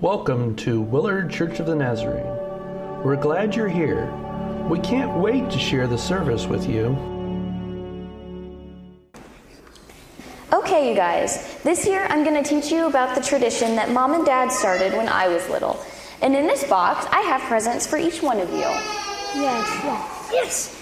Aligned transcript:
Welcome 0.00 0.56
to 0.56 0.80
Willard 0.80 1.28
Church 1.28 1.60
of 1.60 1.66
the 1.66 1.74
Nazarene. 1.74 2.24
We're 3.04 3.20
glad 3.20 3.54
you're 3.54 3.68
here. 3.68 4.10
We 4.66 4.78
can't 4.78 5.18
wait 5.18 5.50
to 5.50 5.58
share 5.58 5.86
the 5.86 5.98
service 5.98 6.46
with 6.46 6.66
you. 6.66 6.96
Okay, 10.54 10.88
you 10.88 10.96
guys, 10.96 11.54
this 11.64 11.86
year 11.86 12.06
I'm 12.08 12.24
going 12.24 12.42
to 12.42 12.48
teach 12.48 12.72
you 12.72 12.86
about 12.86 13.14
the 13.14 13.20
tradition 13.20 13.76
that 13.76 13.90
mom 13.90 14.14
and 14.14 14.24
dad 14.24 14.50
started 14.50 14.94
when 14.94 15.06
I 15.06 15.28
was 15.28 15.46
little. 15.50 15.78
And 16.22 16.34
in 16.34 16.46
this 16.46 16.64
box, 16.64 17.06
I 17.12 17.20
have 17.20 17.42
presents 17.42 17.86
for 17.86 17.98
each 17.98 18.22
one 18.22 18.40
of 18.40 18.48
you. 18.48 18.60
Yes, 18.60 19.80
yes. 19.84 20.30
Yes! 20.32 20.79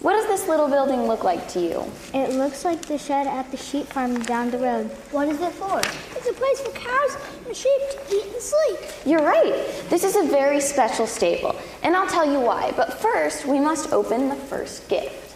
What 0.00 0.12
does 0.12 0.26
this 0.26 0.46
little 0.48 0.68
building 0.68 1.08
look 1.08 1.24
like 1.24 1.48
to 1.48 1.60
you? 1.60 1.84
It 2.14 2.30
looks 2.30 2.64
like 2.64 2.80
the 2.82 2.96
shed 2.98 3.26
at 3.26 3.50
the 3.50 3.56
sheep 3.56 3.86
farm 3.88 4.22
down 4.22 4.50
the 4.50 4.58
road. 4.58 4.86
What 5.10 5.28
is 5.28 5.40
it 5.40 5.52
for? 5.52 5.80
It's 6.16 6.28
a 6.28 6.32
place 6.32 6.60
for 6.60 6.70
cows 6.70 7.16
and 7.46 7.56
sheep 7.56 7.80
to 7.90 7.98
eat 8.14 8.26
and 8.32 8.40
sleep. 8.40 8.78
You're 9.04 9.22
right. 9.22 9.52
This 9.90 10.04
is 10.04 10.14
a 10.14 10.22
very 10.22 10.60
special 10.60 11.06
stable, 11.06 11.56
and 11.82 11.96
I'll 11.96 12.06
tell 12.06 12.24
you 12.30 12.38
why. 12.38 12.72
But 12.76 12.94
first, 12.94 13.44
we 13.44 13.58
must 13.58 13.92
open 13.92 14.28
the 14.28 14.36
first 14.36 14.88
gift. 14.88 15.34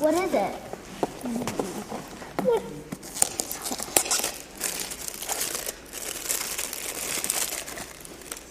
What 0.00 0.14
is 0.14 0.34
it? 0.34 0.54
What? 2.44 2.62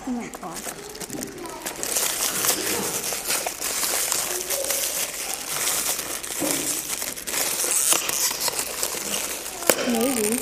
Oh 0.06 0.12
my 0.12 0.28
god. 0.42 0.60
Maybe. 9.86 10.38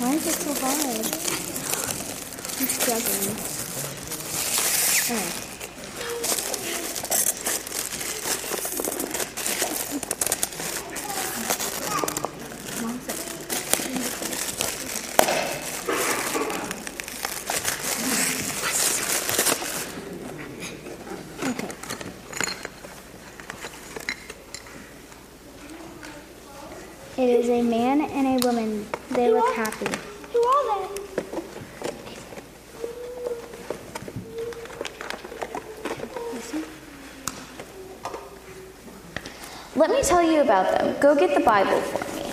Why 0.00 0.10
is 0.14 0.26
it 0.26 0.34
so 0.34 0.52
hard? 0.54 1.06
I'm 2.58 2.66
struggling. 2.66 3.36
Oh. 5.12 5.46
Okay. 21.42 21.68
It 27.18 27.28
is 27.28 27.48
a 27.50 27.62
man 27.62 28.00
and 28.00 28.26
a 28.26 28.46
woman. 28.46 28.86
They 29.10 29.30
look 29.30 29.54
happy. 29.54 29.86
Who 30.32 30.42
are 30.42 30.64
they? 30.78 30.86
Let 39.76 39.90
me 39.90 40.02
tell 40.02 40.22
you 40.22 40.40
about 40.40 40.70
them. 40.78 40.89
Go 41.00 41.14
get 41.14 41.34
the 41.34 41.40
Bible 41.40 41.80
for 41.80 42.04
me. 42.04 42.32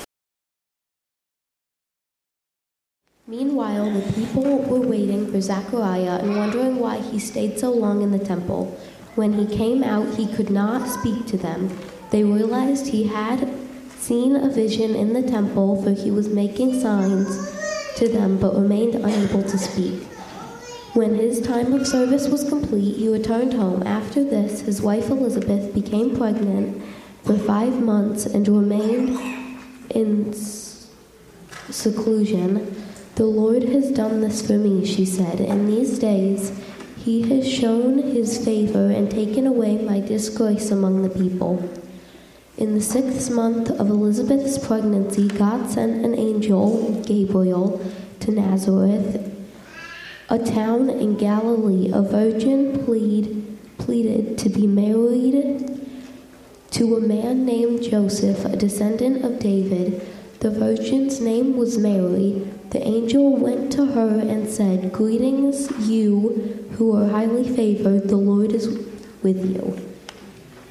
Meanwhile, 3.26 3.92
the 3.92 4.12
people 4.12 4.60
were 4.64 4.82
waiting 4.82 5.32
for 5.32 5.40
Zechariah 5.40 6.20
and 6.20 6.36
wondering 6.36 6.78
why 6.78 6.98
he 6.98 7.18
stayed 7.18 7.58
so 7.58 7.72
long 7.72 8.02
in 8.02 8.12
the 8.12 8.20
temple. 8.20 8.78
When 9.16 9.32
he 9.34 9.46
came 9.46 9.86
out, 9.86 10.16
he 10.16 10.28
could 10.28 10.50
not 10.50 10.90
speak 10.90 11.26
to 11.28 11.38
them. 11.38 11.78
They 12.12 12.26
realized 12.26 12.88
he 12.88 13.04
had 13.04 13.50
seen 13.98 14.36
a 14.36 14.50
vision 14.50 14.96
in 14.96 15.14
the 15.14 15.24
temple, 15.24 15.82
for 15.82 15.92
he 15.92 16.12
was 16.12 16.28
making 16.28 16.82
signs 16.82 17.54
to 17.96 18.10
them 18.10 18.38
but 18.38 18.54
remained 18.54 18.96
unable 18.96 19.44
to 19.44 19.58
speak. 19.58 20.04
When 20.94 21.16
his 21.16 21.40
time 21.40 21.72
of 21.72 21.88
service 21.88 22.28
was 22.28 22.50
complete, 22.50 22.98
he 22.98 23.08
returned 23.08 23.54
home. 23.54 23.84
After 23.84 24.26
this, 24.26 24.62
his 24.62 24.82
wife 24.82 25.10
Elizabeth 25.10 25.74
became 25.74 26.18
pregnant 26.18 26.84
for 27.28 27.38
five 27.38 27.82
months 27.82 28.26
and 28.26 28.48
remained 28.48 29.20
in 29.90 30.34
seclusion. 31.70 32.74
The 33.16 33.26
Lord 33.26 33.64
has 33.64 33.92
done 33.92 34.22
this 34.22 34.48
for 34.48 34.54
me, 34.54 34.86
she 34.86 35.06
said. 35.06 35.42
In 35.42 35.68
these 35.68 36.00
days, 36.00 36.58
he 36.96 37.24
has 37.24 37.46
shown 37.46 37.98
his 37.98 38.44
favor 38.46 38.90
and 38.90 39.12
taken 39.12 39.46
away 39.46 39.78
my 39.78 40.00
disgrace 40.00 40.72
among 40.72 41.02
the 41.02 41.10
people. 41.10 41.70
In 42.56 42.74
the 42.74 42.82
sixth 42.82 43.30
month 43.30 43.72
of 43.72 43.90
Elizabeth's 43.90 44.58
pregnancy, 44.66 45.28
God 45.28 45.70
sent 45.70 46.06
an 46.06 46.16
angel, 46.16 47.04
Gabriel, 47.06 47.86
to 48.22 48.32
Nazareth, 48.32 49.34
a 50.30 50.40
town 50.40 50.90
in 50.90 51.18
Galilee. 51.18 51.92
A 51.94 52.02
virgin 52.02 52.86
plead, 52.86 53.58
pleaded 53.78 54.38
to 54.38 54.48
be 54.48 54.66
married 54.66 55.78
to 56.72 56.96
a 56.96 57.00
man 57.00 57.46
named 57.46 57.84
Joseph, 57.84 58.46
a 58.46 58.56
descendant 58.56 59.24
of 59.24 59.40
David. 59.40 60.02
The 60.40 60.52
virgin's 60.52 61.20
name 61.20 61.58
was 61.58 61.78
Mary. 61.78 62.48
The 62.70 62.86
angel 62.86 63.36
went 63.36 63.72
to 63.74 63.86
her 63.86 64.20
and 64.20 64.48
said, 64.50 64.92
Greetings, 64.92 65.72
you 65.88 66.68
who 66.74 66.96
are 66.96 67.10
highly 67.10 67.48
favored, 67.56 68.10
the 68.10 68.18
Lord 68.18 68.52
is 68.52 68.68
with 69.24 69.44
you. 69.46 69.80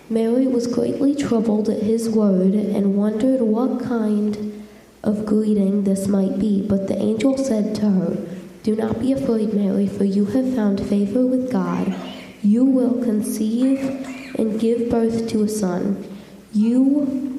Mary 0.09 0.47
was 0.47 0.69
greatly 0.69 1.15
troubled 1.17 1.69
at 1.69 1.83
his 1.83 2.09
word 2.09 2.55
and 2.55 2.97
wondered 2.97 3.41
what 3.41 3.83
kind 3.83 4.65
of 5.03 5.27
greeting 5.27 5.85
this 5.85 6.07
might 6.07 6.39
be. 6.39 6.65
But 6.67 6.87
the 6.87 6.97
angel 6.97 7.37
said 7.39 7.75
to 7.77 7.91
her, 7.91 8.27
Do 8.63 8.77
not 8.77 9.01
be 9.01 9.13
afraid, 9.13 9.53
Mary, 9.55 9.89
for 9.89 10.05
you 10.05 10.27
have 10.27 10.55
found 10.55 10.87
favor 10.87 11.27
with 11.27 11.51
God. 11.51 11.95
You 12.43 12.65
will 12.65 13.03
conceive 13.03 14.07
and 14.35 14.61
give 14.61 14.91
birth 14.91 15.29
to 15.31 15.43
a 15.43 15.49
son. 15.49 16.05
You 16.53 17.37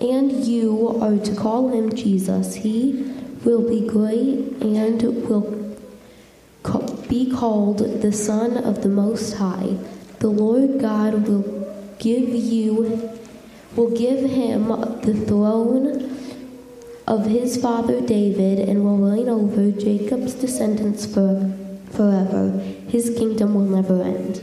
and 0.00 0.32
you 0.44 0.98
are 1.00 1.18
to 1.24 1.34
call 1.34 1.70
him 1.70 1.94
Jesus. 1.94 2.56
He 2.56 3.12
will 3.44 3.68
be 3.68 3.86
great 3.86 4.62
and 4.62 5.02
will 5.28 5.76
be 7.08 7.30
called 7.30 7.78
the 7.78 8.12
Son 8.12 8.56
of 8.56 8.82
the 8.82 8.88
Most 8.88 9.34
High. 9.34 9.76
The 10.20 10.28
Lord 10.28 10.80
God 10.80 11.28
will 11.28 11.96
give 11.98 12.28
you 12.28 13.10
will 13.76 13.90
give 13.90 14.30
him 14.30 14.68
the 14.68 15.24
throne 15.26 16.10
of 17.06 17.26
his 17.26 17.60
father 17.60 18.00
David 18.00 18.60
and 18.68 18.84
will 18.84 18.98
reign 18.98 19.28
over 19.28 19.70
Jacob's 19.70 20.34
descendants 20.34 21.06
for, 21.06 21.52
forever. 21.90 22.50
His 22.88 23.10
kingdom 23.18 23.54
will 23.54 23.64
never 23.64 24.02
end. 24.02 24.42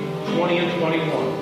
20 0.35 0.57
and 0.59 0.79
21. 0.79 1.40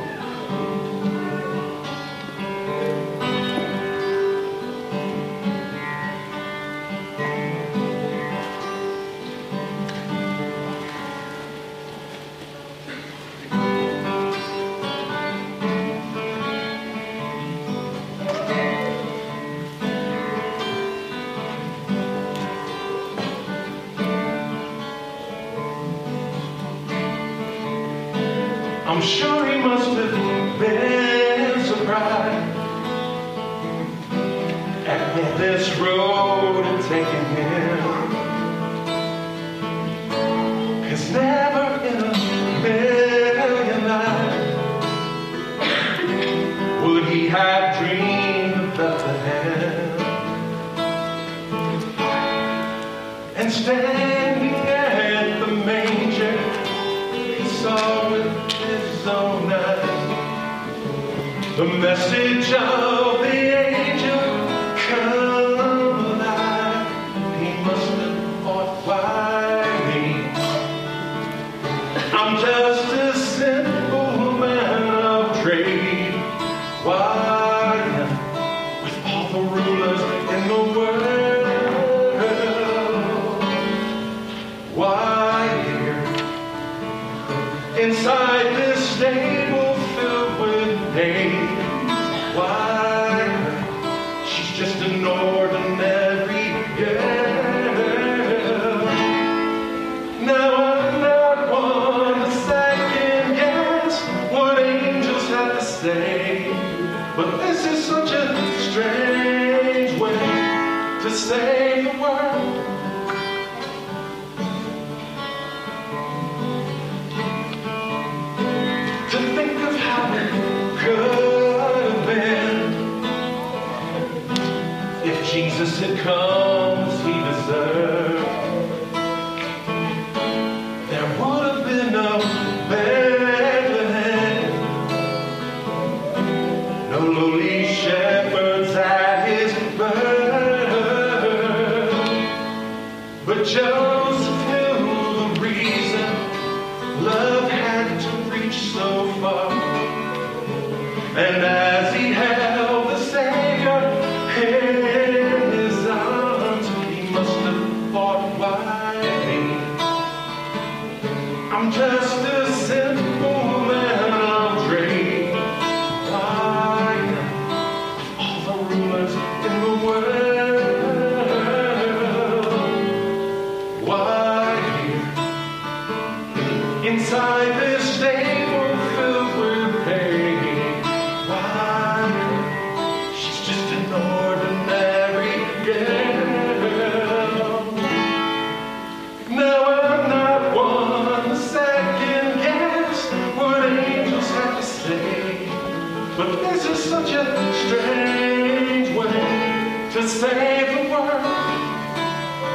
But 196.20 196.36
this 196.42 196.66
is 196.66 196.84
such 196.84 197.12
a 197.12 197.24
strange 197.64 198.90
way 198.94 199.90
to 199.94 200.06
save 200.06 200.68
the 200.76 200.92
world. 200.92 201.12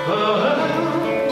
Uh 0.06 0.12
-huh. 0.12 1.24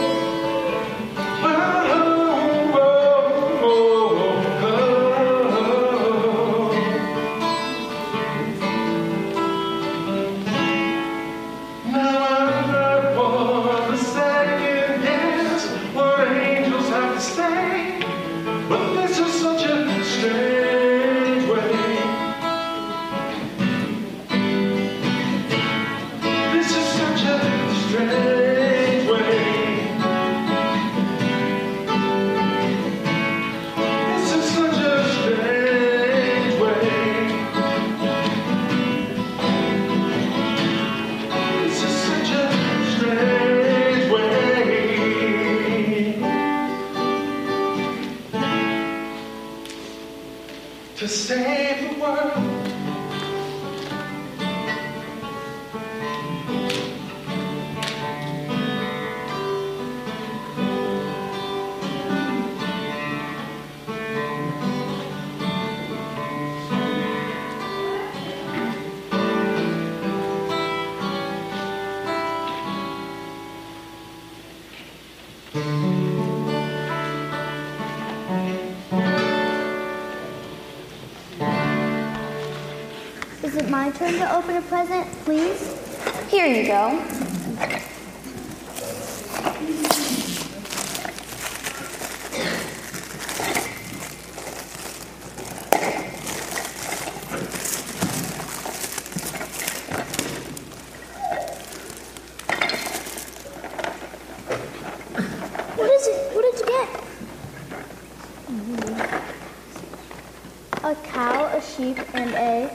sheep 111.63 111.97
and 112.13 112.31
a 112.35 112.69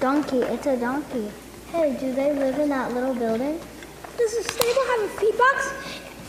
donkey. 0.00 0.38
It's 0.38 0.66
a 0.66 0.76
donkey. 0.76 1.30
Hey, 1.72 1.96
do 1.98 2.12
they 2.12 2.32
live 2.32 2.58
in 2.58 2.68
that 2.70 2.92
little 2.92 3.14
building? 3.14 3.60
Does 4.16 4.36
the 4.36 4.52
stable 4.52 4.84
have 4.90 5.00
a 5.02 5.08
feed 5.20 5.38
box 5.38 5.70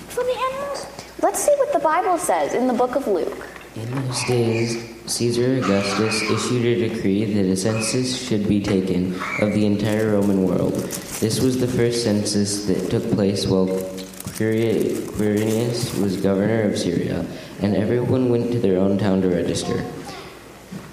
for 0.10 0.24
the 0.24 0.38
animals? 0.52 0.86
Let's 1.22 1.44
see 1.44 1.54
what 1.58 1.74
the 1.74 1.80
Bible 1.80 2.18
says 2.18 2.54
in 2.54 2.68
the 2.68 2.74
book 2.74 2.96
of 2.96 3.08
Luke. 3.08 3.48
In 3.76 3.90
those 3.92 4.24
days, 4.26 4.84
Caesar 5.06 5.58
Augustus 5.58 6.22
issued 6.22 6.66
a 6.66 6.90
decree 6.90 7.26
that 7.34 7.46
a 7.46 7.56
census 7.56 8.28
should 8.28 8.48
be 8.48 8.62
taken 8.62 9.14
of 9.40 9.54
the 9.54 9.66
entire 9.66 10.12
Roman 10.14 10.44
world. 10.44 10.74
This 11.20 11.40
was 11.40 11.60
the 11.60 11.68
first 11.68 12.04
census 12.04 12.66
that 12.66 12.90
took 12.90 13.10
place 13.12 13.48
while 13.48 13.68
Quirinius 14.38 16.02
was 16.02 16.18
governor 16.18 16.64
of 16.64 16.78
Syria, 16.78 17.26
and 17.62 17.76
everyone 17.76 18.30
went 18.30 18.52
to 18.52 18.60
their 18.60 18.78
own 18.80 18.98
town 18.98 19.22
to 19.22 19.30
register. 19.30 19.86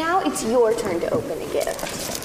Now 0.00 0.20
it's 0.20 0.42
your 0.42 0.72
turn 0.72 0.98
to 1.00 1.12
open 1.12 1.42
a 1.42 1.52
gift. 1.52 2.20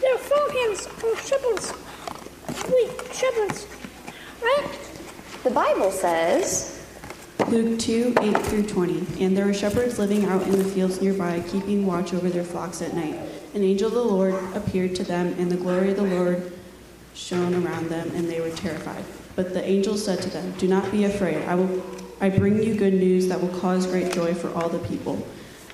They're 0.00 0.18
falcons 0.18 0.86
or 1.02 1.16
shepherds. 1.16 1.72
Wait, 2.70 3.14
shepherds. 3.14 3.66
Right? 4.42 4.78
The 5.42 5.50
Bible 5.50 5.90
says, 5.90 6.84
Luke 7.48 7.78
2 7.80 8.14
8 8.20 8.38
through 8.38 8.66
20. 8.66 9.24
And 9.24 9.36
there 9.36 9.46
were 9.46 9.54
shepherds 9.66 9.98
living 9.98 10.24
out 10.26 10.40
in 10.42 10.52
the 10.52 10.64
fields 10.64 11.02
nearby, 11.02 11.42
keeping 11.48 11.84
watch 11.84 12.14
over 12.14 12.28
their 12.28 12.44
flocks 12.44 12.80
at 12.82 12.94
night. 12.94 13.18
An 13.52 13.64
angel 13.64 13.88
of 13.88 13.94
the 13.94 14.00
Lord 14.00 14.32
appeared 14.54 14.94
to 14.94 15.02
them, 15.02 15.34
and 15.40 15.50
the 15.50 15.56
glory 15.56 15.90
of 15.90 15.96
the 15.96 16.04
Lord 16.04 16.52
shone 17.14 17.52
around 17.52 17.88
them, 17.88 18.08
and 18.14 18.28
they 18.28 18.40
were 18.40 18.50
terrified. 18.50 19.04
But 19.34 19.54
the 19.54 19.64
angel 19.64 19.96
said 19.96 20.22
to 20.22 20.30
them, 20.30 20.52
Do 20.52 20.68
not 20.68 20.92
be 20.92 21.02
afraid. 21.02 21.42
I 21.48 21.56
will 21.56 21.82
I 22.20 22.28
bring 22.28 22.62
you 22.62 22.76
good 22.76 22.94
news 22.94 23.26
that 23.26 23.40
will 23.40 23.60
cause 23.60 23.88
great 23.88 24.12
joy 24.12 24.34
for 24.34 24.54
all 24.54 24.68
the 24.68 24.78
people. 24.86 25.26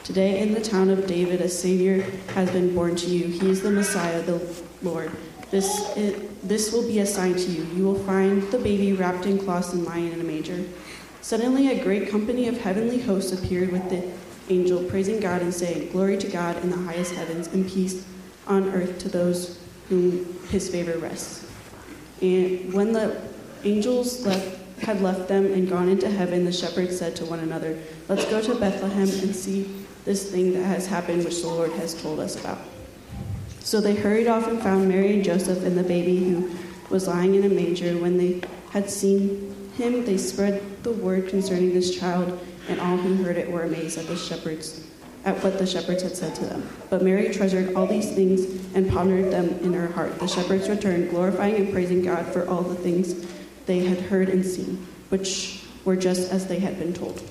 Today 0.04 0.40
in 0.40 0.54
the 0.54 0.62
town 0.62 0.88
of 0.88 1.06
David 1.06 1.42
a 1.42 1.48
savior 1.50 2.00
has 2.32 2.50
been 2.50 2.74
born 2.74 2.96
to 2.96 3.06
you. 3.10 3.26
He 3.26 3.50
is 3.50 3.60
the 3.60 3.70
Messiah, 3.70 4.22
the 4.22 4.40
Lord. 4.80 5.12
This 5.50 5.94
is, 5.98 6.30
this 6.42 6.72
will 6.72 6.88
be 6.88 7.00
a 7.00 7.06
sign 7.06 7.34
to 7.34 7.50
you. 7.50 7.64
You 7.76 7.84
will 7.84 8.02
find 8.06 8.42
the 8.50 8.58
baby 8.58 8.94
wrapped 8.94 9.26
in 9.26 9.38
cloths 9.38 9.74
and 9.74 9.84
lying 9.84 10.10
in 10.12 10.18
a 10.18 10.24
manger. 10.24 10.64
Suddenly, 11.22 11.68
a 11.70 11.82
great 11.82 12.10
company 12.10 12.48
of 12.48 12.60
heavenly 12.60 12.98
hosts 12.98 13.32
appeared 13.32 13.70
with 13.70 13.88
the 13.88 14.02
angel, 14.52 14.82
praising 14.84 15.20
God 15.20 15.40
and 15.40 15.54
saying, 15.54 15.92
Glory 15.92 16.18
to 16.18 16.28
God 16.28 16.62
in 16.64 16.70
the 16.70 16.76
highest 16.76 17.14
heavens, 17.14 17.46
and 17.46 17.66
peace 17.66 18.04
on 18.48 18.68
earth 18.70 18.98
to 18.98 19.08
those 19.08 19.58
whom 19.88 20.38
his 20.48 20.68
favor 20.68 20.98
rests. 20.98 21.48
And 22.20 22.72
when 22.74 22.92
the 22.92 23.22
angels 23.62 24.26
left, 24.26 24.58
had 24.82 25.00
left 25.00 25.28
them 25.28 25.46
and 25.52 25.68
gone 25.68 25.88
into 25.88 26.10
heaven, 26.10 26.44
the 26.44 26.52
shepherds 26.52 26.98
said 26.98 27.14
to 27.16 27.24
one 27.24 27.38
another, 27.38 27.78
Let's 28.08 28.24
go 28.24 28.42
to 28.42 28.56
Bethlehem 28.56 29.08
and 29.08 29.34
see 29.34 29.72
this 30.04 30.28
thing 30.28 30.52
that 30.54 30.64
has 30.64 30.88
happened, 30.88 31.24
which 31.24 31.40
the 31.40 31.46
Lord 31.46 31.70
has 31.74 32.00
told 32.02 32.18
us 32.18 32.38
about. 32.38 32.58
So 33.60 33.80
they 33.80 33.94
hurried 33.94 34.26
off 34.26 34.48
and 34.48 34.60
found 34.60 34.88
Mary 34.88 35.14
and 35.14 35.24
Joseph 35.24 35.64
and 35.64 35.78
the 35.78 35.84
baby 35.84 36.18
who 36.18 36.50
was 36.90 37.06
lying 37.06 37.36
in 37.36 37.44
a 37.44 37.48
manger. 37.48 37.96
When 37.96 38.18
they 38.18 38.42
had 38.72 38.90
seen 38.90 39.51
him, 39.74 40.04
they 40.04 40.18
spread 40.18 40.62
the 40.82 40.92
word 40.92 41.28
concerning 41.28 41.72
this 41.72 41.98
child, 41.98 42.38
and 42.68 42.80
all 42.80 42.96
who 42.96 43.22
heard 43.22 43.36
it 43.36 43.50
were 43.50 43.62
amazed 43.62 43.98
at 43.98 44.06
the 44.06 44.16
shepherds 44.16 44.86
at 45.24 45.42
what 45.42 45.58
the 45.58 45.66
shepherds 45.66 46.02
had 46.02 46.16
said 46.16 46.34
to 46.34 46.44
them. 46.44 46.68
But 46.90 47.02
Mary 47.02 47.32
treasured 47.32 47.74
all 47.74 47.86
these 47.86 48.12
things 48.12 48.44
and 48.74 48.90
pondered 48.90 49.32
them 49.32 49.50
in 49.60 49.72
her 49.72 49.88
heart. 49.88 50.18
The 50.18 50.26
shepherds 50.26 50.68
returned, 50.68 51.10
glorifying 51.10 51.56
and 51.56 51.72
praising 51.72 52.02
God 52.02 52.26
for 52.26 52.48
all 52.48 52.62
the 52.62 52.74
things 52.74 53.26
they 53.66 53.80
had 53.80 53.98
heard 53.98 54.28
and 54.28 54.44
seen, 54.44 54.84
which 55.10 55.62
were 55.84 55.96
just 55.96 56.32
as 56.32 56.46
they 56.46 56.58
had 56.58 56.78
been 56.78 56.92
told. 56.92 57.22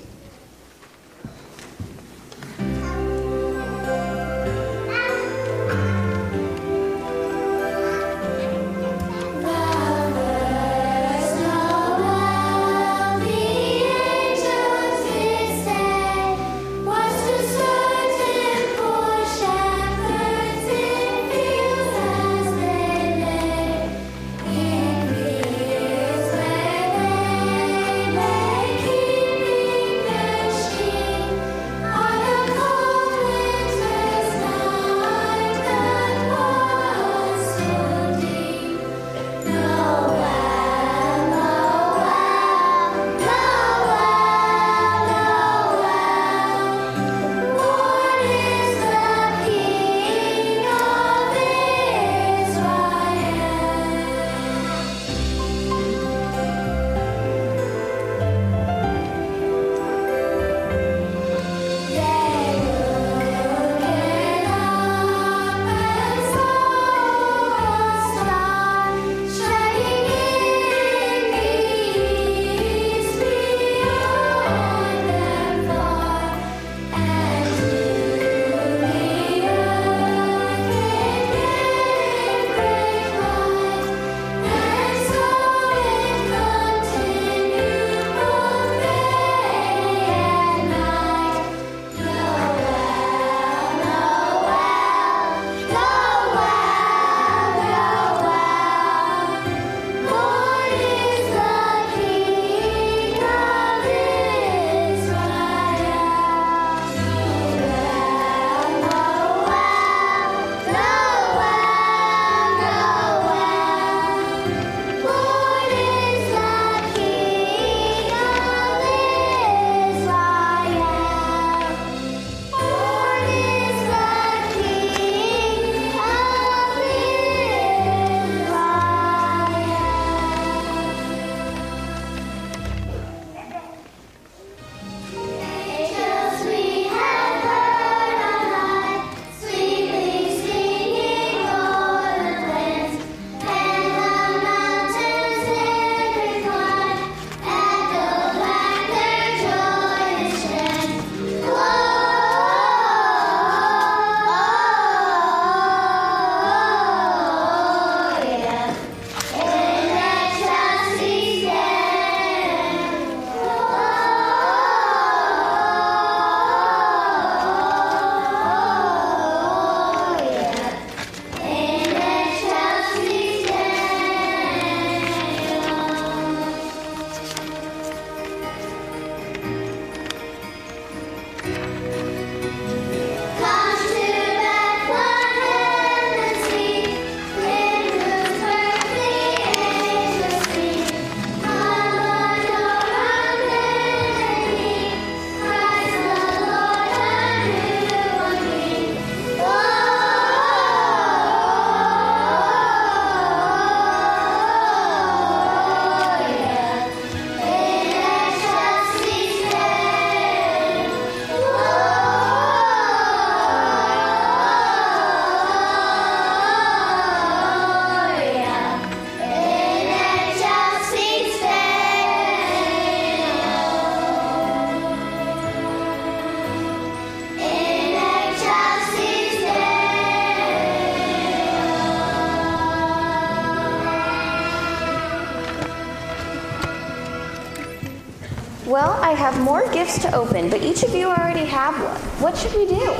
More 239.42 239.68
gifts 239.72 239.98
to 240.02 240.14
open, 240.14 240.48
but 240.48 240.62
each 240.62 240.82
of 240.82 240.94
you 240.94 241.08
already 241.08 241.44
have 241.44 241.74
one. 241.74 242.00
What 242.22 242.36
should 242.36 242.54
we 242.54 242.66
do? 242.66 242.94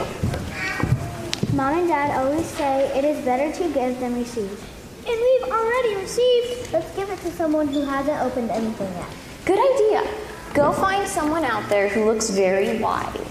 Mom 1.57 1.79
and 1.79 1.89
Dad 1.89 2.17
always 2.19 2.47
say 2.47 2.87
it 2.99 3.05
is 3.05 3.25
better 3.25 3.53
to 3.53 3.73
give 3.73 4.01
than 4.01 4.15
receive. 4.15 4.51
And 5.07 5.21
we've 5.21 5.53
already 5.53 5.97
received. 5.97 6.73
Let's 6.73 6.95
give 6.97 7.11
it 7.11 7.19
to 7.21 7.31
someone 7.33 7.69
who 7.69 7.83
hasn't 7.83 8.21
opened 8.21 8.51
anything 8.51 8.93
yet. 8.95 9.09
Good 9.45 9.59
idea. 9.59 10.11
Go 10.55 10.73
find 10.73 11.07
someone 11.09 11.45
out 11.45 11.69
there 11.69 11.89
who 11.89 12.05
looks 12.05 12.31
very 12.31 12.79
wise. 12.79 13.07
Wise 13.15 13.22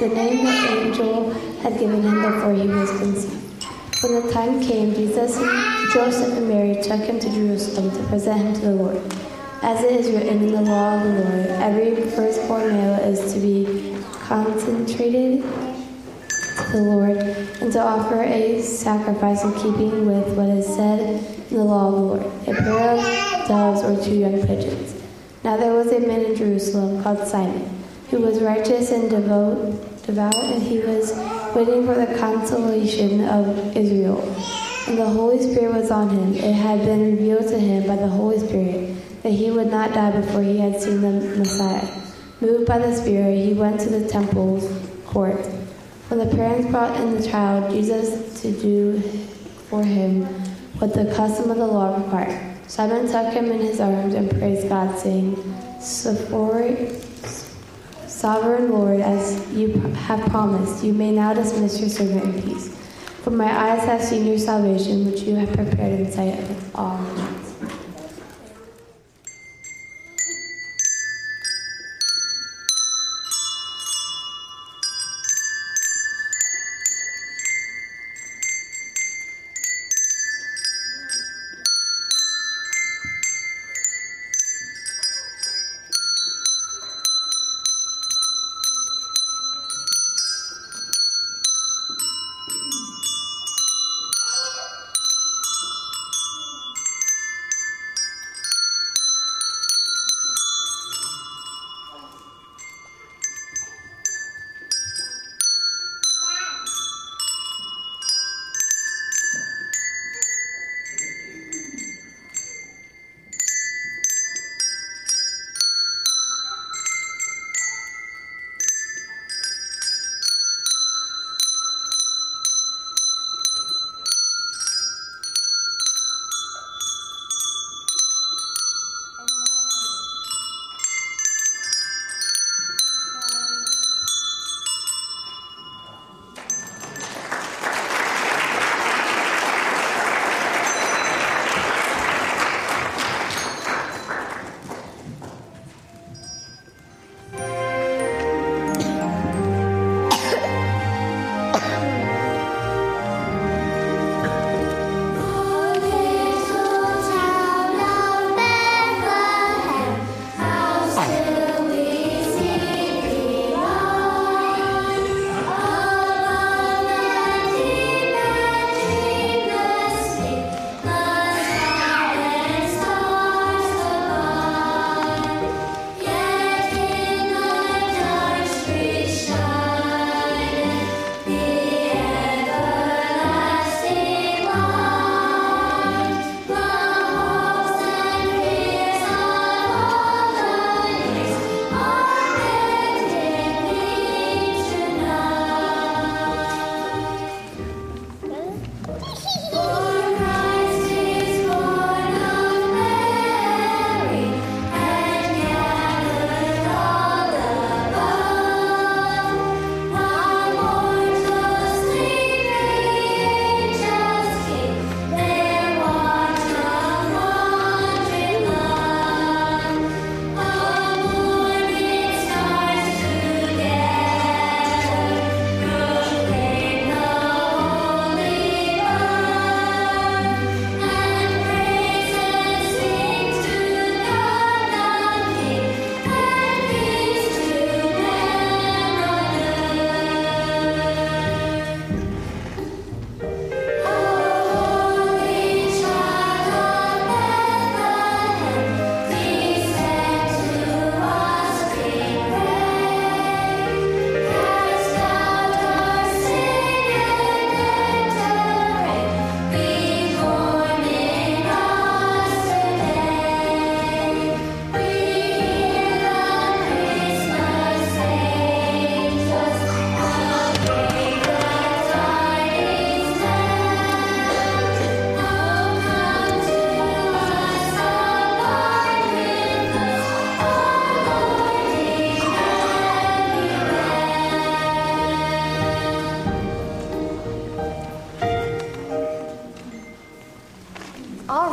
the 0.00 0.08
name 0.08 0.46
the 0.46 0.80
angel 0.80 1.30
had 1.60 1.78
given 1.78 2.02
him 2.02 2.22
before 2.22 2.54
he 2.54 2.66
was 2.66 2.90
conceived. 2.98 3.64
When 4.02 4.26
the 4.26 4.32
time 4.32 4.62
came, 4.62 4.94
Jesus 4.94 5.36
Joseph 5.92 6.38
and 6.38 6.48
Mary 6.48 6.82
took 6.82 7.02
him 7.02 7.20
to 7.20 7.28
Jerusalem 7.30 7.90
to 7.90 8.08
present 8.08 8.40
him 8.40 8.54
to 8.54 8.60
the 8.60 8.72
Lord. 8.72 8.96
As 9.60 9.84
it 9.84 9.92
is 9.92 10.10
written 10.10 10.42
in 10.42 10.52
the 10.52 10.62
law 10.62 10.96
of 10.96 11.02
the 11.02 11.22
Lord, 11.22 11.46
every 11.60 11.96
firstborn 12.12 12.68
male 12.68 12.94
is 13.00 13.34
to 13.34 13.40
be 13.40 13.94
consecrated 14.22 15.42
to 15.42 16.72
the 16.72 16.82
Lord 16.82 17.18
and 17.18 17.70
to 17.70 17.78
offer 17.78 18.22
a 18.22 18.62
sacrifice 18.62 19.44
in 19.44 19.52
keeping 19.52 20.06
with 20.06 20.34
what 20.34 20.48
is 20.48 20.64
said 20.64 21.00
in 21.50 21.56
the 21.58 21.62
law 21.64 21.88
of 21.88 21.94
the 21.94 22.00
Lord, 22.00 22.22
a 22.48 22.54
pair 22.54 22.96
of 22.96 23.48
doves 23.48 23.82
or 23.82 24.02
two 24.02 24.14
young 24.14 24.46
pigeons. 24.46 24.94
Now 25.44 25.58
there 25.58 25.74
was 25.74 25.92
a 25.92 26.00
man 26.00 26.24
in 26.24 26.36
Jerusalem 26.36 27.02
called 27.02 27.28
Simon, 27.28 27.68
who 28.08 28.20
was 28.20 28.40
righteous 28.40 28.92
and 28.92 29.10
devout, 29.10 29.89
devout, 30.10 30.36
and 30.36 30.62
he 30.62 30.78
was 30.80 31.12
waiting 31.54 31.86
for 31.86 31.94
the 31.94 32.18
consolation 32.18 33.24
of 33.24 33.76
Israel. 33.76 34.20
And 34.88 34.98
the 34.98 35.06
Holy 35.08 35.40
Spirit 35.40 35.74
was 35.74 35.90
on 35.90 36.08
him. 36.08 36.34
It 36.34 36.52
had 36.52 36.84
been 36.84 37.16
revealed 37.16 37.46
to 37.48 37.58
him 37.58 37.86
by 37.86 37.96
the 37.96 38.08
Holy 38.08 38.38
Spirit 38.38 38.96
that 39.22 39.30
he 39.30 39.50
would 39.50 39.70
not 39.70 39.92
die 39.92 40.10
before 40.20 40.42
he 40.42 40.58
had 40.58 40.80
seen 40.80 41.00
the 41.00 41.12
Messiah. 41.38 41.86
Moved 42.40 42.66
by 42.66 42.78
the 42.78 42.94
Spirit, 42.96 43.36
he 43.46 43.52
went 43.54 43.80
to 43.82 43.90
the 43.90 44.08
temple's 44.08 44.66
court. 45.06 45.44
When 46.08 46.18
the 46.18 46.34
parents 46.34 46.68
brought 46.70 46.98
in 46.98 47.14
the 47.14 47.28
child 47.28 47.70
Jesus 47.70 48.40
to 48.42 48.50
do 48.50 49.00
for 49.68 49.84
him 49.84 50.24
what 50.80 50.94
the 50.94 51.12
custom 51.14 51.50
of 51.50 51.58
the 51.58 51.66
law 51.66 51.96
required, 51.96 52.56
Simon 52.66 53.06
took 53.06 53.32
him 53.32 53.50
in 53.52 53.60
his 53.60 53.80
arms 53.80 54.14
and 54.14 54.30
praised 54.30 54.68
God, 54.68 54.98
saying, 54.98 55.36
"Sovereign 55.80 56.88
Sovereign 58.20 58.70
Lord, 58.70 59.00
as 59.00 59.50
you 59.50 59.72
have 60.04 60.20
promised, 60.28 60.84
you 60.84 60.92
may 60.92 61.10
now 61.10 61.32
dismiss 61.32 61.80
your 61.80 61.88
servant 61.88 62.22
in 62.22 62.42
peace. 62.42 62.68
For 63.22 63.30
my 63.30 63.50
eyes 63.50 63.82
have 63.84 64.04
seen 64.04 64.26
your 64.26 64.36
salvation, 64.36 65.06
which 65.06 65.22
you 65.22 65.36
have 65.36 65.50
prepared 65.54 66.00
in 66.00 66.12
sight 66.12 66.38
of 66.38 66.76
all 66.76 66.98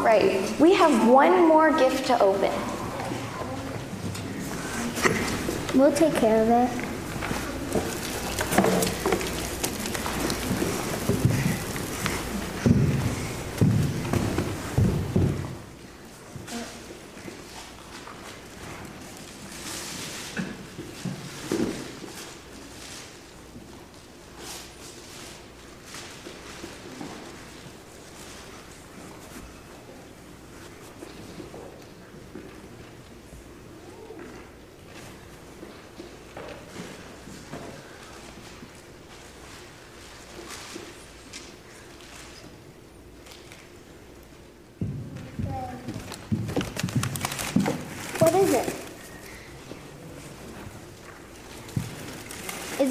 right. 0.08 0.60
We 0.60 0.74
have 0.74 1.10
one 1.10 1.48
more 1.50 1.78
gift 1.78 2.08
to 2.08 2.20
open. 2.22 2.54
We'll 5.78 5.92
take 5.92 6.16
care 6.16 6.42
of 6.42 6.50
it. 6.50 6.87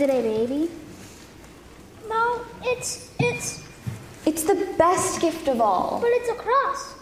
A 0.09 0.23
baby? 0.23 0.71
No, 2.09 2.41
it's 2.63 3.11
it's 3.19 3.65
It's 4.25 4.45
the 4.45 4.73
best 4.79 5.21
gift 5.21 5.49
of 5.49 5.61
all. 5.61 5.99
but 6.01 6.11
it's 6.13 6.29
a 6.31 6.35
cross. 6.35 6.95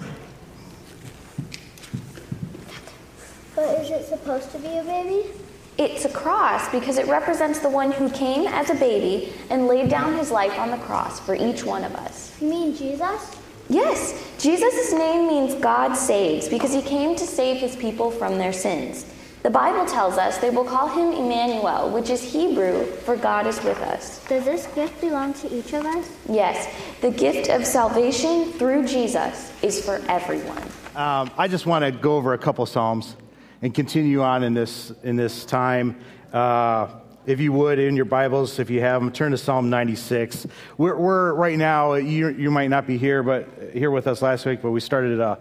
But 3.54 3.80
is 3.80 3.90
it 3.90 4.06
supposed 4.08 4.50
to 4.52 4.58
be 4.58 4.78
a 4.78 4.82
baby? 4.82 5.28
It's 5.76 6.04
a 6.04 6.08
cross 6.08 6.68
because 6.70 6.96
it 6.98 7.06
represents 7.06 7.58
the 7.58 7.68
one 7.68 7.92
who 7.92 8.08
came 8.10 8.46
as 8.46 8.70
a 8.70 8.74
baby 8.74 9.32
and 9.50 9.66
laid 9.66 9.90
down 9.90 10.16
his 10.16 10.30
life 10.30 10.58
on 10.58 10.70
the 10.70 10.78
cross 10.78 11.20
for 11.20 11.34
each 11.34 11.62
one 11.64 11.84
of 11.84 11.94
us. 11.96 12.32
You 12.40 12.48
mean 12.48 12.74
Jesus? 12.74 13.36
Yes, 13.68 14.14
Jesus' 14.38 14.92
name 14.92 15.26
means 15.28 15.54
God 15.54 15.94
saves 15.94 16.48
because 16.48 16.72
he 16.72 16.82
came 16.82 17.16
to 17.16 17.26
save 17.26 17.58
his 17.58 17.76
people 17.76 18.10
from 18.10 18.38
their 18.38 18.52
sins. 18.52 19.04
The 19.44 19.50
Bible 19.50 19.84
tells 19.84 20.16
us 20.16 20.38
they 20.38 20.48
will 20.48 20.64
call 20.64 20.88
him 20.88 21.12
Emmanuel, 21.12 21.90
which 21.90 22.08
is 22.08 22.22
Hebrew 22.22 22.86
for 22.86 23.14
God 23.14 23.46
is 23.46 23.62
with 23.62 23.78
us. 23.82 24.24
Does 24.26 24.46
this 24.46 24.66
gift 24.68 24.98
belong 25.02 25.34
to 25.34 25.54
each 25.54 25.74
of 25.74 25.84
us? 25.84 26.10
Yes, 26.30 26.74
the 27.02 27.10
gift 27.10 27.50
of 27.50 27.66
salvation 27.66 28.50
through 28.52 28.86
Jesus 28.86 29.52
is 29.62 29.84
for 29.84 30.00
everyone. 30.08 30.62
Um, 30.96 31.30
I 31.36 31.46
just 31.46 31.66
want 31.66 31.84
to 31.84 31.92
go 31.92 32.16
over 32.16 32.32
a 32.32 32.38
couple 32.38 32.64
psalms 32.64 33.16
and 33.60 33.74
continue 33.74 34.22
on 34.22 34.44
in 34.44 34.54
this 34.54 34.94
in 35.02 35.14
this 35.14 35.44
time. 35.44 36.00
Uh, 36.32 36.88
if 37.26 37.38
you 37.38 37.52
would, 37.52 37.78
in 37.78 37.96
your 37.96 38.06
Bibles, 38.06 38.58
if 38.58 38.70
you 38.70 38.80
have 38.80 39.02
them, 39.02 39.12
turn 39.12 39.32
to 39.32 39.38
Psalm 39.38 39.68
96. 39.68 40.46
We're, 40.78 40.96
we're 40.96 41.34
right 41.34 41.58
now. 41.58 41.94
You, 41.94 42.28
you 42.28 42.50
might 42.50 42.68
not 42.68 42.86
be 42.86 42.96
here, 42.96 43.22
but 43.22 43.46
here 43.74 43.90
with 43.90 44.06
us 44.06 44.22
last 44.22 44.46
week. 44.46 44.62
But 44.62 44.70
we 44.70 44.80
started 44.80 45.20
a, 45.20 45.38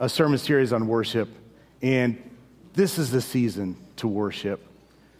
a 0.00 0.08
sermon 0.08 0.38
series 0.38 0.72
on 0.72 0.88
worship, 0.88 1.28
and 1.82 2.20
this 2.78 2.98
is 2.98 3.10
the 3.10 3.20
season 3.20 3.76
to 3.96 4.06
worship. 4.06 4.64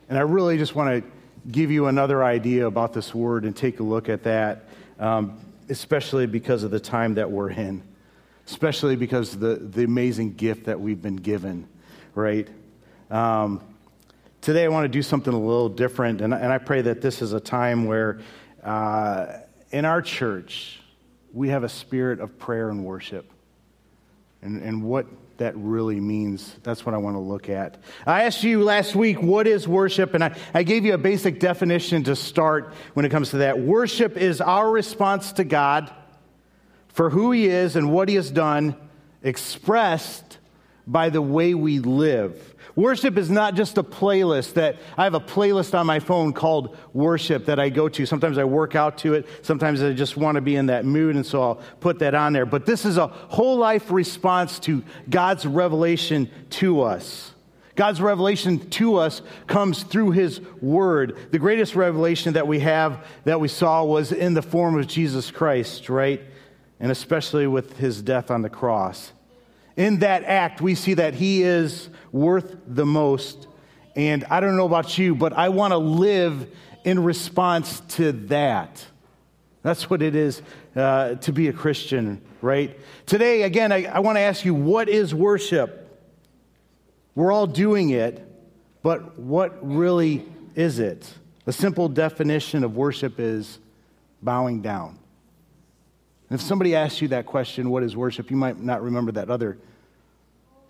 And 0.08 0.16
I 0.16 0.22
really 0.22 0.56
just 0.56 0.74
want 0.74 1.04
to 1.04 1.10
give 1.50 1.70
you 1.70 1.86
another 1.86 2.22
idea 2.22 2.66
about 2.66 2.92
this 2.92 3.14
word 3.14 3.44
and 3.44 3.56
take 3.56 3.80
a 3.80 3.82
look 3.82 4.08
at 4.08 4.22
that, 4.22 4.64
um, 4.98 5.38
especially 5.68 6.26
because 6.26 6.62
of 6.62 6.70
the 6.70 6.80
time 6.80 7.14
that 7.14 7.30
we're 7.30 7.50
in 7.50 7.82
especially 8.48 8.96
because 8.96 9.34
of 9.34 9.40
the, 9.40 9.56
the 9.56 9.84
amazing 9.84 10.32
gift 10.32 10.64
that 10.64 10.80
we've 10.80 11.02
been 11.02 11.16
given, 11.16 11.68
right? 12.14 12.48
Um, 13.10 13.60
today, 14.40 14.64
I 14.64 14.68
want 14.68 14.84
to 14.84 14.88
do 14.88 15.02
something 15.02 15.34
a 15.34 15.38
little 15.38 15.68
different, 15.68 16.22
and, 16.22 16.32
and 16.32 16.50
I 16.50 16.56
pray 16.56 16.80
that 16.80 17.02
this 17.02 17.20
is 17.20 17.34
a 17.34 17.40
time 17.40 17.84
where 17.84 18.20
uh, 18.64 19.40
in 19.70 19.84
our 19.84 20.00
church, 20.00 20.80
we 21.34 21.50
have 21.50 21.62
a 21.62 21.68
spirit 21.68 22.20
of 22.20 22.38
prayer 22.38 22.70
and 22.70 22.86
worship. 22.86 23.30
And, 24.40 24.62
and 24.62 24.82
what 24.82 25.04
that 25.38 25.56
really 25.56 26.00
means, 26.00 26.54
that's 26.62 26.84
what 26.84 26.94
I 26.94 26.98
want 26.98 27.14
to 27.14 27.20
look 27.20 27.48
at. 27.48 27.78
I 28.04 28.24
asked 28.24 28.42
you 28.42 28.62
last 28.62 28.94
week, 28.94 29.22
what 29.22 29.46
is 29.46 29.66
worship? 29.66 30.14
And 30.14 30.22
I, 30.22 30.36
I 30.52 30.64
gave 30.64 30.84
you 30.84 30.94
a 30.94 30.98
basic 30.98 31.40
definition 31.40 32.04
to 32.04 32.16
start 32.16 32.74
when 32.94 33.04
it 33.04 33.10
comes 33.10 33.30
to 33.30 33.38
that. 33.38 33.58
Worship 33.58 34.16
is 34.16 34.40
our 34.40 34.68
response 34.68 35.32
to 35.32 35.44
God 35.44 35.92
for 36.88 37.08
who 37.10 37.30
he 37.30 37.46
is 37.46 37.76
and 37.76 37.92
what 37.92 38.08
he 38.08 38.16
has 38.16 38.30
done, 38.30 38.74
expressed 39.22 40.38
by 40.86 41.10
the 41.10 41.22
way 41.22 41.54
we 41.54 41.78
live. 41.78 42.54
Worship 42.78 43.18
is 43.18 43.28
not 43.28 43.56
just 43.56 43.76
a 43.76 43.82
playlist 43.82 44.52
that 44.52 44.76
I 44.96 45.02
have 45.02 45.14
a 45.14 45.20
playlist 45.20 45.76
on 45.76 45.84
my 45.84 45.98
phone 45.98 46.32
called 46.32 46.76
worship 46.92 47.46
that 47.46 47.58
I 47.58 47.70
go 47.70 47.88
to. 47.88 48.06
Sometimes 48.06 48.38
I 48.38 48.44
work 48.44 48.76
out 48.76 48.98
to 48.98 49.14
it. 49.14 49.26
Sometimes 49.42 49.82
I 49.82 49.92
just 49.94 50.16
want 50.16 50.36
to 50.36 50.40
be 50.40 50.54
in 50.54 50.66
that 50.66 50.84
mood, 50.84 51.16
and 51.16 51.26
so 51.26 51.42
I'll 51.42 51.60
put 51.80 51.98
that 51.98 52.14
on 52.14 52.32
there. 52.32 52.46
But 52.46 52.66
this 52.66 52.84
is 52.84 52.96
a 52.96 53.08
whole 53.08 53.56
life 53.56 53.90
response 53.90 54.60
to 54.60 54.84
God's 55.10 55.44
revelation 55.44 56.30
to 56.50 56.82
us. 56.82 57.32
God's 57.74 58.00
revelation 58.00 58.70
to 58.70 58.94
us 58.94 59.22
comes 59.48 59.82
through 59.82 60.12
His 60.12 60.40
Word. 60.60 61.18
The 61.32 61.40
greatest 61.40 61.74
revelation 61.74 62.34
that 62.34 62.46
we 62.46 62.60
have, 62.60 63.04
that 63.24 63.40
we 63.40 63.48
saw, 63.48 63.82
was 63.82 64.12
in 64.12 64.34
the 64.34 64.42
form 64.42 64.78
of 64.78 64.86
Jesus 64.86 65.32
Christ, 65.32 65.88
right? 65.88 66.22
And 66.78 66.92
especially 66.92 67.48
with 67.48 67.78
His 67.78 68.02
death 68.02 68.30
on 68.30 68.42
the 68.42 68.48
cross. 68.48 69.10
In 69.78 70.00
that 70.00 70.24
act, 70.24 70.60
we 70.60 70.74
see 70.74 70.94
that 70.94 71.14
He 71.14 71.44
is 71.44 71.88
worth 72.10 72.56
the 72.66 72.84
most. 72.84 73.46
And 73.94 74.24
I 74.24 74.40
don't 74.40 74.56
know 74.56 74.66
about 74.66 74.98
you, 74.98 75.14
but 75.14 75.32
I 75.32 75.50
want 75.50 75.70
to 75.70 75.78
live 75.78 76.50
in 76.82 77.04
response 77.04 77.78
to 77.90 78.10
that. 78.26 78.84
That's 79.62 79.88
what 79.88 80.02
it 80.02 80.16
is 80.16 80.42
uh, 80.74 81.14
to 81.14 81.32
be 81.32 81.46
a 81.46 81.52
Christian, 81.52 82.20
right? 82.42 82.76
Today, 83.06 83.42
again, 83.42 83.70
I, 83.70 83.84
I 83.84 84.00
want 84.00 84.16
to 84.16 84.20
ask 84.20 84.44
you 84.44 84.52
what 84.52 84.88
is 84.88 85.14
worship? 85.14 85.84
We're 87.14 87.30
all 87.30 87.46
doing 87.46 87.90
it, 87.90 88.28
but 88.82 89.16
what 89.16 89.58
really 89.64 90.26
is 90.56 90.80
it? 90.80 91.08
The 91.44 91.52
simple 91.52 91.88
definition 91.88 92.64
of 92.64 92.76
worship 92.76 93.20
is 93.20 93.60
bowing 94.22 94.60
down. 94.60 94.98
And 96.30 96.40
if 96.40 96.44
somebody 96.44 96.74
asks 96.74 97.00
you 97.00 97.08
that 97.08 97.26
question, 97.26 97.70
what 97.70 97.84
is 97.84 97.96
worship, 97.96 98.28
you 98.28 98.36
might 98.36 98.60
not 98.60 98.82
remember 98.82 99.12
that 99.12 99.30
other 99.30 99.56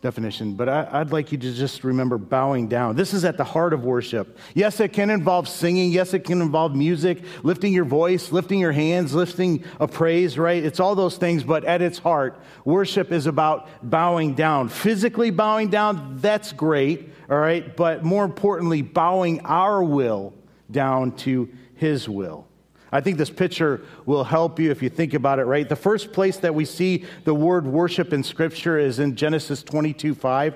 definition, 0.01 0.55
but 0.55 0.69
I, 0.69 0.99
would 1.01 1.13
like 1.13 1.33
you 1.33 1.39
to 1.39 1.53
just 1.53 1.83
remember 1.83 2.19
bowing 2.19 2.69
down. 2.69 2.95
This 2.95 3.13
is 3.13 3.25
at 3.25 3.37
the 3.37 3.45
heart 3.45 3.73
of 3.73 3.85
worship. 3.85 4.39
Yes, 4.55 4.79
it 4.79 4.93
can 4.93 5.11
involve 5.11 5.49
singing. 5.49 5.91
Yes, 5.91 6.15
it 6.15 6.21
can 6.21 6.41
involve 6.41 6.75
music, 6.75 7.23
lifting 7.43 7.73
your 7.73 7.85
voice, 7.85 8.31
lifting 8.31 8.61
your 8.61 8.73
hands, 8.73 9.13
lifting 9.13 9.65
a 9.81 9.89
praise, 9.89 10.39
right? 10.39 10.65
It's 10.65 10.79
all 10.79 10.95
those 10.95 11.17
things, 11.17 11.43
but 11.43 11.65
at 11.65 11.83
its 11.83 11.99
heart, 11.99 12.41
worship 12.65 13.11
is 13.11 13.27
about 13.27 13.69
bowing 13.83 14.35
down. 14.35 14.69
Physically 14.69 15.31
bowing 15.31 15.69
down, 15.69 16.19
that's 16.21 16.53
great, 16.53 17.11
all 17.29 17.39
right? 17.39 17.77
But 17.77 18.05
more 18.05 18.25
importantly, 18.25 18.83
bowing 18.83 19.41
our 19.41 19.83
will 19.83 20.33
down 20.71 21.13
to 21.17 21.49
His 21.75 22.09
will. 22.09 22.48
I 22.91 23.01
think 23.01 23.19
this 23.19 23.31
picture 23.31 23.83
will 24.07 24.25
help 24.25 24.59
you 24.59 24.71
if 24.71 24.83
you 24.83 24.89
think 24.89 25.15
about 25.15 25.39
it, 25.39 25.45
right? 25.45 25.69
The 25.69 25.77
first 25.77 26.13
place 26.13 26.39
that 26.39 26.55
we 26.55 26.65
see 26.65 27.05
the 27.25 27.35
word 27.35 27.67
worship 27.67 28.13
in 28.13 28.23
Scripture 28.23 28.79
is 28.79 28.99
in 28.99 29.17
Genesis 29.17 29.63
22 29.63 30.15
5. 30.15 30.55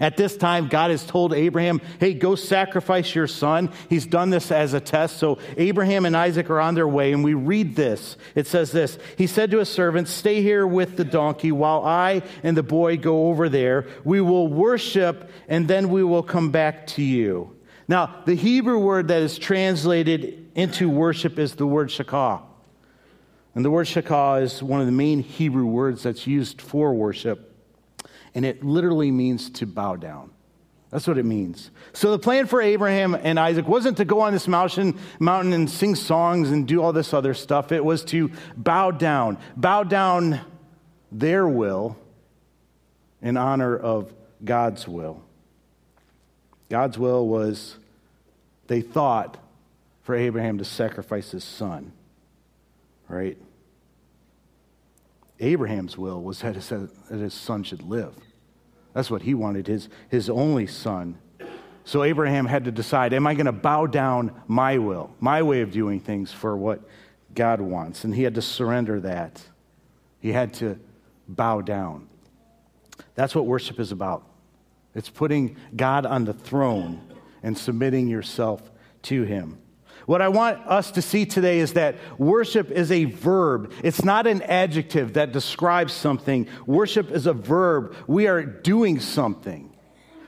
At 0.00 0.16
this 0.16 0.36
time, 0.36 0.68
God 0.68 0.92
has 0.92 1.04
told 1.04 1.34
Abraham, 1.34 1.80
hey, 1.98 2.14
go 2.14 2.36
sacrifice 2.36 3.14
your 3.14 3.26
son. 3.26 3.72
He's 3.88 4.06
done 4.06 4.30
this 4.30 4.52
as 4.52 4.72
a 4.72 4.80
test. 4.80 5.16
So 5.16 5.38
Abraham 5.56 6.04
and 6.06 6.16
Isaac 6.16 6.50
are 6.50 6.60
on 6.60 6.76
their 6.76 6.86
way, 6.86 7.12
and 7.12 7.24
we 7.24 7.34
read 7.34 7.74
this. 7.74 8.16
It 8.36 8.46
says 8.46 8.70
this 8.70 8.98
He 9.16 9.26
said 9.26 9.50
to 9.50 9.58
his 9.58 9.68
servants, 9.68 10.12
Stay 10.12 10.40
here 10.40 10.66
with 10.66 10.96
the 10.96 11.04
donkey 11.04 11.50
while 11.50 11.84
I 11.84 12.22
and 12.42 12.56
the 12.56 12.62
boy 12.62 12.96
go 12.96 13.28
over 13.28 13.48
there. 13.48 13.86
We 14.04 14.20
will 14.20 14.46
worship, 14.46 15.30
and 15.48 15.66
then 15.66 15.88
we 15.88 16.04
will 16.04 16.22
come 16.22 16.50
back 16.50 16.86
to 16.88 17.02
you. 17.02 17.56
Now, 17.88 18.22
the 18.26 18.34
Hebrew 18.34 18.78
word 18.78 19.08
that 19.08 19.22
is 19.22 19.38
translated 19.38 20.47
into 20.58 20.90
worship 20.90 21.38
is 21.38 21.54
the 21.54 21.68
word 21.68 21.88
shakah. 21.88 22.42
And 23.54 23.64
the 23.64 23.70
word 23.70 23.86
shakah 23.86 24.42
is 24.42 24.60
one 24.60 24.80
of 24.80 24.86
the 24.86 24.92
main 24.92 25.20
Hebrew 25.20 25.66
words 25.66 26.02
that's 26.02 26.26
used 26.26 26.60
for 26.60 26.92
worship. 26.92 27.54
And 28.34 28.44
it 28.44 28.64
literally 28.64 29.12
means 29.12 29.50
to 29.50 29.66
bow 29.66 29.94
down. 29.94 30.32
That's 30.90 31.06
what 31.06 31.16
it 31.16 31.24
means. 31.24 31.70
So 31.92 32.10
the 32.10 32.18
plan 32.18 32.48
for 32.48 32.60
Abraham 32.60 33.14
and 33.14 33.38
Isaac 33.38 33.68
wasn't 33.68 33.98
to 33.98 34.04
go 34.04 34.20
on 34.22 34.32
this 34.32 34.48
mountain, 34.48 34.98
mountain 35.20 35.52
and 35.52 35.70
sing 35.70 35.94
songs 35.94 36.50
and 36.50 36.66
do 36.66 36.82
all 36.82 36.92
this 36.92 37.14
other 37.14 37.34
stuff. 37.34 37.70
It 37.70 37.84
was 37.84 38.04
to 38.06 38.32
bow 38.56 38.90
down, 38.90 39.38
bow 39.56 39.84
down 39.84 40.40
their 41.12 41.46
will 41.46 41.96
in 43.22 43.36
honor 43.36 43.76
of 43.76 44.12
God's 44.44 44.88
will. 44.88 45.22
God's 46.68 46.98
will 46.98 47.28
was, 47.28 47.76
they 48.66 48.80
thought, 48.80 49.36
for 50.08 50.14
Abraham 50.14 50.56
to 50.56 50.64
sacrifice 50.64 51.32
his 51.32 51.44
son. 51.44 51.92
Right? 53.08 53.36
Abraham's 55.38 55.98
will 55.98 56.22
was 56.22 56.40
that 56.40 56.54
his, 56.54 57.34
son 57.34 57.62
should 57.62 57.82
live. 57.82 58.14
That's 58.94 59.10
what 59.10 59.20
he 59.20 59.34
wanted, 59.34 59.66
his, 59.66 59.90
his 60.08 60.30
only 60.30 60.66
son. 60.66 61.18
So 61.84 62.04
Abraham 62.04 62.46
had 62.46 62.64
to 62.64 62.70
decide 62.72 63.12
am 63.12 63.26
I 63.26 63.34
going 63.34 63.44
to 63.44 63.52
bow 63.52 63.84
down 63.84 64.32
my 64.46 64.78
will, 64.78 65.14
my 65.20 65.42
way 65.42 65.60
of 65.60 65.72
doing 65.72 66.00
things 66.00 66.32
for 66.32 66.56
what 66.56 66.80
God 67.34 67.60
wants? 67.60 68.04
And 68.04 68.14
he 68.14 68.22
had 68.22 68.36
to 68.36 68.42
surrender 68.42 69.00
that. 69.00 69.42
He 70.20 70.32
had 70.32 70.54
to 70.54 70.80
bow 71.28 71.60
down. 71.60 72.08
That's 73.14 73.34
what 73.34 73.44
worship 73.44 73.78
is 73.78 73.92
about. 73.92 74.24
It's 74.94 75.10
putting 75.10 75.58
God 75.76 76.06
on 76.06 76.24
the 76.24 76.32
throne 76.32 76.98
and 77.42 77.58
submitting 77.58 78.08
yourself 78.08 78.70
to 79.02 79.24
him. 79.24 79.58
What 80.08 80.22
I 80.22 80.28
want 80.28 80.66
us 80.66 80.92
to 80.92 81.02
see 81.02 81.26
today 81.26 81.58
is 81.58 81.74
that 81.74 81.96
worship 82.16 82.70
is 82.70 82.90
a 82.90 83.04
verb. 83.04 83.74
It's 83.82 84.02
not 84.02 84.26
an 84.26 84.40
adjective 84.40 85.12
that 85.12 85.32
describes 85.32 85.92
something. 85.92 86.48
Worship 86.64 87.10
is 87.10 87.26
a 87.26 87.34
verb. 87.34 87.94
We 88.06 88.26
are 88.26 88.42
doing 88.42 89.00
something. 89.00 89.70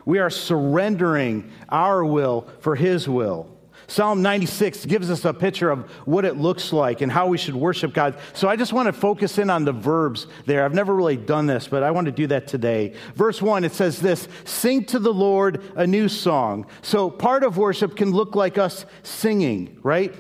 We 0.05 0.19
are 0.19 0.29
surrendering 0.29 1.51
our 1.71 2.05
will 2.05 2.47
for 2.61 2.77
His 2.77 3.09
will. 3.09 3.50
Psalm 3.91 4.23
96 4.23 4.87
gives 4.87 5.11
us 5.11 5.25
a 5.25 5.35
picture 5.35 5.69
of 5.69 5.91
what 6.07 6.25
it 6.25 6.37
looks 6.37 6.73
like 6.73 7.01
and 7.01 7.11
how 7.11 7.27
we 7.27 7.37
should 7.37 7.57
worship 7.57 7.93
God. 7.93 8.17
So 8.35 8.49
I 8.49 8.55
just 8.55 8.73
want 8.73 8.87
to 8.87 8.93
focus 8.93 9.37
in 9.37 9.51
on 9.51 9.65
the 9.65 9.73
verbs 9.73 10.29
there. 10.47 10.65
I've 10.65 10.75
never 10.75 10.95
really 10.95 11.17
done 11.17 11.49
this, 11.49 11.67
but 11.67 11.83
I 11.83 11.91
want 11.91 12.05
to 12.05 12.13
do 12.13 12.29
that 12.29 12.47
today. 12.47 12.95
Verse 13.17 13.43
1, 13.43 13.65
it 13.65 13.73
says 13.73 13.99
this 13.99 14.29
Sing 14.45 14.85
to 14.85 15.01
the 15.01 15.13
Lord 15.13 15.65
a 15.75 15.89
new 15.89 16.09
song. 16.09 16.67
So 16.83 17.11
part 17.11 17.43
of 17.43 17.57
worship 17.57 17.97
can 17.97 18.13
look 18.13 18.37
like 18.37 18.59
us 18.59 18.87
singing, 19.03 19.81
right? 19.83 20.15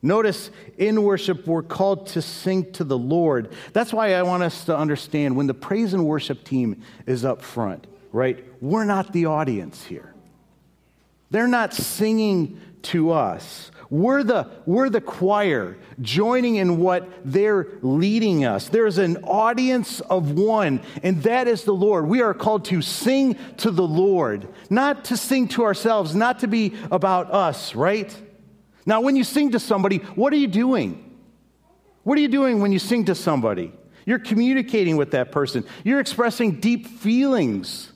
Notice 0.00 0.52
in 0.78 1.02
worship, 1.02 1.44
we're 1.44 1.64
called 1.64 2.06
to 2.08 2.22
sing 2.22 2.70
to 2.74 2.84
the 2.84 2.96
Lord. 2.96 3.52
That's 3.72 3.92
why 3.92 4.14
I 4.14 4.22
want 4.22 4.44
us 4.44 4.64
to 4.66 4.76
understand 4.76 5.34
when 5.34 5.48
the 5.48 5.54
praise 5.54 5.92
and 5.92 6.06
worship 6.06 6.44
team 6.44 6.84
is 7.04 7.24
up 7.24 7.42
front, 7.42 7.88
right? 8.12 8.44
We're 8.62 8.84
not 8.84 9.12
the 9.12 9.26
audience 9.26 9.82
here. 9.84 10.14
They're 11.30 11.48
not 11.48 11.74
singing 11.74 12.60
to 12.86 13.12
us. 13.12 13.70
We're 13.88 14.24
the, 14.24 14.48
we're 14.66 14.90
the 14.90 15.00
choir 15.00 15.76
joining 16.00 16.56
in 16.56 16.78
what 16.78 17.08
they're 17.24 17.68
leading 17.82 18.44
us. 18.44 18.68
There's 18.68 18.98
an 18.98 19.18
audience 19.24 20.00
of 20.00 20.32
one, 20.32 20.80
and 21.02 21.22
that 21.22 21.46
is 21.46 21.64
the 21.64 21.74
Lord. 21.74 22.08
We 22.08 22.20
are 22.20 22.34
called 22.34 22.64
to 22.66 22.82
sing 22.82 23.36
to 23.58 23.70
the 23.70 23.86
Lord, 23.86 24.48
not 24.70 25.04
to 25.06 25.16
sing 25.16 25.48
to 25.48 25.64
ourselves, 25.64 26.16
not 26.16 26.40
to 26.40 26.48
be 26.48 26.74
about 26.90 27.30
us, 27.30 27.74
right? 27.74 28.14
Now, 28.84 29.00
when 29.00 29.14
you 29.14 29.24
sing 29.24 29.52
to 29.52 29.60
somebody, 29.60 29.98
what 29.98 30.32
are 30.32 30.36
you 30.36 30.48
doing? 30.48 31.02
What 32.02 32.18
are 32.18 32.20
you 32.20 32.28
doing 32.28 32.60
when 32.60 32.72
you 32.72 32.78
sing 32.78 33.04
to 33.06 33.14
somebody? 33.14 33.72
You're 34.04 34.20
communicating 34.20 34.96
with 34.96 35.12
that 35.12 35.32
person, 35.32 35.64
you're 35.84 36.00
expressing 36.00 36.60
deep 36.60 36.86
feelings 36.86 37.92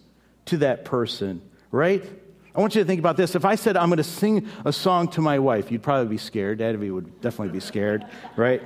to 0.47 0.59
that 0.59 0.85
person, 0.85 1.43
right? 1.71 2.05
I 2.55 2.61
want 2.61 2.75
you 2.75 2.83
to 2.83 2.87
think 2.87 2.99
about 2.99 3.17
this. 3.17 3.35
If 3.35 3.45
I 3.45 3.55
said 3.55 3.77
I'm 3.77 3.89
going 3.89 3.99
to 3.99 4.05
sing 4.05 4.49
a 4.65 4.73
song 4.73 5.09
to 5.09 5.21
my 5.21 5.39
wife, 5.39 5.71
you'd 5.71 5.83
probably 5.83 6.09
be 6.09 6.19
scared. 6.19 6.59
Daddy 6.59 6.91
would 6.91 7.21
definitely 7.21 7.53
be 7.53 7.61
scared, 7.61 8.05
right? 8.37 8.63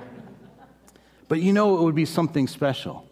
But 1.29 1.41
you 1.41 1.53
know 1.53 1.79
it 1.79 1.83
would 1.83 1.95
be 1.95 2.07
something 2.07 2.49
special. 2.49 3.07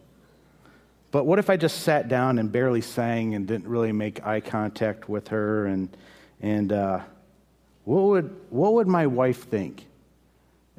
But 1.11 1.25
what 1.25 1.37
if 1.37 1.51
I 1.51 1.57
just 1.57 1.81
sat 1.81 2.07
down 2.07 2.39
and 2.39 2.51
barely 2.51 2.81
sang 2.81 3.35
and 3.35 3.47
didn't 3.47 3.67
really 3.67 3.91
make 3.91 4.25
eye 4.25 4.39
contact 4.39 5.07
with 5.07 5.27
her? 5.27 5.67
And, 5.67 5.95
and 6.41 6.71
uh, 6.71 7.01
what, 7.83 8.01
would, 8.01 8.35
what 8.49 8.73
would 8.73 8.87
my 8.87 9.05
wife 9.05 9.43
think 9.43 9.85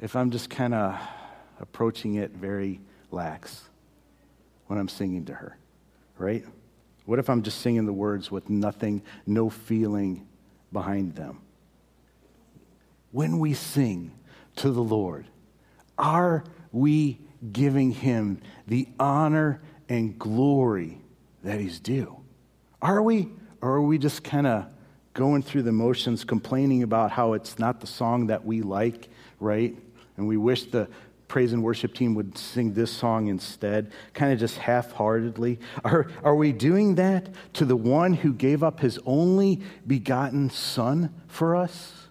if 0.01 0.13
I'm 0.13 0.31
just 0.31 0.49
kind 0.49 0.73
of 0.73 0.99
approaching 1.61 2.15
it 2.15 2.31
very 2.31 2.81
lax 3.11 3.61
when 4.67 4.77
I'm 4.77 4.89
singing 4.89 5.23
to 5.25 5.33
her, 5.33 5.57
right? 6.17 6.43
What 7.05 7.19
if 7.19 7.29
I'm 7.29 7.43
just 7.43 7.61
singing 7.61 7.85
the 7.85 7.93
words 7.93 8.31
with 8.31 8.49
nothing, 8.49 9.01
no 9.25 9.49
feeling 9.49 10.27
behind 10.71 11.15
them? 11.15 11.39
When 13.11 13.39
we 13.39 13.53
sing 13.53 14.11
to 14.57 14.71
the 14.71 14.83
Lord, 14.83 15.25
are 15.97 16.43
we 16.71 17.19
giving 17.51 17.91
him 17.91 18.41
the 18.67 18.87
honor 18.99 19.61
and 19.87 20.17
glory 20.17 20.99
that 21.43 21.59
he's 21.59 21.79
due? 21.79 22.17
Are 22.81 23.01
we? 23.01 23.29
Or 23.61 23.75
are 23.75 23.81
we 23.81 23.97
just 23.97 24.23
kind 24.23 24.47
of 24.47 24.67
going 25.13 25.41
through 25.41 25.63
the 25.63 25.71
motions, 25.71 26.23
complaining 26.23 26.83
about 26.83 27.11
how 27.11 27.33
it's 27.33 27.57
not 27.57 27.79
the 27.79 27.87
song 27.87 28.27
that 28.27 28.45
we 28.45 28.61
like, 28.61 29.07
right? 29.39 29.75
And 30.17 30.27
we 30.27 30.37
wish 30.37 30.65
the 30.65 30.89
praise 31.27 31.53
and 31.53 31.63
worship 31.63 31.93
team 31.93 32.15
would 32.15 32.37
sing 32.37 32.73
this 32.73 32.91
song 32.91 33.27
instead, 33.27 33.91
kind 34.13 34.31
of 34.31 34.39
just 34.39 34.57
half 34.57 34.91
heartedly? 34.91 35.59
Are, 35.83 36.07
are 36.23 36.35
we 36.35 36.51
doing 36.51 36.95
that 36.95 37.29
to 37.53 37.65
the 37.65 37.75
one 37.75 38.13
who 38.13 38.33
gave 38.33 38.63
up 38.63 38.79
his 38.79 38.99
only 39.05 39.61
begotten 39.85 40.49
Son 40.49 41.13
for 41.27 41.55
us? 41.55 42.07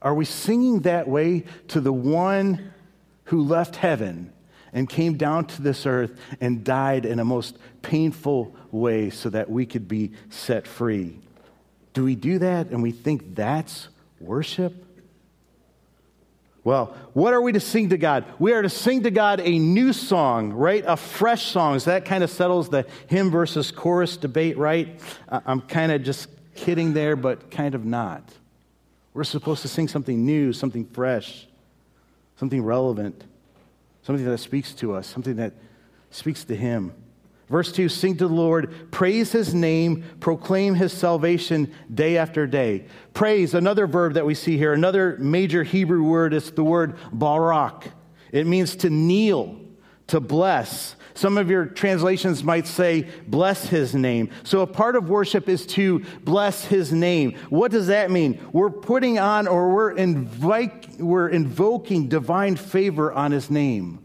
Are 0.00 0.14
we 0.14 0.24
singing 0.24 0.80
that 0.80 1.08
way 1.08 1.44
to 1.68 1.80
the 1.80 1.92
one 1.92 2.72
who 3.24 3.42
left 3.42 3.76
heaven 3.76 4.32
and 4.72 4.88
came 4.88 5.16
down 5.16 5.46
to 5.46 5.62
this 5.62 5.86
earth 5.86 6.18
and 6.40 6.64
died 6.64 7.06
in 7.06 7.20
a 7.20 7.24
most 7.24 7.56
painful 7.82 8.54
way 8.70 9.10
so 9.10 9.28
that 9.30 9.48
we 9.48 9.64
could 9.64 9.86
be 9.86 10.12
set 10.30 10.66
free? 10.66 11.18
Do 11.94 12.04
we 12.04 12.16
do 12.16 12.38
that 12.40 12.70
and 12.70 12.82
we 12.82 12.90
think 12.90 13.34
that's 13.34 13.88
worship? 14.20 14.84
Well, 16.64 16.96
what 17.12 17.34
are 17.34 17.42
we 17.42 17.52
to 17.52 17.60
sing 17.60 17.88
to 17.88 17.98
God? 17.98 18.24
We 18.38 18.52
are 18.52 18.62
to 18.62 18.68
sing 18.68 19.02
to 19.02 19.10
God 19.10 19.40
a 19.40 19.58
new 19.58 19.92
song, 19.92 20.52
right? 20.52 20.84
A 20.86 20.96
fresh 20.96 21.46
song. 21.46 21.78
So 21.80 21.90
that 21.90 22.04
kind 22.04 22.22
of 22.22 22.30
settles 22.30 22.68
the 22.68 22.86
hymn 23.08 23.30
versus 23.30 23.72
chorus 23.72 24.16
debate, 24.16 24.56
right? 24.56 25.00
I'm 25.28 25.60
kind 25.62 25.90
of 25.90 26.04
just 26.04 26.28
kidding 26.54 26.92
there, 26.92 27.16
but 27.16 27.50
kind 27.50 27.74
of 27.74 27.84
not. 27.84 28.22
We're 29.12 29.24
supposed 29.24 29.62
to 29.62 29.68
sing 29.68 29.88
something 29.88 30.24
new, 30.24 30.52
something 30.52 30.86
fresh, 30.86 31.48
something 32.36 32.62
relevant, 32.62 33.24
something 34.02 34.24
that 34.24 34.38
speaks 34.38 34.72
to 34.74 34.94
us, 34.94 35.08
something 35.08 35.36
that 35.36 35.54
speaks 36.10 36.44
to 36.44 36.54
Him. 36.54 36.92
Verse 37.52 37.70
2 37.70 37.90
Sing 37.90 38.16
to 38.16 38.26
the 38.26 38.32
Lord, 38.32 38.90
praise 38.90 39.30
his 39.30 39.52
name, 39.52 40.04
proclaim 40.20 40.74
his 40.74 40.90
salvation 40.90 41.70
day 41.92 42.16
after 42.16 42.46
day. 42.46 42.86
Praise, 43.12 43.52
another 43.52 43.86
verb 43.86 44.14
that 44.14 44.24
we 44.24 44.34
see 44.34 44.56
here, 44.56 44.72
another 44.72 45.18
major 45.18 45.62
Hebrew 45.62 46.02
word 46.02 46.32
is 46.32 46.50
the 46.50 46.64
word 46.64 46.96
barak. 47.12 47.88
It 48.32 48.46
means 48.46 48.74
to 48.76 48.88
kneel, 48.88 49.60
to 50.06 50.18
bless. 50.18 50.96
Some 51.12 51.36
of 51.36 51.50
your 51.50 51.66
translations 51.66 52.42
might 52.42 52.66
say, 52.66 53.06
bless 53.28 53.66
his 53.66 53.94
name. 53.94 54.30
So 54.44 54.62
a 54.62 54.66
part 54.66 54.96
of 54.96 55.10
worship 55.10 55.46
is 55.46 55.66
to 55.66 55.98
bless 56.24 56.64
his 56.64 56.90
name. 56.90 57.34
What 57.50 57.70
does 57.70 57.88
that 57.88 58.10
mean? 58.10 58.40
We're 58.54 58.70
putting 58.70 59.18
on 59.18 59.46
or 59.46 59.74
we're, 59.74 59.90
invite, 59.90 60.98
we're 60.98 61.28
invoking 61.28 62.08
divine 62.08 62.56
favor 62.56 63.12
on 63.12 63.30
his 63.30 63.50
name. 63.50 63.98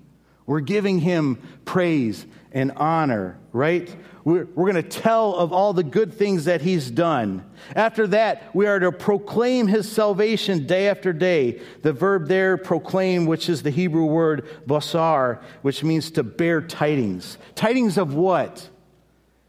We're 0.45 0.59
giving 0.59 0.99
him 0.99 1.41
praise 1.63 2.25
and 2.51 2.71
honor, 2.75 3.37
right? 3.51 3.93
We're, 4.23 4.45
we're 4.55 4.71
going 4.71 4.83
to 4.83 4.89
tell 4.89 5.35
of 5.35 5.53
all 5.53 5.73
the 5.73 5.83
good 5.83 6.13
things 6.13 6.45
that 6.45 6.61
he's 6.61 6.91
done. 6.91 7.45
After 7.75 8.07
that, 8.07 8.53
we 8.55 8.67
are 8.67 8.79
to 8.79 8.91
proclaim 8.91 9.67
his 9.67 9.89
salvation 9.89 10.67
day 10.67 10.89
after 10.89 11.13
day. 11.13 11.61
The 11.81 11.93
verb 11.93 12.27
there, 12.27 12.57
proclaim, 12.57 13.25
which 13.25 13.47
is 13.49 13.63
the 13.63 13.69
Hebrew 13.69 14.05
word 14.05 14.47
basar, 14.67 15.41
which 15.61 15.83
means 15.83 16.11
to 16.11 16.23
bear 16.23 16.61
tidings. 16.61 17.37
Tidings 17.55 17.97
of 17.97 18.13
what? 18.13 18.69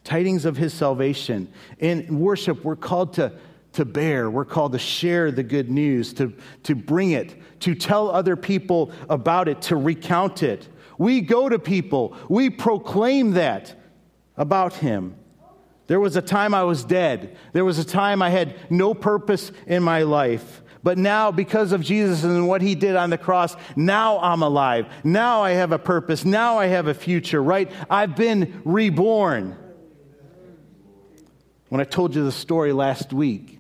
Tidings 0.05 0.44
of 0.44 0.57
his 0.57 0.72
salvation. 0.72 1.53
In 1.78 2.20
worship, 2.20 2.64
we're 2.64 2.76
called 2.76 3.14
to, 3.14 3.32
to 3.74 3.84
bear, 3.84 4.30
we're 4.30 4.44
called 4.44 4.72
to 4.72 4.78
share 4.78 5.30
the 5.30 5.42
good 5.42 5.70
news, 5.70 6.12
to, 6.14 6.32
to 6.64 6.74
bring 6.74 7.11
it, 7.11 7.34
to 7.61 7.74
tell 7.74 8.11
other 8.11 8.36
people 8.36 8.92
about 9.09 9.49
it, 9.49 9.62
to 9.62 9.76
recount 9.76 10.42
it. 10.42 10.68
We 10.99 11.20
go 11.20 11.49
to 11.49 11.59
people, 11.59 12.16
we 12.28 12.51
proclaim 12.51 13.32
that 13.32 13.74
about 14.36 14.74
him. 14.74 15.16
There 15.86 16.01
was 16.01 16.16
a 16.16 16.22
time 16.22 16.53
I 16.53 16.64
was 16.64 16.84
dead. 16.84 17.36
There 17.53 17.64
was 17.64 17.78
a 17.78 17.84
time 17.84 18.20
I 18.20 18.28
had 18.28 18.57
no 18.70 18.92
purpose 18.92 19.51
in 19.66 19.82
my 19.82 20.03
life. 20.03 20.62
But 20.82 20.99
now, 20.99 21.32
because 21.32 21.72
of 21.72 21.82
Jesus 21.82 22.24
and 22.24 22.46
what 22.46 22.62
he 22.62 22.74
did 22.74 22.94
on 22.94 23.11
the 23.11 23.18
cross, 23.18 23.57
now 23.74 24.18
I'm 24.20 24.42
alive. 24.42 24.86
Now 25.03 25.42
I 25.42 25.53
have 25.53 25.72
a 25.72 25.78
purpose. 25.78 26.24
Now 26.24 26.59
I 26.59 26.66
have 26.66 26.86
a 26.86 26.94
future, 26.94 27.42
right? 27.42 27.70
I've 27.88 28.16
been 28.16 28.61
reborn. 28.64 29.57
When 31.68 31.80
I 31.80 31.84
told 31.84 32.14
you 32.14 32.24
the 32.24 32.32
story 32.32 32.72
last 32.72 33.12
week 33.12 33.59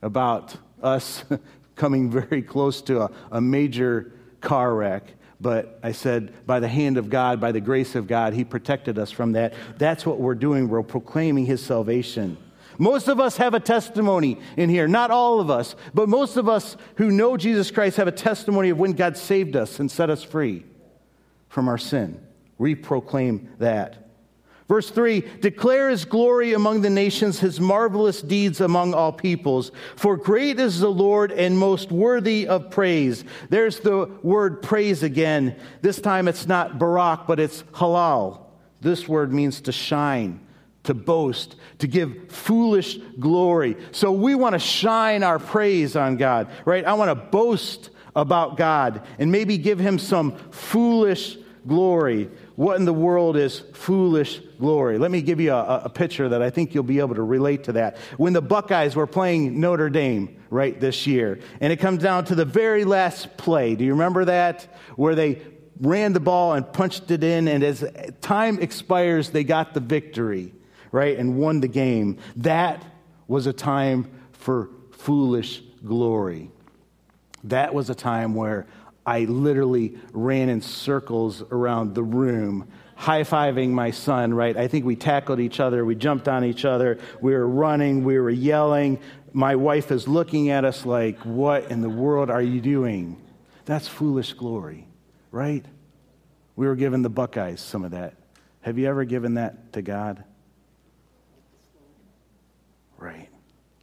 about 0.00 0.56
us 0.82 1.24
coming 1.76 2.10
very 2.10 2.42
close 2.42 2.82
to 2.82 3.02
a, 3.02 3.10
a 3.32 3.40
major 3.40 4.12
car 4.40 4.74
wreck, 4.74 5.12
but 5.44 5.78
I 5.82 5.92
said, 5.92 6.32
by 6.46 6.58
the 6.58 6.68
hand 6.68 6.96
of 6.96 7.10
God, 7.10 7.38
by 7.38 7.52
the 7.52 7.60
grace 7.60 7.94
of 7.94 8.06
God, 8.06 8.32
He 8.32 8.44
protected 8.44 8.98
us 8.98 9.10
from 9.10 9.32
that. 9.32 9.52
That's 9.76 10.06
what 10.06 10.18
we're 10.18 10.34
doing. 10.34 10.70
We're 10.70 10.82
proclaiming 10.82 11.44
His 11.44 11.62
salvation. 11.62 12.38
Most 12.78 13.08
of 13.08 13.20
us 13.20 13.36
have 13.36 13.52
a 13.52 13.60
testimony 13.60 14.40
in 14.56 14.70
here. 14.70 14.88
Not 14.88 15.10
all 15.10 15.40
of 15.40 15.50
us, 15.50 15.76
but 15.92 16.08
most 16.08 16.38
of 16.38 16.48
us 16.48 16.78
who 16.94 17.10
know 17.10 17.36
Jesus 17.36 17.70
Christ 17.70 17.98
have 17.98 18.08
a 18.08 18.12
testimony 18.12 18.70
of 18.70 18.78
when 18.78 18.92
God 18.92 19.18
saved 19.18 19.54
us 19.54 19.78
and 19.80 19.90
set 19.90 20.08
us 20.08 20.22
free 20.22 20.64
from 21.50 21.68
our 21.68 21.76
sin. 21.76 22.26
We 22.56 22.74
proclaim 22.74 23.50
that. 23.58 24.03
Verse 24.68 24.90
3 24.90 25.20
Declare 25.40 25.90
his 25.90 26.04
glory 26.04 26.54
among 26.54 26.80
the 26.80 26.90
nations, 26.90 27.40
his 27.40 27.60
marvelous 27.60 28.22
deeds 28.22 28.60
among 28.60 28.94
all 28.94 29.12
peoples. 29.12 29.72
For 29.96 30.16
great 30.16 30.58
is 30.58 30.80
the 30.80 30.90
Lord 30.90 31.32
and 31.32 31.58
most 31.58 31.92
worthy 31.92 32.48
of 32.48 32.70
praise. 32.70 33.24
There's 33.50 33.80
the 33.80 34.06
word 34.22 34.62
praise 34.62 35.02
again. 35.02 35.56
This 35.82 36.00
time 36.00 36.28
it's 36.28 36.46
not 36.46 36.78
Barak, 36.78 37.26
but 37.26 37.40
it's 37.40 37.62
halal. 37.74 38.40
This 38.80 39.08
word 39.08 39.32
means 39.32 39.62
to 39.62 39.72
shine, 39.72 40.40
to 40.84 40.94
boast, 40.94 41.56
to 41.78 41.86
give 41.86 42.30
foolish 42.30 42.98
glory. 43.18 43.76
So 43.92 44.12
we 44.12 44.34
want 44.34 44.54
to 44.54 44.58
shine 44.58 45.22
our 45.22 45.38
praise 45.38 45.96
on 45.96 46.16
God, 46.16 46.50
right? 46.64 46.84
I 46.84 46.94
want 46.94 47.10
to 47.10 47.14
boast 47.14 47.90
about 48.16 48.56
God 48.56 49.02
and 49.18 49.32
maybe 49.32 49.58
give 49.58 49.78
him 49.78 49.98
some 49.98 50.36
foolish 50.50 51.36
glory. 51.66 52.30
What 52.56 52.76
in 52.78 52.84
the 52.84 52.92
world 52.92 53.36
is 53.36 53.60
foolish 53.72 54.38
glory? 54.60 54.98
Let 54.98 55.10
me 55.10 55.22
give 55.22 55.40
you 55.40 55.52
a, 55.52 55.82
a, 55.84 55.88
picture 55.88 56.28
that 56.28 56.40
I 56.40 56.50
think 56.50 56.72
you'll 56.72 56.84
be 56.84 57.00
able 57.00 57.16
to 57.16 57.22
relate 57.22 57.64
to 57.64 57.72
that. 57.72 57.96
When 58.16 58.32
the 58.32 58.42
Buckeyes 58.42 58.94
were 58.94 59.08
playing 59.08 59.60
Notre 59.60 59.90
Dame, 59.90 60.36
right, 60.50 60.78
this 60.78 61.04
year, 61.04 61.40
and 61.60 61.72
it 61.72 61.78
comes 61.78 62.00
down 62.00 62.26
to 62.26 62.36
the 62.36 62.44
very 62.44 62.84
last 62.84 63.36
play. 63.36 63.74
Do 63.74 63.84
you 63.84 63.90
remember 63.92 64.26
that? 64.26 64.68
Where 64.94 65.16
they 65.16 65.42
ran 65.80 66.12
the 66.12 66.20
ball 66.20 66.52
and 66.52 66.72
punched 66.72 67.10
it 67.10 67.24
in, 67.24 67.48
and 67.48 67.64
as 67.64 67.84
time 68.20 68.60
expires, 68.60 69.30
they 69.30 69.42
got 69.42 69.74
the 69.74 69.80
victory, 69.80 70.52
right, 70.92 71.18
and 71.18 71.36
won 71.36 71.60
the 71.60 71.68
game. 71.68 72.18
That 72.36 72.84
was 73.26 73.48
a 73.48 73.52
time 73.52 74.08
for 74.32 74.70
foolish 74.92 75.60
glory. 75.84 76.50
That 77.44 77.74
was 77.74 77.90
a 77.90 77.94
time 77.94 78.34
where 78.34 78.66
I 79.06 79.20
literally 79.20 79.98
ran 80.12 80.48
in 80.48 80.60
circles 80.60 81.42
around 81.42 81.94
the 81.94 82.02
room, 82.02 82.68
high 82.96 83.22
fiving 83.22 83.70
my 83.70 83.90
son, 83.90 84.32
right? 84.32 84.56
I 84.56 84.68
think 84.68 84.84
we 84.84 84.96
tackled 84.96 85.40
each 85.40 85.60
other, 85.60 85.84
we 85.84 85.94
jumped 85.94 86.28
on 86.28 86.44
each 86.44 86.64
other, 86.64 86.98
we 87.20 87.32
were 87.32 87.46
running, 87.46 88.04
we 88.04 88.18
were 88.18 88.30
yelling. 88.30 88.98
My 89.32 89.56
wife 89.56 89.90
is 89.90 90.08
looking 90.08 90.50
at 90.50 90.64
us 90.64 90.86
like, 90.86 91.18
What 91.20 91.70
in 91.70 91.82
the 91.82 91.88
world 91.88 92.30
are 92.30 92.42
you 92.42 92.60
doing? 92.60 93.20
That's 93.66 93.88
foolish 93.88 94.32
glory, 94.34 94.86
right? 95.30 95.64
We 96.56 96.66
were 96.66 96.76
giving 96.76 97.02
the 97.02 97.10
Buckeyes 97.10 97.60
some 97.60 97.84
of 97.84 97.90
that. 97.90 98.14
Have 98.60 98.78
you 98.78 98.86
ever 98.86 99.04
given 99.04 99.34
that 99.34 99.72
to 99.74 99.82
God? 99.82 100.24
Right. 102.96 103.28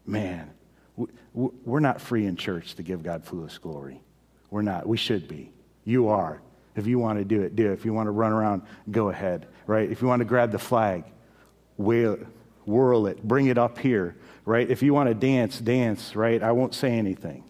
Man, 0.05 0.49
we're 1.33 1.79
not 1.79 2.01
free 2.01 2.25
in 2.25 2.35
church 2.35 2.75
to 2.75 2.83
give 2.83 3.03
God 3.03 3.23
foolish 3.23 3.59
glory. 3.59 4.01
We're 4.51 4.61
not. 4.61 4.87
We 4.87 4.97
should 4.97 5.27
be. 5.27 5.51
You 5.83 6.09
are. 6.09 6.41
If 6.75 6.85
you 6.85 6.99
want 6.99 7.19
to 7.19 7.25
do 7.25 7.41
it, 7.41 7.55
do 7.55 7.71
it. 7.71 7.73
If 7.73 7.85
you 7.85 7.93
want 7.93 8.07
to 8.07 8.11
run 8.11 8.31
around, 8.31 8.61
go 8.91 9.09
ahead, 9.09 9.47
right? 9.65 9.89
If 9.89 10.01
you 10.01 10.07
want 10.07 10.19
to 10.19 10.25
grab 10.25 10.51
the 10.51 10.59
flag, 10.59 11.05
it, 11.79 12.27
whirl 12.65 13.07
it, 13.07 13.23
bring 13.23 13.47
it 13.47 13.57
up 13.57 13.79
here, 13.79 14.15
right? 14.45 14.69
If 14.69 14.83
you 14.83 14.93
want 14.93 15.09
to 15.09 15.15
dance, 15.15 15.59
dance, 15.59 16.15
right? 16.15 16.41
I 16.41 16.51
won't 16.51 16.75
say 16.75 16.91
anything. 16.91 17.43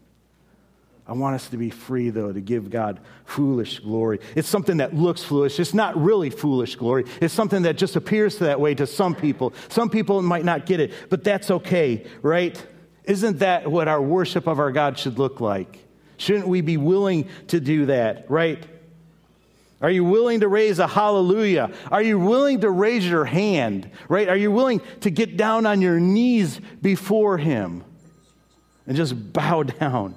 I 1.08 1.14
want 1.14 1.36
us 1.36 1.50
to 1.50 1.58
be 1.58 1.70
free, 1.70 2.10
though, 2.10 2.32
to 2.32 2.40
give 2.40 2.70
God 2.70 3.00
foolish 3.26 3.80
glory. 3.80 4.20
It's 4.36 4.48
something 4.48 4.78
that 4.78 4.96
looks 4.96 5.24
foolish. 5.24 5.60
It's 5.60 5.74
not 5.74 6.02
really 6.02 6.30
foolish 6.30 6.76
glory. 6.76 7.06
It's 7.20 7.34
something 7.34 7.64
that 7.64 7.78
just 7.78 7.96
appears 7.96 8.38
that 8.38 8.60
way 8.60 8.76
to 8.76 8.88
some 8.88 9.14
people. 9.14 9.54
Some 9.68 9.90
people 9.90 10.22
might 10.22 10.46
not 10.46 10.66
get 10.66 10.80
it, 10.80 10.94
but 11.10 11.24
that's 11.24 11.52
okay, 11.52 12.08
right? 12.22 12.64
Isn't 13.04 13.40
that 13.40 13.70
what 13.70 13.88
our 13.88 14.02
worship 14.02 14.48
of 14.48 14.60
our 14.60 14.72
God 14.72 14.98
should 14.98 15.20
look 15.20 15.42
like? 15.42 15.80
Shouldn't 16.22 16.48
we 16.48 16.62
be 16.62 16.78
willing 16.78 17.30
to 17.48 17.60
do 17.60 17.88
that, 17.88 18.30
right? 18.30 18.64
Are 19.82 19.90
you 19.90 20.04
willing 20.04 20.42
to 20.42 20.48
raise 20.48 20.78
a 20.78 20.86
hallelujah? 20.86 21.72
Are 21.92 22.04
you 22.04 22.20
willing 22.20 22.62
to 22.62 22.70
raise 22.70 23.10
your 23.10 23.26
hand, 23.26 23.90
right? 24.08 24.30
Are 24.30 24.38
you 24.38 24.52
willing 24.52 24.82
to 25.00 25.10
get 25.10 25.36
down 25.36 25.66
on 25.66 25.82
your 25.82 26.00
knees 26.00 26.62
before 26.80 27.40
Him 27.40 27.84
and 28.86 28.96
just 28.96 29.34
bow 29.34 29.64
down? 29.80 30.14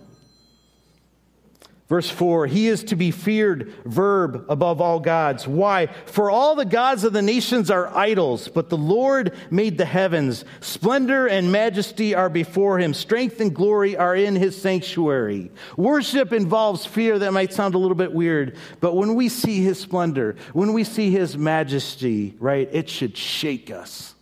Verse 1.95 2.11
4 2.11 2.49
He 2.49 2.67
is 2.67 2.83
to 2.83 2.97
be 2.97 3.13
feared, 3.13 3.73
verb, 3.85 4.47
above 4.49 4.81
all 4.81 4.99
gods. 4.99 5.47
Why? 5.47 5.87
For 6.07 6.29
all 6.29 6.57
the 6.57 6.65
gods 6.65 7.05
of 7.05 7.13
the 7.13 7.23
nations 7.23 7.71
are 7.71 7.97
idols, 7.97 8.49
but 8.49 8.69
the 8.69 8.77
Lord 8.77 9.33
made 9.49 9.79
the 9.79 9.85
heavens. 9.85 10.45
Splendor 10.61 11.29
and 11.29 11.53
majesty 11.53 12.13
are 12.13 12.29
before 12.29 12.81
him, 12.81 12.95
strength 12.95 13.41
and 13.41 13.55
glory 13.55 13.97
are 13.97 14.17
in 14.17 14.35
his 14.35 14.61
sanctuary. 14.61 15.53
Worship 15.77 16.33
involves 16.33 16.85
fear. 16.85 17.21
That 17.21 17.33
might 17.33 17.53
sound 17.53 17.77
a 17.77 17.79
little 17.79 17.95
bit 17.95 18.13
weird, 18.13 18.57
but 18.81 18.97
when 18.97 19.15
we 19.15 19.29
see 19.29 19.63
his 19.63 19.79
splendor, 19.79 20.35
when 20.53 20.73
we 20.73 20.83
see 20.83 21.13
his 21.13 21.39
majesty, 21.39 22.35
right, 22.41 22.69
it 22.73 22.89
should 22.89 23.17
shake 23.17 23.71
us. 23.71 24.17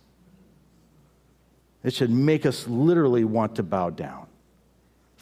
It 1.83 1.95
should 1.95 2.11
make 2.11 2.45
us 2.45 2.67
literally 2.67 3.23
want 3.23 3.55
to 3.55 3.63
bow 3.63 3.89
down. 3.89 4.27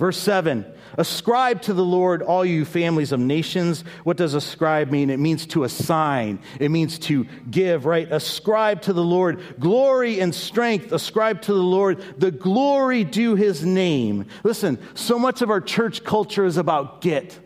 Verse 0.01 0.17
7 0.17 0.65
Ascribe 0.97 1.61
to 1.61 1.75
the 1.75 1.85
Lord, 1.85 2.23
all 2.23 2.43
you 2.43 2.65
families 2.65 3.11
of 3.11 3.19
nations. 3.19 3.83
What 4.03 4.17
does 4.17 4.33
ascribe 4.33 4.89
mean? 4.89 5.11
It 5.11 5.19
means 5.19 5.45
to 5.47 5.63
assign, 5.63 6.39
it 6.59 6.71
means 6.71 6.97
to 6.99 7.27
give, 7.51 7.85
right? 7.85 8.11
Ascribe 8.11 8.81
to 8.81 8.93
the 8.93 9.03
Lord 9.03 9.59
glory 9.59 10.19
and 10.19 10.33
strength. 10.33 10.91
Ascribe 10.91 11.43
to 11.43 11.53
the 11.53 11.61
Lord 11.61 12.03
the 12.17 12.31
glory 12.31 13.03
due 13.03 13.35
his 13.35 13.63
name. 13.63 14.25
Listen, 14.43 14.79
so 14.95 15.19
much 15.19 15.43
of 15.43 15.51
our 15.51 15.61
church 15.61 16.03
culture 16.03 16.45
is 16.45 16.57
about 16.57 17.01
get. 17.01 17.37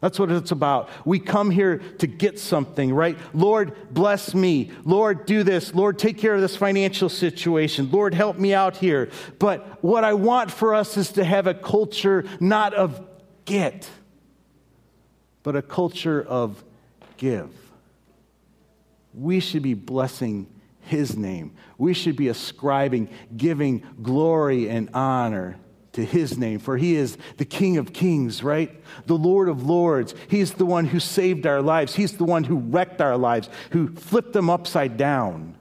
That's 0.00 0.18
what 0.18 0.30
it's 0.30 0.50
about. 0.50 0.88
We 1.04 1.18
come 1.18 1.50
here 1.50 1.78
to 1.98 2.06
get 2.06 2.38
something, 2.38 2.92
right? 2.92 3.18
Lord, 3.34 3.76
bless 3.92 4.34
me. 4.34 4.70
Lord, 4.84 5.26
do 5.26 5.42
this. 5.42 5.74
Lord, 5.74 5.98
take 5.98 6.16
care 6.16 6.34
of 6.34 6.40
this 6.40 6.56
financial 6.56 7.10
situation. 7.10 7.90
Lord, 7.90 8.14
help 8.14 8.38
me 8.38 8.54
out 8.54 8.78
here. 8.78 9.10
But 9.38 9.84
what 9.84 10.02
I 10.02 10.14
want 10.14 10.50
for 10.50 10.74
us 10.74 10.96
is 10.96 11.12
to 11.12 11.24
have 11.24 11.46
a 11.46 11.52
culture 11.52 12.24
not 12.40 12.72
of 12.72 13.06
get, 13.44 13.88
but 15.42 15.54
a 15.54 15.62
culture 15.62 16.22
of 16.22 16.64
give. 17.18 17.50
We 19.12 19.40
should 19.40 19.62
be 19.62 19.74
blessing 19.74 20.46
His 20.80 21.14
name. 21.14 21.52
We 21.76 21.92
should 21.92 22.16
be 22.16 22.28
ascribing, 22.28 23.10
giving 23.36 23.82
glory 24.02 24.70
and 24.70 24.88
honor 24.94 25.58
to 25.92 26.04
his 26.04 26.38
name, 26.38 26.58
for 26.60 26.76
he 26.76 26.94
is 26.94 27.18
the 27.36 27.44
King 27.44 27.76
of 27.76 27.92
kings, 27.92 28.42
right? 28.42 28.80
The 29.06 29.16
Lord 29.16 29.48
of 29.48 29.64
lords. 29.64 30.14
He's 30.28 30.52
the 30.52 30.66
one 30.66 30.86
who 30.86 31.00
saved 31.00 31.46
our 31.46 31.62
lives. 31.62 31.94
He's 31.94 32.16
the 32.16 32.24
one 32.24 32.44
who 32.44 32.56
wrecked 32.56 33.00
our 33.00 33.16
lives, 33.16 33.48
who 33.70 33.88
flipped 33.88 34.32
them 34.32 34.48
upside 34.48 34.96
down. 34.96 35.56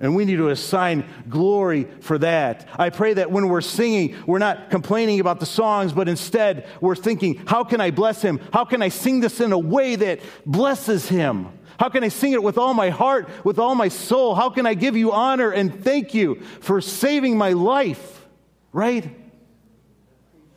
And 0.00 0.16
we 0.16 0.24
need 0.24 0.36
to 0.36 0.48
assign 0.48 1.04
glory 1.28 1.86
for 2.00 2.16
that. 2.18 2.66
I 2.78 2.88
pray 2.88 3.12
that 3.14 3.30
when 3.30 3.48
we're 3.48 3.60
singing, 3.60 4.16
we're 4.26 4.38
not 4.38 4.70
complaining 4.70 5.20
about 5.20 5.40
the 5.40 5.46
songs, 5.46 5.92
but 5.92 6.08
instead 6.08 6.66
we're 6.80 6.96
thinking, 6.96 7.42
how 7.46 7.64
can 7.64 7.82
I 7.82 7.90
bless 7.90 8.22
him? 8.22 8.40
How 8.52 8.64
can 8.64 8.80
I 8.80 8.88
sing 8.88 9.20
this 9.20 9.40
in 9.40 9.52
a 9.52 9.58
way 9.58 9.96
that 9.96 10.20
blesses 10.46 11.06
him? 11.06 11.48
How 11.78 11.90
can 11.90 12.02
I 12.02 12.08
sing 12.08 12.32
it 12.32 12.42
with 12.42 12.56
all 12.56 12.72
my 12.72 12.88
heart, 12.88 13.28
with 13.44 13.58
all 13.58 13.74
my 13.74 13.88
soul? 13.88 14.34
How 14.34 14.48
can 14.48 14.64
I 14.66 14.72
give 14.72 14.96
you 14.96 15.12
honor 15.12 15.50
and 15.50 15.84
thank 15.84 16.14
you 16.14 16.40
for 16.60 16.80
saving 16.80 17.36
my 17.36 17.52
life? 17.52 18.26
Right? 18.72 19.19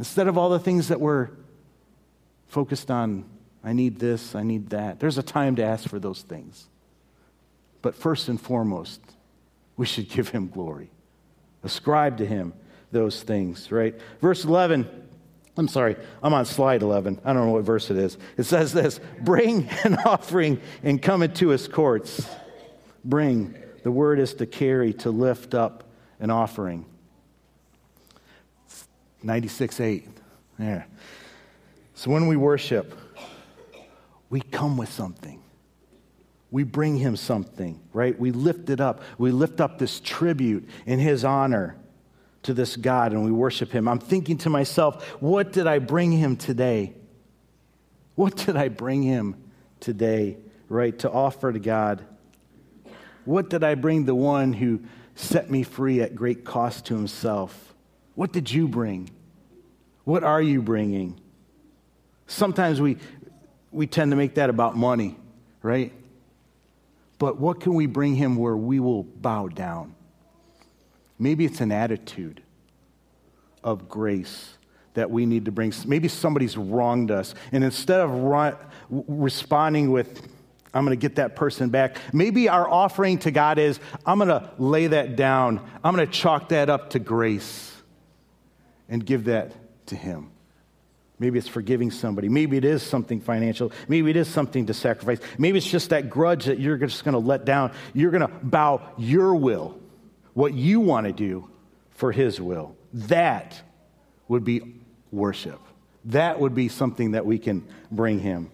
Instead 0.04 0.28
of 0.28 0.38
all 0.38 0.50
the 0.50 0.60
things 0.60 0.90
that 0.90 1.00
we're 1.00 1.30
focused 2.50 2.92
on, 2.92 3.24
I 3.64 3.72
need 3.72 4.00
this, 4.00 4.36
I 4.36 4.44
need 4.44 4.72
that. 4.72 5.00
There's 5.00 5.18
a 5.18 5.24
time 5.24 5.56
to 5.56 5.64
ask 5.64 5.88
for 5.88 5.98
those 5.98 6.24
things. 6.24 6.68
But 7.82 7.96
first 7.96 8.28
and 8.28 8.40
foremost, 8.40 9.00
we 9.78 9.86
should 9.86 10.10
give 10.10 10.28
him 10.28 10.50
glory. 10.50 10.90
Ascribe 11.64 12.18
to 12.18 12.26
him 12.26 12.52
those 12.92 13.24
things, 13.24 13.72
right? 13.72 13.96
Verse 14.20 14.44
11, 14.44 14.90
I'm 15.56 15.70
sorry, 15.70 15.96
I'm 16.22 16.34
on 16.34 16.44
slide 16.48 16.82
11. 16.82 17.22
I 17.24 17.32
don't 17.32 17.46
know 17.46 17.54
what 17.54 17.64
verse 17.64 17.90
it 17.90 17.96
is. 17.96 18.18
It 18.36 18.44
says 18.44 18.74
this 18.74 19.00
Bring 19.22 19.70
an 19.86 19.96
offering 20.04 20.60
and 20.84 21.02
come 21.02 21.24
into 21.24 21.48
his 21.48 21.70
courts. 21.70 22.28
Bring. 23.06 23.56
The 23.84 23.92
word 23.92 24.20
is 24.20 24.34
to 24.34 24.48
carry, 24.48 24.92
to 24.96 25.12
lift 25.12 25.54
up 25.54 25.86
an 26.20 26.30
offering. 26.30 26.88
96 29.24 29.80
8. 29.80 30.08
There. 30.60 30.88
So 31.96 32.12
when 32.12 32.28
we 32.28 32.38
worship, 32.38 32.98
we 34.30 34.42
come 34.42 34.78
with 34.78 34.92
something. 34.92 35.42
We 36.52 36.64
bring 36.64 36.98
him 36.98 37.16
something, 37.16 37.80
right? 37.94 38.18
We 38.20 38.32
lift 38.32 38.70
it 38.70 38.80
up. 38.80 39.02
We 39.18 39.32
lift 39.32 39.60
up 39.60 39.80
this 39.80 40.00
tribute 40.00 40.70
in 40.86 41.00
his 41.00 41.26
honor 41.26 41.76
to 42.44 42.54
this 42.54 42.76
God 42.76 43.14
and 43.14 43.26
we 43.26 43.32
worship 43.32 43.72
him. 43.72 43.88
I'm 43.88 44.00
thinking 44.00 44.38
to 44.40 44.50
myself, 44.50 45.04
what 45.22 45.52
did 45.52 45.66
I 45.66 45.80
bring 45.80 46.12
him 46.12 46.36
today? 46.36 46.94
What 48.16 48.36
did 48.36 48.56
I 48.56 48.68
bring 48.68 49.02
him 49.02 49.36
today, 49.80 50.38
right? 50.70 50.98
To 51.00 51.12
offer 51.12 51.52
to 51.52 51.60
God? 51.60 52.04
What 53.26 53.50
did 53.50 53.64
I 53.64 53.76
bring 53.76 54.06
the 54.06 54.16
one 54.16 54.54
who 54.54 54.82
set 55.16 55.50
me 55.50 55.64
free 55.64 56.02
at 56.02 56.16
great 56.16 56.44
cost 56.44 56.86
to 56.88 56.96
himself? 56.96 57.73
What 58.16 58.32
did 58.32 58.52
you 58.52 58.68
bring? 58.68 59.10
What 60.04 60.24
are 60.24 60.42
you 60.42 60.62
bringing? 60.62 61.20
Sometimes 62.28 62.80
we, 62.80 62.98
we 63.72 63.88
tend 63.88 64.12
to 64.12 64.18
make 64.18 64.36
that 64.36 64.50
about 64.50 64.76
money, 64.76 65.18
right? 65.62 65.94
but 67.24 67.40
what 67.40 67.62
can 67.62 67.74
we 67.74 67.86
bring 67.86 68.16
him 68.16 68.36
where 68.36 68.58
we 68.58 68.82
will 68.82 69.04
bow 69.04 69.48
down? 69.48 69.96
Maybe 71.18 71.46
it's 71.46 71.62
an 71.62 71.72
attitude 71.72 72.44
of 73.64 73.88
grace 73.88 74.58
that 74.96 75.10
we 75.10 75.26
need 75.26 75.46
to 75.46 75.52
bring. 75.54 75.72
Maybe 75.86 76.10
somebody's 76.10 76.58
wronged 76.58 77.12
us. 77.12 77.34
And 77.54 77.64
instead 77.64 78.02
of 78.02 78.58
responding 78.90 79.90
with, 79.90 80.22
I'm 80.74 80.84
going 80.84 81.00
to 81.00 81.02
get 81.02 81.16
that 81.16 81.38
person 81.38 81.70
back, 81.70 81.96
maybe 82.12 82.50
our 82.50 82.70
offering 82.70 83.20
to 83.20 83.32
God 83.32 83.58
is, 83.58 83.80
I'm 84.06 84.18
going 84.18 84.28
to 84.28 84.52
lay 84.58 84.88
that 84.88 85.16
down. 85.16 85.62
I'm 85.82 85.96
going 85.96 86.06
to 86.06 86.12
chalk 86.12 86.50
that 86.50 86.70
up 86.70 86.90
to 86.90 87.00
grace 87.00 87.73
and 88.94 89.04
give 89.04 89.24
that 89.24 89.52
to 89.88 89.96
Him. 89.96 90.30
Maybe 91.18 91.40
it's 91.40 91.48
forgiving 91.48 91.90
somebody. 91.90 92.30
Maybe 92.30 92.58
it 92.58 92.64
is 92.64 92.84
something 92.84 93.22
financial. 93.22 93.72
Maybe 93.88 94.12
it 94.12 94.16
is 94.16 94.28
something 94.28 94.68
to 94.68 94.74
sacrifice. 94.76 95.20
Maybe 95.40 95.58
it's 95.58 95.70
just 95.70 95.90
that 95.90 96.12
grudge 96.12 96.46
that 96.46 96.60
you're 96.60 96.78
just 96.78 97.04
going 97.04 97.14
to 97.14 97.20
let 97.20 97.44
down. 97.44 97.74
You're 97.96 98.12
going 98.12 98.22
to 98.22 98.28
bow 98.28 98.88
your 99.00 99.34
will, 99.34 99.80
what 100.36 100.54
you 100.54 100.80
want 100.80 101.08
to 101.08 101.12
do, 101.12 101.50
for 101.90 102.12
His 102.12 102.40
will. 102.40 102.76
That 102.94 103.60
would 104.28 104.44
be 104.44 104.76
worship. 105.12 105.60
That 106.06 106.40
would 106.40 106.54
be 106.54 106.68
something 106.68 107.12
that 107.12 107.26
we 107.26 107.40
can 107.40 107.68
bring 107.90 108.20
Him. 108.20 108.52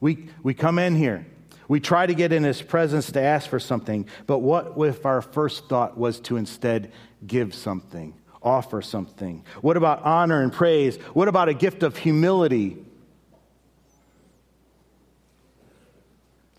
We, 0.00 0.30
we 0.42 0.52
come 0.52 0.80
in 0.80 0.96
here. 0.96 1.24
We 1.68 1.78
try 1.78 2.06
to 2.06 2.14
get 2.14 2.32
in 2.32 2.42
His 2.42 2.60
presence 2.60 3.12
to 3.12 3.20
ask 3.20 3.48
for 3.48 3.60
something, 3.60 4.08
but 4.26 4.40
what 4.40 4.72
if 4.78 5.06
our 5.06 5.22
first 5.22 5.68
thought 5.68 5.96
was 5.96 6.18
to 6.22 6.38
instead 6.38 6.90
give 7.24 7.54
something? 7.54 8.14
Offer 8.46 8.80
something? 8.80 9.44
What 9.60 9.76
about 9.76 10.02
honor 10.04 10.42
and 10.42 10.52
praise? 10.52 10.96
What 11.12 11.28
about 11.28 11.48
a 11.48 11.54
gift 11.54 11.82
of 11.82 11.96
humility? 11.96 12.78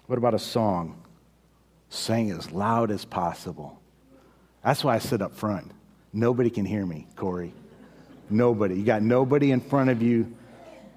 What 0.06 0.18
about 0.18 0.34
a 0.34 0.40
song? 0.40 1.02
Sing 1.90 2.30
as 2.32 2.52
loud 2.52 2.92
as 2.92 3.06
possible. 3.06 3.80
That's 4.64 4.84
why 4.84 4.96
I 4.96 5.00
sit 5.00 5.22
up 5.22 5.34
front. 5.34 5.72
Nobody 6.12 6.50
can 6.50 6.66
hear 6.66 6.86
me, 6.86 7.08
Corey. 7.16 7.54
Nobody. 8.30 8.76
You 8.76 8.84
got 8.84 9.02
nobody 9.02 9.52
in 9.52 9.62
front 9.62 9.90
of 9.90 10.02
you. 10.02 10.36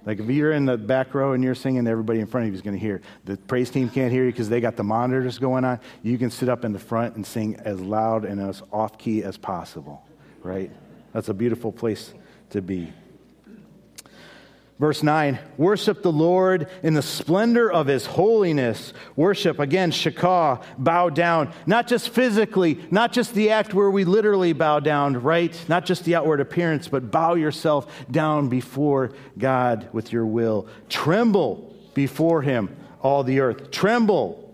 Like 0.05 0.19
if 0.19 0.29
you're 0.29 0.53
in 0.53 0.65
the 0.65 0.77
back 0.77 1.15
row 1.15 1.35
and 1.35 1.45
you're 1.45 1.55
singing, 1.55 1.87
everybody 1.87 2.21
in 2.21 2.27
front 2.27 2.47
of 2.47 2.53
you 2.53 2.57
is 2.57 2.63
going 2.63 2.75
to 2.75 2.81
hear. 2.81 3.03
The 3.27 3.37
praise 3.37 3.71
team 3.71 3.91
can't 3.91 4.11
hear 4.11 4.25
you 4.25 4.33
because 4.33 4.49
they 4.49 4.61
got 4.61 4.77
the 4.77 4.83
monitors 4.83 5.39
going 5.39 5.65
on. 5.65 5.79
You 6.03 6.19
can 6.19 6.31
sit 6.31 6.49
up 6.49 6.65
in 6.65 6.73
the 6.73 6.79
front 6.79 7.15
and 7.15 7.25
sing 7.25 7.57
as 7.65 7.81
loud 7.81 8.25
and 8.25 8.41
as 8.41 8.63
off 8.73 8.99
key 8.99 9.23
as 9.23 9.37
possible 9.37 10.03
right? 10.43 10.71
That's 11.13 11.29
a 11.29 11.35
beautiful 11.35 11.73
place 11.73 12.13
to 12.51 12.63
be. 12.63 12.93
Verse 14.81 15.03
9, 15.03 15.39
worship 15.59 16.03
the 16.03 16.11
Lord 16.11 16.67
in 16.83 16.95
the 16.95 17.03
splendor 17.03 17.71
of 17.71 17.87
his 17.87 18.07
holiness. 18.07 18.95
Worship, 19.15 19.59
again, 19.59 19.91
shakah, 19.91 20.65
bow 20.79 21.11
down. 21.11 21.53
Not 21.67 21.87
just 21.87 22.09
physically, 22.09 22.81
not 22.91 23.13
just 23.13 23.35
the 23.35 23.51
act 23.51 23.75
where 23.75 23.91
we 23.91 24.05
literally 24.05 24.55
bow 24.55 24.81
down, 24.81 25.23
right? 25.23 25.55
Not 25.69 25.85
just 25.85 26.05
the 26.05 26.15
outward 26.15 26.41
appearance, 26.41 26.89
but 26.89 27.11
bow 27.11 27.35
yourself 27.35 27.93
down 28.11 28.49
before 28.49 29.13
God 29.37 29.87
with 29.93 30.15
your 30.15 30.25
will. 30.25 30.67
Tremble 30.89 31.77
before 31.93 32.41
him, 32.41 32.75
all 33.03 33.23
the 33.23 33.41
earth. 33.41 33.71
Tremble, 33.71 34.51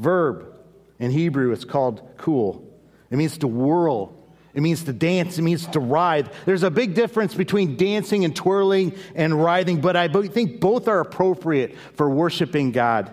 verb. 0.00 0.52
In 0.98 1.12
Hebrew, 1.12 1.52
it's 1.52 1.64
called 1.64 2.16
chul. 2.18 2.64
It 3.08 3.16
means 3.18 3.38
to 3.38 3.46
whirl 3.46 4.19
it 4.52 4.60
means 4.60 4.84
to 4.84 4.92
dance, 4.92 5.38
it 5.38 5.42
means 5.42 5.66
to 5.68 5.80
writhe. 5.80 6.32
There's 6.44 6.62
a 6.64 6.70
big 6.70 6.94
difference 6.94 7.34
between 7.34 7.76
dancing 7.76 8.24
and 8.24 8.34
twirling 8.34 8.94
and 9.14 9.42
writhing, 9.42 9.80
but 9.80 9.96
I 9.96 10.08
think 10.08 10.60
both 10.60 10.88
are 10.88 11.00
appropriate 11.00 11.76
for 11.94 12.10
worshiping 12.10 12.72
God. 12.72 13.12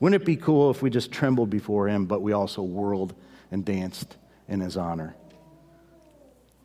Wouldn't 0.00 0.22
it 0.22 0.24
be 0.24 0.36
cool 0.36 0.70
if 0.70 0.80
we 0.80 0.90
just 0.90 1.12
trembled 1.12 1.50
before 1.50 1.88
Him, 1.88 2.06
but 2.06 2.22
we 2.22 2.32
also 2.32 2.62
whirled 2.62 3.14
and 3.50 3.64
danced 3.64 4.16
in 4.48 4.60
His 4.60 4.76
honor 4.76 5.14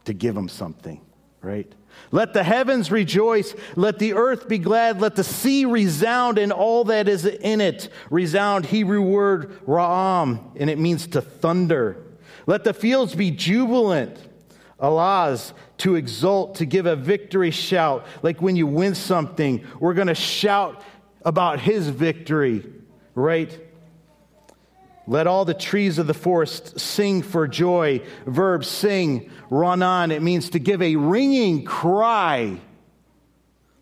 to 0.05 0.13
give 0.13 0.37
Him 0.37 0.47
something, 0.47 1.01
right? 1.41 1.71
Let 2.11 2.33
the 2.33 2.43
heavens 2.43 2.91
rejoice. 2.91 3.55
Let 3.75 3.99
the 3.99 4.13
earth 4.13 4.47
be 4.47 4.57
glad. 4.57 5.01
Let 5.01 5.15
the 5.15 5.23
sea 5.23 5.65
resound 5.65 6.37
and 6.37 6.51
all 6.51 6.85
that 6.85 7.07
is 7.07 7.25
in 7.25 7.61
it. 7.61 7.89
Resound, 8.09 8.65
Hebrew 8.65 9.01
word 9.01 9.59
ra'am, 9.65 10.39
and 10.55 10.69
it 10.69 10.79
means 10.79 11.07
to 11.07 11.21
thunder. 11.21 11.97
Let 12.45 12.63
the 12.63 12.73
fields 12.73 13.15
be 13.15 13.31
jubilant. 13.31 14.17
Allah's 14.79 15.53
to 15.77 15.95
exult, 15.95 16.55
to 16.55 16.65
give 16.65 16.85
a 16.85 16.95
victory 16.95 17.51
shout. 17.51 18.05
Like 18.21 18.41
when 18.41 18.55
you 18.55 18.67
win 18.67 18.95
something, 18.95 19.65
we're 19.79 19.93
going 19.93 20.07
to 20.07 20.15
shout 20.15 20.83
about 21.23 21.59
his 21.59 21.87
victory, 21.87 22.65
right? 23.15 23.57
Let 25.05 25.27
all 25.27 25.45
the 25.45 25.53
trees 25.53 25.97
of 25.97 26.07
the 26.07 26.13
forest 26.13 26.79
sing 26.79 27.21
for 27.21 27.47
joy. 27.47 28.01
Verb 28.25 28.63
sing, 28.63 29.29
ranan. 29.49 30.11
It 30.11 30.21
means 30.21 30.49
to 30.51 30.59
give 30.59 30.81
a 30.81 30.95
ringing 30.95 31.65
cry. 31.65 32.59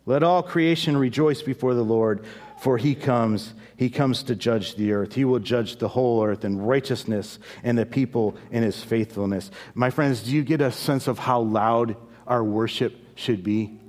Let 0.05 0.23
all 0.23 0.41
creation 0.41 0.97
rejoice 0.97 1.43
before 1.43 1.75
the 1.75 1.83
Lord, 1.83 2.25
for 2.61 2.77
he 2.77 2.93
comes 2.93 3.55
he 3.75 3.89
comes 3.89 4.21
to 4.21 4.35
judge 4.35 4.75
the 4.75 4.91
earth. 4.91 5.13
He 5.13 5.25
will 5.25 5.39
judge 5.39 5.77
the 5.77 5.87
whole 5.87 6.23
earth 6.23 6.45
in 6.45 6.61
righteousness 6.61 7.39
and 7.63 7.75
the 7.75 7.87
people 7.87 8.37
in 8.51 8.61
his 8.61 8.83
faithfulness. 8.83 9.49
My 9.73 9.89
friends, 9.89 10.21
do 10.21 10.29
you 10.29 10.43
get 10.43 10.61
a 10.61 10.71
sense 10.71 11.07
of 11.07 11.17
how 11.17 11.41
loud 11.41 11.95
our 12.27 12.43
worship 12.43 12.95
should 13.15 13.43
be? 13.43 13.79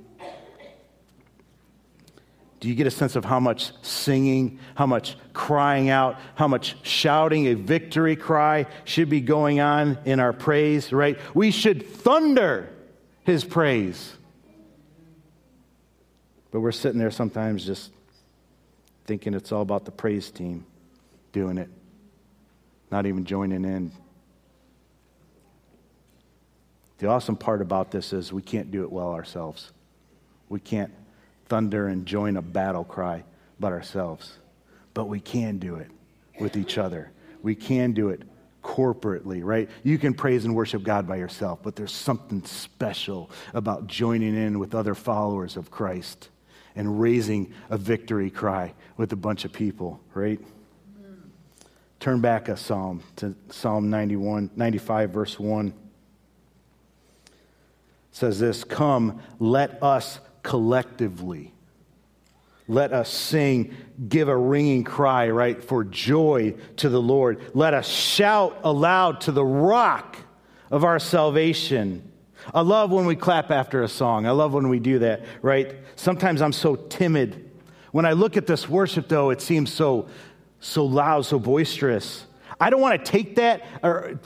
Do 2.59 2.67
you 2.67 2.73
get 2.73 2.87
a 2.87 2.91
sense 2.91 3.15
of 3.15 3.23
how 3.23 3.39
much 3.39 3.71
singing, 3.83 4.57
how 4.73 4.87
much 4.87 5.17
crying 5.33 5.89
out, 5.89 6.17
how 6.33 6.47
much 6.47 6.75
shouting 6.81 7.45
a 7.45 7.53
victory 7.53 8.15
cry 8.15 8.65
should 8.85 9.11
be 9.11 9.21
going 9.21 9.59
on 9.59 9.99
in 10.05 10.19
our 10.19 10.33
praise, 10.33 10.91
right? 10.91 11.19
We 11.35 11.51
should 11.51 11.87
thunder 11.87 12.69
his 13.23 13.43
praise. 13.43 14.13
But 16.49 16.61
we're 16.61 16.71
sitting 16.71 16.97
there 16.97 17.11
sometimes 17.11 17.63
just 17.63 17.91
thinking 19.05 19.33
it's 19.33 19.51
all 19.51 19.61
about 19.61 19.85
the 19.85 19.91
praise 19.91 20.31
team 20.31 20.65
doing 21.31 21.57
it, 21.57 21.69
not 22.91 23.05
even 23.05 23.25
joining 23.25 23.65
in. 23.65 23.91
The 26.99 27.07
awesome 27.07 27.35
part 27.35 27.61
about 27.61 27.91
this 27.91 28.13
is 28.13 28.31
we 28.31 28.41
can't 28.41 28.71
do 28.71 28.83
it 28.83 28.91
well 28.91 29.11
ourselves. 29.11 29.71
We 30.47 30.59
can't 30.59 30.93
thunder 31.47 31.87
and 31.87 32.05
join 32.05 32.37
a 32.37 32.41
battle 32.41 32.83
cry 32.83 33.23
but 33.59 33.73
ourselves, 33.73 34.37
but 34.93 35.05
we 35.05 35.19
can 35.19 35.57
do 35.57 35.75
it 35.75 35.89
with 36.39 36.55
each 36.55 36.77
other. 36.77 37.11
We 37.41 37.55
can 37.55 37.91
do 37.91 38.09
it 38.09 38.21
corporately, 38.63 39.41
right? 39.43 39.69
You 39.83 39.97
can 39.97 40.13
praise 40.13 40.45
and 40.45 40.55
worship 40.55 40.83
God 40.83 41.07
by 41.07 41.17
yourself, 41.17 41.59
but 41.61 41.75
there's 41.75 41.91
something 41.91 42.43
special 42.45 43.29
about 43.53 43.87
joining 43.87 44.35
in 44.35 44.59
with 44.59 44.73
other 44.73 44.95
followers 44.95 45.57
of 45.57 45.69
Christ 45.69 46.29
and 46.75 46.99
raising 46.99 47.53
a 47.69 47.77
victory 47.77 48.29
cry 48.29 48.73
with 48.97 49.11
a 49.13 49.15
bunch 49.15 49.45
of 49.45 49.53
people, 49.53 49.99
right? 50.13 50.39
Turn 51.99 52.19
back 52.19 52.49
a 52.49 52.57
psalm 52.57 53.01
to 53.17 53.35
Psalm 53.49 53.89
91, 53.89 54.51
95, 54.55 55.09
verse 55.11 55.39
1. 55.39 55.67
It 55.67 55.73
says 58.11 58.39
this 58.39 58.63
Come, 58.63 59.21
let 59.39 59.81
us 59.81 60.19
collectively. 60.41 61.53
Let 62.67 62.93
us 62.93 63.09
sing, 63.09 63.75
give 64.07 64.29
a 64.29 64.37
ringing 64.37 64.83
cry, 64.83 65.29
right, 65.29 65.61
for 65.61 65.83
joy 65.83 66.55
to 66.77 66.89
the 66.89 67.01
Lord. 67.01 67.41
Let 67.53 67.73
us 67.73 67.87
shout 67.87 68.59
aloud 68.63 69.21
to 69.21 69.31
the 69.31 69.43
rock 69.43 70.17
of 70.71 70.83
our 70.83 70.99
salvation. 70.99 72.09
I 72.53 72.61
love 72.61 72.91
when 72.91 73.05
we 73.05 73.15
clap 73.15 73.51
after 73.51 73.83
a 73.83 73.87
song. 73.87 74.25
I 74.25 74.31
love 74.31 74.53
when 74.53 74.69
we 74.69 74.79
do 74.79 74.99
that, 74.99 75.23
right? 75.41 75.75
Sometimes 75.95 76.41
I'm 76.41 76.53
so 76.53 76.75
timid. 76.75 77.51
When 77.91 78.05
I 78.05 78.13
look 78.13 78.37
at 78.37 78.47
this 78.47 78.67
worship, 78.67 79.07
though, 79.07 79.29
it 79.29 79.41
seems 79.41 79.71
so, 79.71 80.09
so 80.59 80.85
loud, 80.85 81.25
so 81.25 81.37
boisterous. 81.39 82.25
I 82.59 82.69
don't 82.69 82.81
want 82.81 83.03
to 83.03 83.11
take 83.11 83.35
that 83.35 83.63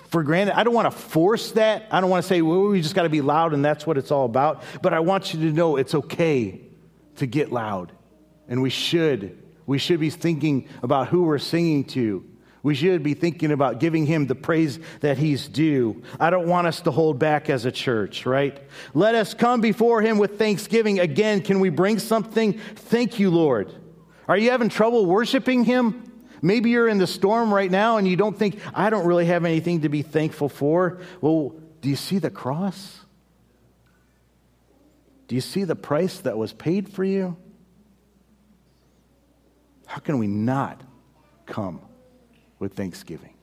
for 0.09 0.23
granted. 0.23 0.57
I 0.57 0.63
don't 0.63 0.73
want 0.73 0.91
to 0.91 0.97
force 0.97 1.51
that. 1.53 1.87
I 1.91 2.01
don't 2.01 2.09
want 2.09 2.23
to 2.23 2.27
say, 2.27 2.41
well, 2.41 2.67
we 2.67 2.81
just 2.81 2.95
got 2.95 3.03
to 3.03 3.09
be 3.09 3.21
loud 3.21 3.53
and 3.53 3.63
that's 3.63 3.87
what 3.87 3.97
it's 3.97 4.11
all 4.11 4.25
about. 4.25 4.63
But 4.81 4.93
I 4.93 4.99
want 4.99 5.33
you 5.33 5.39
to 5.41 5.51
know 5.51 5.77
it's 5.77 5.95
okay 5.95 6.61
to 7.17 7.25
get 7.25 7.51
loud. 7.51 7.91
And 8.47 8.61
we 8.61 8.69
should. 8.69 9.41
We 9.65 9.77
should 9.79 9.99
be 9.99 10.09
thinking 10.09 10.69
about 10.83 11.07
who 11.07 11.23
we're 11.23 11.39
singing 11.39 11.83
to. 11.85 12.23
We 12.67 12.75
should 12.75 13.01
be 13.01 13.13
thinking 13.13 13.53
about 13.53 13.79
giving 13.79 14.05
him 14.05 14.27
the 14.27 14.35
praise 14.35 14.77
that 14.99 15.17
he's 15.17 15.47
due. 15.47 16.03
I 16.19 16.29
don't 16.29 16.49
want 16.49 16.67
us 16.67 16.81
to 16.81 16.91
hold 16.91 17.17
back 17.17 17.49
as 17.49 17.63
a 17.63 17.71
church, 17.71 18.25
right? 18.25 18.61
Let 18.93 19.15
us 19.15 19.33
come 19.33 19.61
before 19.61 20.01
him 20.01 20.17
with 20.17 20.37
thanksgiving. 20.37 20.99
Again, 20.99 21.39
can 21.39 21.61
we 21.61 21.69
bring 21.69 21.97
something? 21.97 22.59
Thank 22.75 23.19
you, 23.19 23.29
Lord. 23.29 23.73
Are 24.27 24.37
you 24.37 24.51
having 24.51 24.67
trouble 24.67 25.05
worshiping 25.05 25.63
him? 25.63 26.11
Maybe 26.41 26.69
you're 26.71 26.89
in 26.89 26.97
the 26.97 27.07
storm 27.07 27.53
right 27.53 27.71
now 27.71 27.95
and 27.95 28.05
you 28.05 28.17
don't 28.17 28.37
think, 28.37 28.59
I 28.73 28.89
don't 28.89 29.05
really 29.05 29.27
have 29.27 29.45
anything 29.45 29.83
to 29.83 29.89
be 29.89 30.01
thankful 30.01 30.49
for. 30.49 30.99
Well, 31.21 31.55
do 31.79 31.87
you 31.87 31.95
see 31.95 32.19
the 32.19 32.29
cross? 32.29 32.99
Do 35.29 35.35
you 35.35 35.41
see 35.41 35.63
the 35.63 35.77
price 35.77 36.19
that 36.19 36.37
was 36.37 36.51
paid 36.51 36.89
for 36.89 37.05
you? 37.05 37.37
How 39.85 39.99
can 39.99 40.19
we 40.19 40.27
not 40.27 40.81
come? 41.45 41.86
With 42.59 42.73
thanksgiving. 42.73 43.33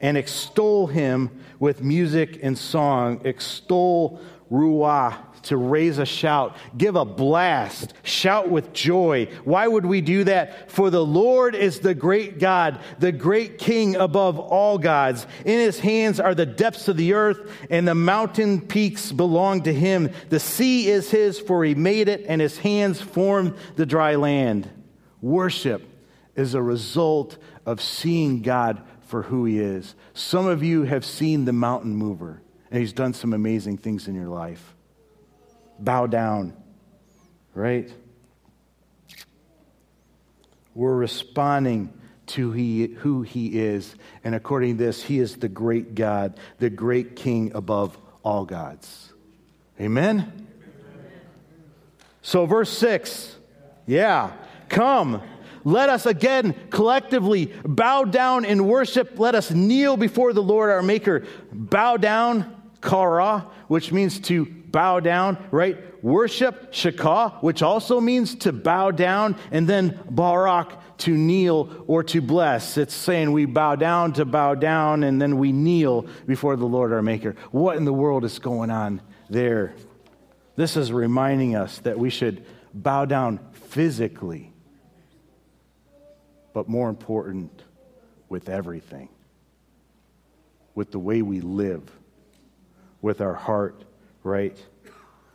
And 0.00 0.16
extol 0.16 0.88
him 0.88 1.30
with 1.60 1.82
music 1.82 2.40
and 2.42 2.58
song. 2.58 3.20
Extol 3.24 4.20
Ruah 4.50 5.16
to 5.44 5.56
raise 5.56 5.98
a 5.98 6.06
shout, 6.06 6.56
give 6.76 6.94
a 6.94 7.04
blast, 7.04 7.94
shout 8.02 8.48
with 8.48 8.72
joy. 8.72 9.28
Why 9.44 9.66
would 9.66 9.84
we 9.84 10.00
do 10.00 10.24
that? 10.24 10.70
For 10.70 10.90
the 10.90 11.04
Lord 11.04 11.54
is 11.54 11.80
the 11.80 11.94
great 11.94 12.38
God, 12.38 12.80
the 12.98 13.12
great 13.12 13.58
King 13.58 13.96
above 13.96 14.38
all 14.38 14.78
gods. 14.78 15.26
In 15.44 15.58
his 15.58 15.80
hands 15.80 16.20
are 16.20 16.34
the 16.34 16.46
depths 16.46 16.88
of 16.88 16.96
the 16.96 17.14
earth, 17.14 17.50
and 17.70 17.86
the 17.86 17.94
mountain 17.94 18.60
peaks 18.60 19.10
belong 19.10 19.62
to 19.62 19.72
him. 19.72 20.10
The 20.28 20.40
sea 20.40 20.88
is 20.88 21.10
his, 21.10 21.38
for 21.38 21.64
he 21.64 21.74
made 21.74 22.08
it, 22.08 22.24
and 22.28 22.40
his 22.40 22.58
hands 22.58 23.00
formed 23.00 23.54
the 23.76 23.86
dry 23.86 24.14
land. 24.16 24.70
Worship 25.20 25.82
is 26.34 26.54
a 26.54 26.62
result 26.62 27.38
of 27.66 27.80
seeing 27.80 28.42
God 28.42 28.82
for 29.02 29.22
who 29.22 29.44
he 29.44 29.58
is. 29.58 29.94
Some 30.14 30.46
of 30.46 30.62
you 30.62 30.84
have 30.84 31.04
seen 31.04 31.44
the 31.44 31.52
mountain 31.52 31.94
mover, 31.94 32.42
and 32.70 32.80
he's 32.80 32.92
done 32.92 33.12
some 33.12 33.32
amazing 33.32 33.78
things 33.78 34.08
in 34.08 34.14
your 34.14 34.28
life 34.28 34.74
bow 35.82 36.06
down, 36.06 36.54
right? 37.54 37.92
We're 40.74 40.96
responding 40.96 41.92
to 42.28 42.52
he, 42.52 42.86
who 42.86 43.22
he 43.22 43.60
is. 43.60 43.94
And 44.24 44.34
according 44.34 44.78
to 44.78 44.84
this, 44.84 45.02
he 45.02 45.18
is 45.18 45.36
the 45.36 45.48
great 45.48 45.94
God, 45.94 46.38
the 46.58 46.70
great 46.70 47.16
king 47.16 47.52
above 47.54 47.98
all 48.22 48.44
gods. 48.44 49.12
Amen? 49.80 50.46
So, 52.22 52.46
verse 52.46 52.70
6, 52.70 53.36
yeah, 53.86 54.32
come. 54.68 55.22
Let 55.64 55.88
us 55.88 56.06
again 56.06 56.54
collectively 56.70 57.52
bow 57.64 58.04
down 58.04 58.44
in 58.44 58.66
worship. 58.66 59.18
Let 59.18 59.34
us 59.34 59.50
kneel 59.50 59.96
before 59.96 60.32
the 60.32 60.42
Lord 60.42 60.70
our 60.70 60.82
Maker. 60.82 61.24
Bow 61.52 61.96
down, 61.96 62.62
kara, 62.80 63.46
which 63.68 63.92
means 63.92 64.20
to 64.20 64.44
bow 64.44 65.00
down, 65.00 65.38
right? 65.50 65.78
Worship, 66.02 66.72
shakah, 66.72 67.42
which 67.42 67.62
also 67.62 68.00
means 68.00 68.34
to 68.36 68.52
bow 68.52 68.90
down, 68.90 69.36
and 69.52 69.68
then 69.68 70.00
barak, 70.10 70.98
to 70.98 71.16
kneel 71.16 71.84
or 71.86 72.02
to 72.04 72.20
bless. 72.20 72.76
It's 72.76 72.94
saying 72.94 73.30
we 73.32 73.44
bow 73.44 73.76
down 73.76 74.14
to 74.14 74.24
bow 74.24 74.54
down, 74.54 75.04
and 75.04 75.20
then 75.20 75.38
we 75.38 75.52
kneel 75.52 76.06
before 76.26 76.56
the 76.56 76.66
Lord 76.66 76.92
our 76.92 77.02
Maker. 77.02 77.36
What 77.50 77.76
in 77.76 77.84
the 77.84 77.92
world 77.92 78.24
is 78.24 78.38
going 78.38 78.70
on 78.70 79.00
there? 79.30 79.74
This 80.56 80.76
is 80.76 80.92
reminding 80.92 81.54
us 81.54 81.78
that 81.80 81.98
we 81.98 82.10
should 82.10 82.44
bow 82.74 83.04
down 83.04 83.40
physically, 83.52 84.51
but 86.52 86.68
more 86.68 86.88
important, 86.88 87.62
with 88.28 88.48
everything, 88.48 89.08
with 90.74 90.90
the 90.90 90.98
way 90.98 91.22
we 91.22 91.40
live, 91.40 91.82
with 93.00 93.20
our 93.20 93.34
heart 93.34 93.84
right? 94.22 94.56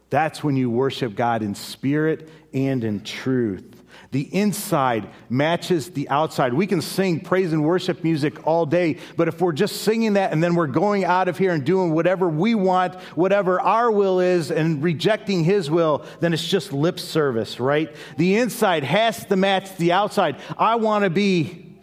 That's 0.10 0.44
when 0.44 0.56
you 0.56 0.70
worship 0.70 1.16
God 1.16 1.42
in 1.42 1.56
spirit 1.56 2.30
and 2.54 2.84
in 2.84 3.04
truth. 3.04 3.77
The 4.12 4.22
inside 4.34 5.10
matches 5.30 5.92
the 5.92 6.08
outside. 6.10 6.54
We 6.54 6.66
can 6.66 6.82
sing 6.82 7.20
praise 7.20 7.52
and 7.52 7.64
worship 7.64 8.04
music 8.04 8.48
all 8.48 8.66
day, 8.66 8.98
but 9.18 9.28
if 9.28 9.42
we're 9.42 9.52
just 9.52 9.82
singing 9.82 10.14
that 10.14 10.32
and 10.32 10.42
then 10.42 10.56
we're 10.56 10.68
going 10.68 11.04
out 11.04 11.28
of 11.28 11.38
here 11.38 11.52
and 11.52 11.66
doing 11.66 11.92
whatever 11.92 12.30
we 12.30 12.56
want, 12.56 12.96
whatever 13.16 13.60
our 13.60 13.92
will 13.92 14.20
is, 14.20 14.50
and 14.50 14.82
rejecting 14.82 15.44
His 15.44 15.70
will, 15.70 16.06
then 16.22 16.34
it's 16.34 16.48
just 16.48 16.72
lip 16.72 17.00
service, 17.00 17.60
right? 17.60 17.94
The 18.18 18.38
inside 18.38 18.84
has 18.84 19.26
to 19.26 19.36
match 19.36 19.76
the 19.78 19.92
outside. 19.92 20.38
I 20.58 20.76
want 20.76 21.04
to 21.04 21.10
be 21.10 21.76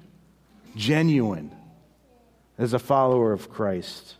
genuine 0.76 1.54
as 2.56 2.72
a 2.72 2.78
follower 2.78 3.32
of 3.32 3.50
Christ. 3.50 4.14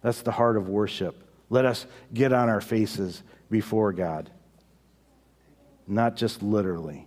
That's 0.00 0.22
the 0.22 0.32
heart 0.32 0.56
of 0.56 0.68
worship. 0.68 1.22
Let 1.50 1.64
us 1.64 1.86
get 2.14 2.32
on 2.32 2.48
our 2.48 2.60
faces 2.60 3.22
before 3.50 3.92
God. 3.92 4.30
Not 5.88 6.16
just 6.16 6.42
literally, 6.42 7.06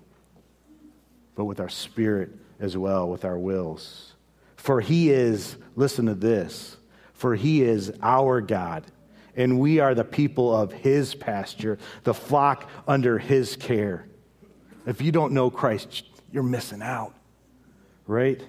but 1.40 1.46
with 1.46 1.62
our 1.62 1.70
spirit 1.70 2.30
as 2.60 2.76
well, 2.76 3.08
with 3.08 3.24
our 3.24 3.40
wills. 3.40 4.14
For 4.58 4.82
he 4.82 5.10
is, 5.10 5.56
listen 5.78 6.08
to 6.08 6.14
this, 6.14 6.76
for 7.14 7.34
he 7.34 7.62
is 7.62 7.94
our 8.02 8.42
God, 8.42 8.84
and 9.38 9.58
we 9.58 9.80
are 9.80 9.96
the 9.96 10.04
people 10.04 10.54
of 10.54 10.74
his 10.74 11.16
pasture, 11.16 11.78
the 12.04 12.14
flock 12.14 12.70
under 12.90 13.18
his 13.18 13.56
care. 13.56 14.06
If 14.86 15.02
you 15.02 15.14
don't 15.14 15.32
know 15.32 15.50
Christ, 15.50 16.04
you're 16.30 16.44
missing 16.44 16.82
out, 16.82 17.14
right? 18.06 18.42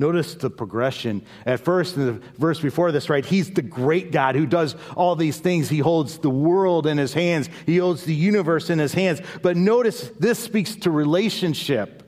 Notice 0.00 0.34
the 0.34 0.48
progression. 0.48 1.26
At 1.44 1.60
first, 1.60 1.94
in 1.98 2.06
the 2.06 2.12
verse 2.38 2.58
before 2.58 2.90
this, 2.90 3.10
right, 3.10 3.22
he's 3.22 3.50
the 3.50 3.60
great 3.60 4.12
God 4.12 4.34
who 4.34 4.46
does 4.46 4.74
all 4.96 5.14
these 5.14 5.36
things. 5.36 5.68
He 5.68 5.80
holds 5.80 6.16
the 6.16 6.30
world 6.30 6.86
in 6.86 6.96
his 6.96 7.12
hands, 7.12 7.50
he 7.66 7.76
holds 7.76 8.04
the 8.04 8.14
universe 8.14 8.70
in 8.70 8.78
his 8.78 8.94
hands. 8.94 9.20
But 9.42 9.58
notice 9.58 10.10
this 10.18 10.38
speaks 10.38 10.74
to 10.76 10.90
relationship. 10.90 12.02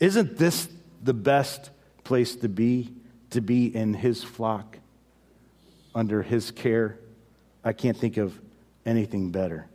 Isn't 0.00 0.38
this 0.38 0.68
the 1.04 1.14
best 1.14 1.70
place 2.02 2.34
to 2.34 2.48
be? 2.48 2.92
To 3.30 3.40
be 3.40 3.66
in 3.66 3.94
his 3.94 4.24
flock, 4.24 4.78
under 5.94 6.20
his 6.20 6.50
care? 6.50 6.98
I 7.62 7.74
can't 7.74 7.96
think 7.96 8.16
of 8.16 8.36
anything 8.84 9.30
better. 9.30 9.68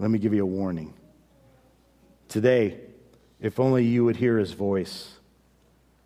Let 0.00 0.10
me 0.10 0.18
give 0.18 0.34
you 0.34 0.42
a 0.42 0.46
warning. 0.46 0.94
Today, 2.28 2.80
if 3.44 3.60
only 3.60 3.84
you 3.84 4.06
would 4.06 4.16
hear 4.16 4.38
his 4.38 4.52
voice. 4.52 5.18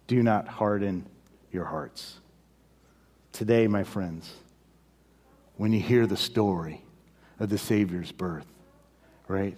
Do 0.09 0.24
not 0.24 0.49
harden 0.49 1.07
your 1.53 1.64
hearts. 1.64 2.18
Today, 3.30 3.68
my 3.68 3.84
friends, 3.84 4.28
when 5.57 5.72
you 5.72 5.78
hear 5.78 6.09
the 6.09 6.16
story 6.16 6.82
of 7.39 7.49
the 7.49 7.57
Savior's 7.57 8.11
birth, 8.11 8.49
right? 9.28 9.57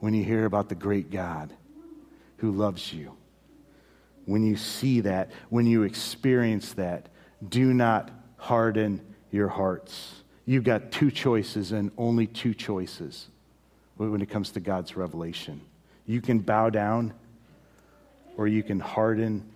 When 0.00 0.14
you 0.14 0.24
hear 0.24 0.46
about 0.46 0.68
the 0.68 0.74
great 0.74 1.12
God 1.12 1.52
who 2.38 2.50
loves 2.50 2.92
you, 2.92 3.16
when 4.24 4.44
you 4.44 4.56
see 4.56 5.02
that, 5.02 5.30
when 5.48 5.64
you 5.64 5.84
experience 5.84 6.72
that, 6.72 7.08
do 7.48 7.72
not 7.72 8.10
harden 8.36 9.00
your 9.30 9.46
hearts. 9.46 10.24
You've 10.44 10.64
got 10.64 10.90
two 10.90 11.12
choices 11.12 11.70
and 11.70 11.92
only 11.96 12.26
two 12.26 12.52
choices 12.52 13.28
when 13.96 14.20
it 14.20 14.28
comes 14.28 14.50
to 14.50 14.60
God's 14.60 14.96
revelation. 14.96 15.60
You 16.06 16.20
can 16.20 16.40
bow 16.40 16.70
down 16.70 17.14
or 18.36 18.46
you 18.46 18.62
can 18.62 18.80
harden 18.80 19.48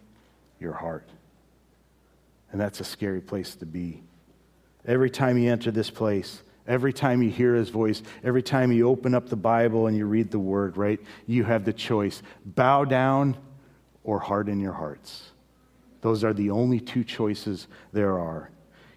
your 0.60 0.72
heart. 0.72 1.08
And 2.52 2.60
that's 2.60 2.80
a 2.80 2.84
scary 2.84 3.20
place 3.20 3.54
to 3.56 3.66
be. 3.66 4.02
Every 4.86 5.10
time 5.10 5.36
you 5.36 5.50
enter 5.50 5.70
this 5.70 5.90
place, 5.90 6.42
every 6.66 6.92
time 6.92 7.22
you 7.22 7.30
hear 7.30 7.54
his 7.54 7.68
voice, 7.70 8.02
every 8.22 8.42
time 8.42 8.70
you 8.72 8.88
open 8.88 9.14
up 9.14 9.28
the 9.28 9.36
Bible 9.36 9.86
and 9.86 9.96
you 9.96 10.06
read 10.06 10.30
the 10.30 10.38
word, 10.38 10.76
right, 10.76 11.00
you 11.26 11.44
have 11.44 11.64
the 11.64 11.72
choice 11.72 12.22
bow 12.44 12.84
down 12.84 13.36
or 14.04 14.20
harden 14.20 14.60
your 14.60 14.72
hearts. 14.72 15.30
Those 16.02 16.22
are 16.22 16.32
the 16.32 16.50
only 16.50 16.78
two 16.78 17.02
choices 17.02 17.66
there 17.92 18.18
are. 18.18 18.50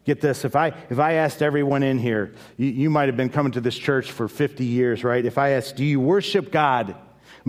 Get 0.05 0.21
this, 0.21 0.45
if 0.45 0.55
I, 0.55 0.73
if 0.89 0.99
I 0.99 1.13
asked 1.13 1.41
everyone 1.41 1.83
in 1.83 1.97
here, 1.97 2.33
you, 2.57 2.67
you 2.67 2.89
might 2.89 3.09
have 3.09 3.17
been 3.17 3.29
coming 3.29 3.51
to 3.53 3.61
this 3.61 3.77
church 3.77 4.11
for 4.11 4.27
50 4.27 4.63
years, 4.63 5.03
right? 5.03 5.23
If 5.23 5.37
I 5.37 5.51
asked, 5.51 5.75
do 5.75 5.83
you 5.83 5.99
worship 5.99 6.51
God? 6.51 6.95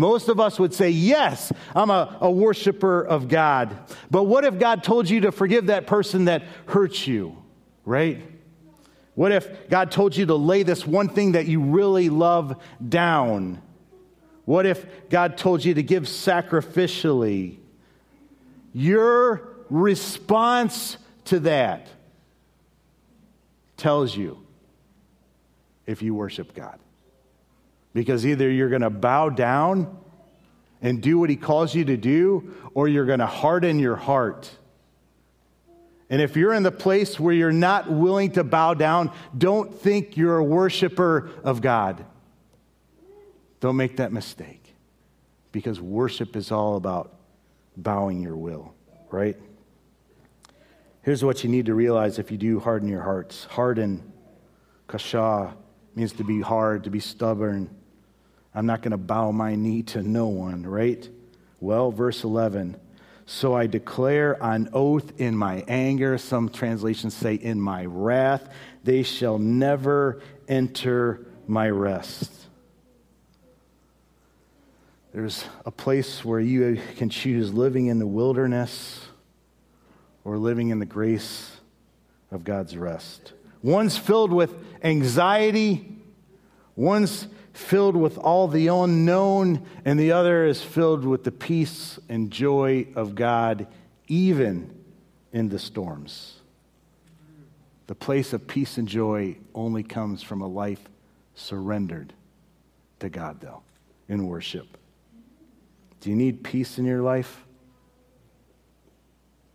Most 0.01 0.31
of 0.31 0.41
us 0.41 0.59
would 0.59 0.73
say, 0.73 0.89
Yes, 0.89 1.53
I'm 1.77 1.91
a, 1.91 2.17
a 2.23 2.31
worshiper 2.31 3.03
of 3.03 3.29
God. 3.29 3.77
But 4.11 4.23
what 4.23 4.47
if 4.47 4.59
God 4.59 4.83
told 4.83 5.11
you 5.11 5.21
to 5.21 5.31
forgive 5.31 5.67
that 5.67 5.87
person 5.87 6.25
that 6.25 6.43
hurt 6.65 7.07
you, 7.07 7.37
right? 7.85 8.23
What 9.15 9.31
if 9.31 9.69
God 9.69 9.91
told 9.91 10.17
you 10.17 10.25
to 10.25 10.37
lay 10.37 10.63
this 10.63 10.87
one 10.87 11.11
thing 11.11 11.33
that 11.33 11.45
you 11.45 11.61
really 11.61 12.09
love 12.09 12.63
down? 12.89 13.61
What 14.47 14.65
if 14.65 14.87
God 15.11 15.37
told 15.37 15.67
you 15.67 15.75
to 15.75 15.83
give 15.83 16.05
sacrificially? 16.05 17.59
Your 18.73 19.51
response 19.69 20.97
to 21.27 21.41
that 21.41 21.89
tells 23.77 24.17
you 24.17 24.39
if 25.85 26.01
you 26.01 26.15
worship 26.15 26.55
God. 26.55 26.79
Because 27.93 28.25
either 28.25 28.49
you're 28.49 28.69
going 28.69 28.83
to 28.83 28.91
bow 28.91 29.31
down 29.31 29.99
and 30.83 31.03
do 31.03 31.19
what 31.19 31.29
he 31.29 31.37
calls 31.37 31.75
you 31.75 31.85
to 31.87 31.97
do, 31.97 32.55
or 32.75 32.89
you're 32.89 33.07
going 33.07 33.19
to 33.19 33.27
harden 33.27 33.79
your 33.79 33.97
heart. 33.97 34.51
And 36.09 36.21
if 36.21 36.37
you're 36.37 36.55
in 36.55 36.63
the 36.63 36.73
place 36.73 37.21
where 37.21 37.35
you're 37.35 37.53
not 37.53 37.91
willing 37.91 38.33
to 38.33 38.45
bow 38.45 38.75
down, 38.75 39.13
don't 39.37 39.75
think 39.75 40.17
you're 40.17 40.39
a 40.39 40.45
worshiper 40.45 41.31
of 41.45 41.61
God. 41.61 42.05
Don't 43.61 43.77
make 43.77 43.99
that 43.99 44.13
mistake. 44.13 44.75
Because 45.53 45.81
worship 45.81 46.35
is 46.37 46.51
all 46.51 46.77
about 46.77 47.13
bowing 47.77 48.23
your 48.23 48.37
will, 48.37 48.75
right? 49.11 49.37
Here's 51.03 51.25
what 51.25 51.45
you 51.45 51.51
need 51.51 51.67
to 51.67 51.75
realize 51.75 52.19
if 52.19 52.31
you 52.31 52.39
do 52.39 52.61
harden 52.61 52.89
your 52.89 53.03
hearts. 53.03 53.45
Harden, 53.45 54.13
kasha, 54.87 55.55
means 55.95 56.13
to 56.13 56.25
be 56.25 56.41
hard, 56.41 56.85
to 56.85 56.91
be 56.91 57.01
stubborn 57.01 57.71
I'm 58.55 58.67
not 58.67 58.83
going 58.83 58.93
to 58.93 58.99
bow 58.99 59.31
my 59.31 59.55
knee 59.55 59.83
to 59.85 60.03
no 60.03 60.29
one, 60.29 60.65
right? 60.65 61.09
Well, 61.61 61.93
verse 61.93 62.25
11. 62.25 62.77
So 63.27 63.55
I 63.55 63.69
declare 63.69 64.43
on 64.43 64.71
oath 64.73 65.21
in 65.21 65.37
my 65.37 65.65
anger, 65.69 66.19
some 66.19 66.49
translations 66.49 67.15
say 67.15 67.35
in 67.35 67.61
my 67.61 67.85
wrath, 67.85 68.49
they 68.83 69.05
shall 69.05 69.39
never 69.39 70.21
enter 70.49 71.27
my 71.47 71.71
rest. 71.71 72.33
There's 75.13 75.45
a 75.67 75.71
place 75.71 76.25
where 76.25 76.41
you 76.41 76.81
can 76.97 77.09
choose 77.09 77.53
living 77.53 77.87
in 77.87 77.99
the 77.99 78.07
wilderness 78.07 79.01
or 80.25 80.39
living 80.39 80.71
in 80.71 80.79
the 80.79 80.87
grace 80.87 81.51
of 82.31 82.45
God's 82.45 82.77
rest. 82.77 83.33
One's 83.63 83.97
filled 83.97 84.33
with 84.33 84.55
anxiety, 84.83 85.97
one's 86.77 87.27
filled 87.53 87.97
with 87.97 88.19
all 88.19 88.49
the 88.49 88.69
unknown, 88.69 89.67
and 89.85 89.99
the 89.99 90.13
other 90.13 90.45
is 90.45 90.63
filled 90.63 91.05
with 91.05 91.25
the 91.25 91.33
peace 91.33 91.99
and 92.09 92.31
joy 92.31 92.87
of 92.95 93.15
God, 93.15 93.67
even 94.09 94.75
in 95.33 95.49
the 95.49 95.59
storms. 95.59 96.41
The 97.87 97.95
place 97.95 98.33
of 98.33 98.47
peace 98.47 98.79
and 98.79 98.87
joy 98.87 99.37
only 99.55 99.83
comes 99.83 100.23
from 100.23 100.43
a 100.43 100.47
life 100.47 100.89
surrendered 101.35 102.13
to 103.01 103.09
God, 103.09 103.41
though, 103.41 103.63
in 104.09 104.27
worship. 104.27 104.77
Do 106.01 106.11
you 106.11 106.17
need 106.17 106.45
peace 106.45 106.79
in 106.79 106.85
your 106.85 107.03
life? 107.03 107.45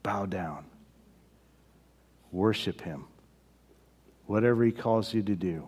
Bow 0.03 0.25
down. 0.25 0.65
Worship 2.31 2.81
Him. 2.81 3.05
Whatever 4.25 4.63
He 4.63 4.71
calls 4.71 5.13
you 5.13 5.23
to 5.23 5.35
do. 5.35 5.67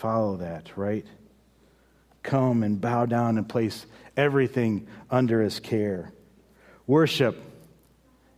Follow 0.00 0.38
that, 0.38 0.78
right? 0.78 1.04
Come 2.22 2.62
and 2.62 2.80
bow 2.80 3.04
down 3.04 3.36
and 3.36 3.46
place 3.46 3.84
everything 4.16 4.86
under 5.10 5.42
His 5.42 5.60
care. 5.60 6.10
Worship, 6.86 7.38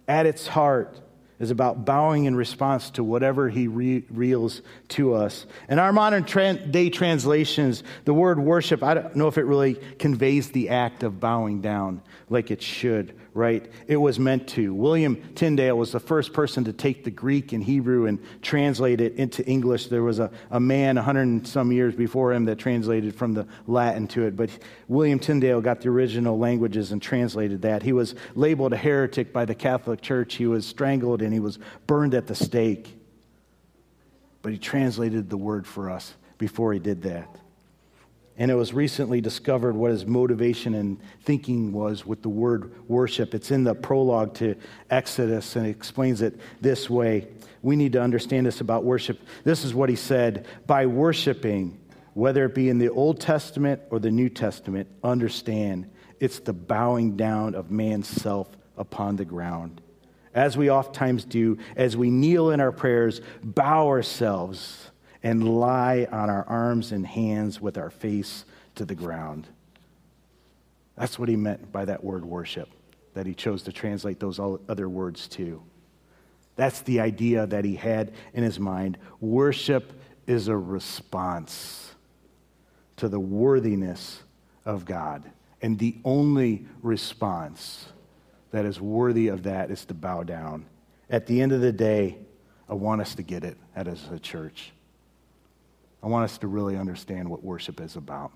at 0.09 0.27
its 0.27 0.49
heart, 0.49 1.01
is 1.39 1.53
about 1.53 1.85
bowing 1.85 2.25
in 2.25 2.35
response 2.35 2.91
to 2.91 3.05
whatever 3.05 3.49
he 3.49 3.69
re- 3.69 4.05
reveals 4.11 4.61
to 4.89 5.15
us. 5.15 5.47
In 5.69 5.79
our 5.79 5.93
modern 5.93 6.25
tra- 6.25 6.55
day 6.55 6.91
translations, 6.91 7.85
the 8.07 8.15
word 8.15 8.41
worship, 8.41 8.83
I 8.83 8.95
don't 8.95 9.15
know 9.15 9.29
if 9.29 9.39
it 9.39 9.45
really 9.45 9.75
conveys 10.01 10.51
the 10.51 10.71
act 10.71 11.05
of 11.05 11.21
bowing 11.21 11.61
down 11.61 12.03
like 12.29 12.51
it 12.51 12.61
should 12.61 13.17
right? 13.35 13.71
It 13.87 13.97
was 13.97 14.19
meant 14.19 14.47
to. 14.49 14.75
William 14.75 15.17
Tyndale 15.35 15.77
was 15.77 15.93
the 15.93 16.01
first 16.01 16.33
person 16.33 16.65
to 16.65 16.73
take 16.73 17.03
the 17.03 17.11
Greek 17.11 17.53
and 17.53 17.65
Hebrew 17.65 18.07
and 18.07 18.19
translate 18.43 19.01
it 19.01 19.15
into 19.17 19.45
English. 19.47 19.87
There 19.87 20.03
was 20.03 20.19
a, 20.19 20.31
a 20.51 20.61
man 20.61 20.97
100 20.97 21.23
and 21.23 21.47
some 21.47 21.73
years 21.73 21.95
before 21.95 22.33
him 22.33 22.45
that 22.45 22.59
translated 22.59 23.15
from 23.15 23.33
the 23.33 23.47
Latin 23.67 24.07
to 24.09 24.25
it, 24.27 24.37
but 24.37 24.51
William 24.87 25.19
Tyndale 25.19 25.63
got 25.63 25.81
the 25.81 25.89
original 25.89 26.39
languages 26.39 26.93
and 26.93 27.01
translated 27.01 27.63
that. 27.63 27.83
He 27.83 27.93
was 27.93 28.15
labeled 28.35 28.75
a 28.75 28.77
heretic 28.77 29.33
by 29.33 29.47
the 29.47 29.55
Catholic 29.55 30.03
Church. 30.03 30.35
He 30.35 30.47
was 30.47 30.67
strangled 30.67 31.23
and 31.23 31.33
he 31.33 31.41
was 31.41 31.59
burned 31.87 32.15
at 32.15 32.27
the 32.27 32.35
stake. 32.35 32.99
But 34.43 34.53
he 34.53 34.59
translated 34.59 35.31
the 35.31 35.37
word 35.37 35.67
for 35.67 35.89
us 35.89 36.15
before 36.37 36.73
he 36.73 36.81
did 36.81 37.03
that. 37.03 37.29
And 38.39 38.51
it 38.51 38.55
was 38.55 38.73
recently 38.73 39.21
discovered 39.21 39.77
what 39.77 39.91
his 39.91 40.07
motivation 40.07 40.75
and 40.75 40.99
thinking 41.23 41.73
was 41.73 42.07
with 42.07 42.23
the 42.23 42.31
word 42.31 42.73
worship. 42.89 43.35
It's 43.35 43.51
in 43.51 43.65
the 43.65 43.75
prologue 43.75 44.35
to 44.35 44.57
Exodus 44.91 45.55
and 45.57 45.67
it 45.67 45.71
explains 45.71 46.23
it 46.23 46.41
this 46.61 46.89
way. 46.89 47.29
We 47.61 47.77
need 47.77 47.93
to 47.93 48.03
understand 48.03 48.47
this 48.47 48.61
about 48.61 48.85
worship. 48.85 49.21
This 49.45 49.65
is 49.65 49.75
what 49.75 49.91
he 49.91 49.97
said 49.97 50.47
By 50.67 50.87
worshiping, 50.87 51.79
whether 52.15 52.47
it 52.47 52.55
be 52.55 52.69
in 52.69 52.79
the 52.79 52.89
Old 52.89 53.21
Testament 53.21 53.83
or 53.91 53.99
the 53.99 54.11
New 54.11 54.29
Testament, 54.29 54.89
understand 55.05 55.91
it's 56.19 56.39
the 56.39 56.53
bowing 56.53 57.17
down 57.17 57.55
of 57.55 57.71
man's 57.71 58.09
self 58.09 58.49
upon 58.77 59.17
the 59.17 59.25
ground. 59.25 59.81
As 60.35 60.57
we 60.57 60.71
oftentimes 60.71 61.25
do, 61.25 61.59
as 61.77 61.97
we 61.97 62.09
kneel 62.09 62.51
in 62.51 62.61
our 62.61 62.73
prayers, 62.73 63.21
bow 63.43 63.89
ourselves 63.89 64.91
and 65.23 65.59
lie 65.59 66.07
on 66.11 66.29
our 66.29 66.45
arms 66.49 66.93
and 66.93 67.07
hands 67.07 67.61
with 67.61 67.79
our 67.79 67.91
face 67.91 68.45
to 68.75 68.85
the 68.85 68.95
ground. 68.95 69.47
That's 70.97 71.19
what 71.19 71.29
he 71.29 71.37
meant 71.37 71.73
by 71.73 71.85
that 71.85 72.03
word 72.03 72.25
worship, 72.25 72.69
that 73.15 73.27
he 73.27 73.35
chose 73.35 73.63
to 73.65 73.73
translate 73.73 74.21
those 74.21 74.39
other 74.41 74.89
words 74.89 75.29
to. 75.29 75.63
That's 76.57 76.81
the 76.83 77.01
idea 77.01 77.47
that 77.47 77.65
he 77.65 77.77
had 77.77 78.13
in 78.35 78.43
his 78.43 78.61
mind. 78.61 78.99
Worship 79.21 79.93
is 80.27 80.49
a 80.49 80.57
response 80.57 81.95
to 82.97 83.09
the 83.09 83.21
worthiness 83.21 84.23
of 84.65 84.85
God. 84.85 85.25
And 85.63 85.79
the 85.79 85.97
only 86.05 86.67
response 86.83 87.87
that 88.51 88.65
is 88.65 88.81
worthy 88.81 89.29
of 89.29 89.45
that 89.45 89.71
is 89.71 89.85
to 89.87 89.95
bow 89.95 90.25
down. 90.25 90.67
At 91.09 91.27
the 91.27 91.41
end 91.41 91.53
of 91.53 91.61
the 91.61 91.73
day, 91.73 92.19
I 92.69 92.75
want 92.75 93.01
us 93.01 93.15
to 93.15 93.23
get 93.23 93.45
it 93.45 93.57
as 93.75 94.09
a 94.11 94.19
church. 94.19 94.73
I 96.03 96.09
want 96.09 96.25
us 96.25 96.39
to 96.39 96.49
really 96.49 96.77
understand 96.77 97.29
what 97.29 97.45
worship 97.45 97.81
is 97.81 97.97
about. 97.97 98.33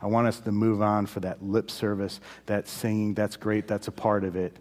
I 0.00 0.06
want 0.06 0.28
us 0.28 0.40
to 0.40 0.52
move 0.52 0.80
on 0.80 1.06
for 1.06 1.20
that 1.20 1.42
lip 1.42 1.70
service, 1.70 2.20
that 2.46 2.68
singing. 2.68 3.14
That's 3.14 3.36
great, 3.36 3.66
that's 3.68 3.88
a 3.88 3.92
part 3.92 4.24
of 4.24 4.36
it. 4.36 4.56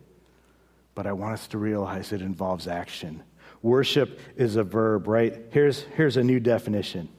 But 0.96 1.08
I 1.08 1.14
want 1.14 1.34
us 1.34 1.48
to 1.50 1.58
realize 1.58 2.12
it 2.12 2.22
involves 2.22 2.68
action. 2.68 3.24
Worship 3.62 4.20
is 4.36 4.56
a 4.56 4.64
verb, 4.64 5.08
right? 5.08 5.46
Here's, 5.52 5.82
here's 5.96 6.18
a 6.18 6.24
new 6.24 6.40
definition 6.40 7.10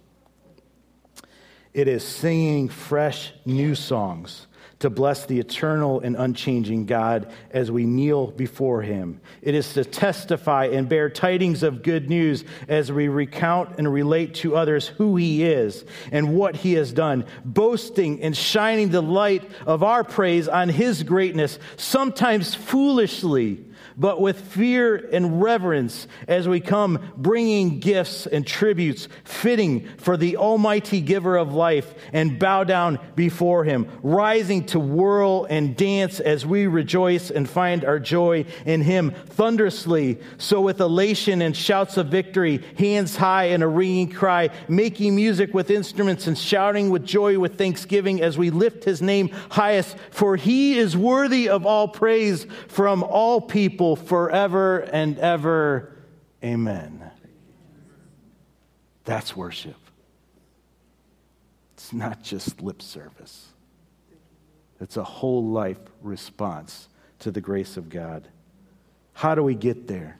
it 1.72 1.86
is 1.86 2.04
singing 2.04 2.68
fresh 2.68 3.32
new 3.44 3.76
songs 3.76 4.48
to 4.80 4.90
bless 4.90 5.26
the 5.26 5.38
eternal 5.38 6.00
and 6.00 6.16
unchanging 6.16 6.86
God 6.86 7.30
as 7.50 7.70
we 7.70 7.84
kneel 7.84 8.28
before 8.28 8.82
him. 8.82 9.20
It 9.42 9.54
is 9.54 9.74
to 9.74 9.84
testify 9.84 10.66
and 10.66 10.88
bear 10.88 11.08
tidings 11.08 11.62
of 11.62 11.82
good 11.82 12.08
news 12.08 12.44
as 12.66 12.90
we 12.90 13.08
recount 13.08 13.78
and 13.78 13.92
relate 13.92 14.34
to 14.36 14.56
others 14.56 14.88
who 14.88 15.16
he 15.16 15.44
is 15.44 15.84
and 16.10 16.34
what 16.34 16.56
he 16.56 16.72
has 16.74 16.92
done, 16.92 17.26
boasting 17.44 18.22
and 18.22 18.36
shining 18.36 18.88
the 18.88 19.02
light 19.02 19.48
of 19.66 19.82
our 19.82 20.02
praise 20.02 20.48
on 20.48 20.70
his 20.70 21.02
greatness, 21.02 21.58
sometimes 21.76 22.54
foolishly 22.54 23.64
but 24.00 24.18
with 24.18 24.40
fear 24.40 24.96
and 25.12 25.42
reverence 25.42 26.08
as 26.26 26.48
we 26.48 26.58
come 26.58 27.12
bringing 27.18 27.80
gifts 27.80 28.26
and 28.26 28.46
tributes 28.46 29.08
fitting 29.24 29.86
for 29.98 30.16
the 30.16 30.38
Almighty 30.38 31.02
Giver 31.02 31.36
of 31.36 31.52
life 31.52 31.94
and 32.14 32.38
bow 32.38 32.64
down 32.64 32.98
before 33.14 33.62
Him, 33.64 33.86
rising 34.02 34.64
to 34.66 34.80
whirl 34.80 35.46
and 35.50 35.76
dance 35.76 36.18
as 36.18 36.46
we 36.46 36.66
rejoice 36.66 37.30
and 37.30 37.48
find 37.48 37.84
our 37.84 37.98
joy 37.98 38.46
in 38.64 38.80
Him 38.80 39.10
thunderously. 39.10 40.18
So, 40.38 40.62
with 40.62 40.80
elation 40.80 41.42
and 41.42 41.54
shouts 41.54 41.98
of 41.98 42.06
victory, 42.06 42.64
hands 42.78 43.16
high 43.16 43.44
and 43.44 43.62
a 43.62 43.68
ringing 43.68 44.10
cry, 44.10 44.48
making 44.66 45.14
music 45.14 45.52
with 45.52 45.70
instruments 45.70 46.26
and 46.26 46.38
shouting 46.38 46.88
with 46.88 47.04
joy 47.04 47.38
with 47.38 47.58
thanksgiving 47.58 48.22
as 48.22 48.38
we 48.38 48.48
lift 48.48 48.84
His 48.84 49.02
name 49.02 49.28
highest, 49.50 49.94
for 50.10 50.36
He 50.36 50.78
is 50.78 50.96
worthy 50.96 51.50
of 51.50 51.66
all 51.66 51.86
praise 51.86 52.46
from 52.68 53.02
all 53.02 53.42
people 53.42 53.89
forever 53.96 54.78
and 54.78 55.18
ever. 55.18 55.96
Amen. 56.42 57.10
That's 59.04 59.36
worship. 59.36 59.76
It's 61.74 61.92
not 61.92 62.22
just 62.22 62.60
lip 62.60 62.82
service, 62.82 63.48
it's 64.80 64.96
a 64.96 65.04
whole 65.04 65.44
life 65.46 65.78
response 66.02 66.88
to 67.20 67.30
the 67.30 67.40
grace 67.40 67.76
of 67.76 67.88
God. 67.88 68.28
How 69.12 69.34
do 69.34 69.42
we 69.42 69.54
get 69.54 69.86
there? 69.86 70.18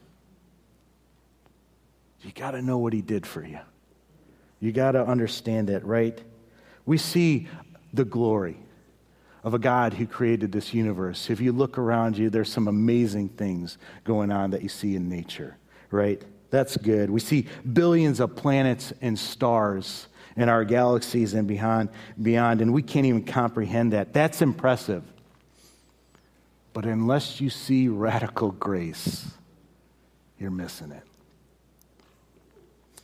You 2.22 2.32
got 2.32 2.50
to 2.50 2.62
know 2.62 2.78
what 2.78 2.92
He 2.92 3.00
did 3.00 3.26
for 3.26 3.44
you. 3.44 3.60
You 4.58 4.72
got 4.72 4.92
to 4.92 5.04
understand 5.04 5.68
that, 5.68 5.84
right? 5.86 6.20
We 6.84 6.98
see 6.98 7.48
the 7.94 8.04
glory 8.04 8.58
of 9.42 9.54
a 9.54 9.58
God 9.58 9.94
who 9.94 10.06
created 10.06 10.52
this 10.52 10.74
universe. 10.74 11.30
If 11.30 11.40
you 11.40 11.52
look 11.52 11.78
around 11.78 12.18
you, 12.18 12.30
there's 12.30 12.52
some 12.52 12.68
amazing 12.68 13.30
things 13.30 13.78
going 14.04 14.30
on 14.30 14.50
that 14.50 14.62
you 14.62 14.68
see 14.68 14.96
in 14.96 15.08
nature, 15.08 15.56
right? 15.90 16.22
That's 16.50 16.76
good. 16.76 17.10
We 17.10 17.20
see 17.20 17.46
billions 17.72 18.20
of 18.20 18.36
planets 18.36 18.92
and 19.00 19.18
stars 19.18 20.08
in 20.36 20.48
our 20.48 20.64
galaxies 20.64 21.34
and 21.34 21.46
beyond, 21.46 21.88
beyond, 22.20 22.60
and 22.60 22.72
we 22.72 22.82
can't 22.82 23.06
even 23.06 23.24
comprehend 23.24 23.92
that. 23.92 24.12
That's 24.12 24.42
impressive. 24.42 25.02
But 26.72 26.84
unless 26.84 27.40
you 27.40 27.50
see 27.50 27.88
radical 27.88 28.52
grace, 28.52 29.26
you're 30.38 30.50
missing 30.50 30.92
it. 30.92 31.02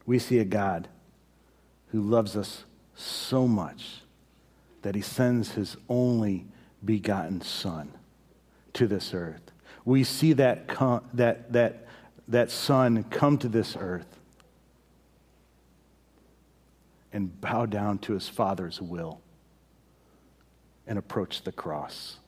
We 0.05 0.19
see 0.19 0.39
a 0.39 0.45
God 0.45 0.89
who 1.89 2.01
loves 2.01 2.37
us 2.37 2.65
so 2.95 3.49
much 3.49 4.03
that 4.87 4.95
he 4.95 5.01
sends 5.01 5.51
his 5.51 5.77
only 5.89 6.47
begotten 6.85 7.41
Son 7.41 7.93
to 8.73 8.87
this 8.87 9.13
earth. 9.13 9.51
We 9.85 10.05
see 10.05 10.33
that, 10.35 10.69
that, 11.13 11.53
that, 11.53 11.89
that 12.29 12.53
Son 12.53 13.03
come 13.03 13.37
to 13.39 13.49
this 13.49 13.77
earth 13.77 14.07
and 17.13 17.41
bow 17.41 17.67
down 17.67 17.99
to 17.99 18.13
his 18.13 18.29
Father's 18.29 18.81
will 18.81 19.21
and 20.87 21.01
approach 21.01 21.43
the 21.43 21.51
cross. 21.51 22.19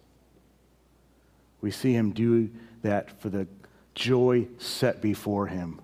We 1.60 1.70
see 1.70 1.92
him 1.92 2.10
do 2.10 2.50
that 2.82 3.20
for 3.20 3.28
the 3.28 3.46
joy 3.94 4.48
set 4.58 5.00
before 5.00 5.46
him, 5.46 5.80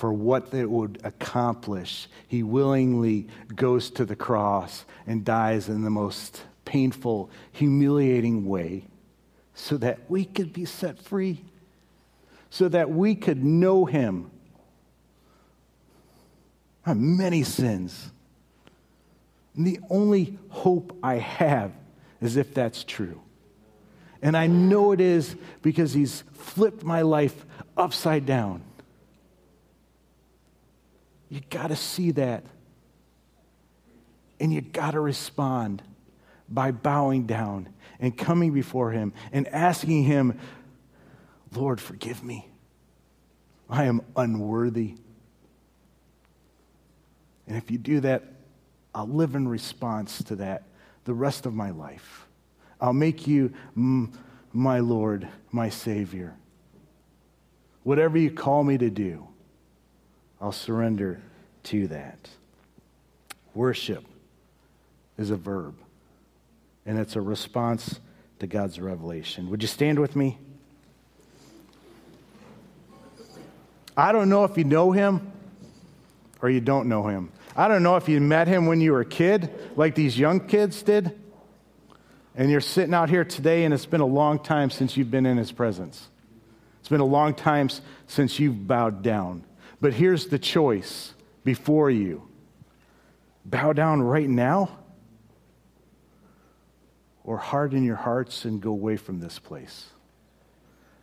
for 0.00 0.14
what 0.14 0.54
it 0.54 0.70
would 0.70 0.98
accomplish. 1.04 2.08
He 2.26 2.42
willingly 2.42 3.28
goes 3.54 3.90
to 3.90 4.06
the 4.06 4.16
cross 4.16 4.86
and 5.06 5.26
dies 5.26 5.68
in 5.68 5.82
the 5.82 5.90
most 5.90 6.40
painful, 6.64 7.28
humiliating 7.52 8.46
way 8.46 8.84
so 9.52 9.76
that 9.76 9.98
we 10.08 10.24
could 10.24 10.54
be 10.54 10.64
set 10.64 10.98
free, 10.98 11.44
so 12.48 12.66
that 12.70 12.88
we 12.88 13.14
could 13.14 13.44
know 13.44 13.84
him. 13.84 14.30
I 16.86 16.90
have 16.90 16.98
many 16.98 17.42
sins. 17.42 18.10
And 19.54 19.66
the 19.66 19.80
only 19.90 20.38
hope 20.48 20.96
I 21.02 21.16
have 21.16 21.72
is 22.22 22.38
if 22.38 22.54
that's 22.54 22.84
true. 22.84 23.20
And 24.22 24.34
I 24.34 24.46
know 24.46 24.92
it 24.92 25.00
is 25.02 25.36
because 25.60 25.92
he's 25.92 26.24
flipped 26.32 26.84
my 26.84 27.02
life 27.02 27.44
upside 27.76 28.24
down. 28.24 28.62
You 31.30 31.40
got 31.48 31.68
to 31.68 31.76
see 31.76 32.10
that. 32.12 32.44
And 34.38 34.52
you 34.52 34.60
got 34.60 34.90
to 34.92 35.00
respond 35.00 35.82
by 36.48 36.72
bowing 36.72 37.26
down 37.26 37.68
and 38.00 38.16
coming 38.16 38.52
before 38.52 38.90
him 38.90 39.12
and 39.32 39.46
asking 39.48 40.04
him, 40.04 40.38
Lord, 41.54 41.80
forgive 41.80 42.22
me. 42.24 42.48
I 43.68 43.84
am 43.84 44.02
unworthy. 44.16 44.96
And 47.46 47.56
if 47.56 47.70
you 47.70 47.78
do 47.78 48.00
that, 48.00 48.24
I'll 48.94 49.06
live 49.06 49.34
in 49.34 49.46
response 49.46 50.22
to 50.24 50.36
that 50.36 50.64
the 51.04 51.14
rest 51.14 51.46
of 51.46 51.54
my 51.54 51.70
life. 51.70 52.26
I'll 52.80 52.92
make 52.92 53.26
you 53.26 53.52
my 53.74 54.80
Lord, 54.80 55.28
my 55.52 55.68
Savior. 55.68 56.34
Whatever 57.82 58.18
you 58.18 58.30
call 58.30 58.64
me 58.64 58.78
to 58.78 58.90
do, 58.90 59.28
I'll 60.40 60.52
surrender 60.52 61.20
to 61.64 61.86
that. 61.88 62.30
Worship 63.54 64.04
is 65.18 65.30
a 65.30 65.36
verb, 65.36 65.74
and 66.86 66.98
it's 66.98 67.16
a 67.16 67.20
response 67.20 68.00
to 68.38 68.46
God's 68.46 68.80
revelation. 68.80 69.50
Would 69.50 69.62
you 69.62 69.68
stand 69.68 69.98
with 69.98 70.16
me? 70.16 70.38
I 73.96 74.12
don't 74.12 74.30
know 74.30 74.44
if 74.44 74.56
you 74.56 74.64
know 74.64 74.92
him 74.92 75.30
or 76.40 76.48
you 76.48 76.60
don't 76.60 76.88
know 76.88 77.06
him. 77.06 77.30
I 77.54 77.68
don't 77.68 77.82
know 77.82 77.96
if 77.96 78.08
you 78.08 78.20
met 78.20 78.48
him 78.48 78.66
when 78.66 78.80
you 78.80 78.92
were 78.92 79.00
a 79.00 79.06
kid, 79.06 79.50
like 79.76 79.94
these 79.94 80.18
young 80.18 80.46
kids 80.46 80.82
did, 80.82 81.18
and 82.34 82.50
you're 82.50 82.62
sitting 82.62 82.94
out 82.94 83.10
here 83.10 83.24
today, 83.24 83.64
and 83.64 83.74
it's 83.74 83.84
been 83.84 84.00
a 84.00 84.06
long 84.06 84.38
time 84.38 84.70
since 84.70 84.96
you've 84.96 85.10
been 85.10 85.26
in 85.26 85.36
his 85.36 85.52
presence. 85.52 86.08
It's 86.78 86.88
been 86.88 87.00
a 87.00 87.04
long 87.04 87.34
time 87.34 87.68
since 88.06 88.38
you've 88.38 88.66
bowed 88.66 89.02
down. 89.02 89.44
But 89.80 89.94
here's 89.94 90.26
the 90.26 90.38
choice 90.38 91.14
before 91.42 91.90
you 91.90 92.28
bow 93.44 93.72
down 93.72 94.02
right 94.02 94.28
now, 94.28 94.78
or 97.24 97.38
harden 97.38 97.84
your 97.84 97.96
hearts 97.96 98.44
and 98.44 98.60
go 98.60 98.70
away 98.70 98.96
from 98.96 99.20
this 99.20 99.38
place. 99.38 99.86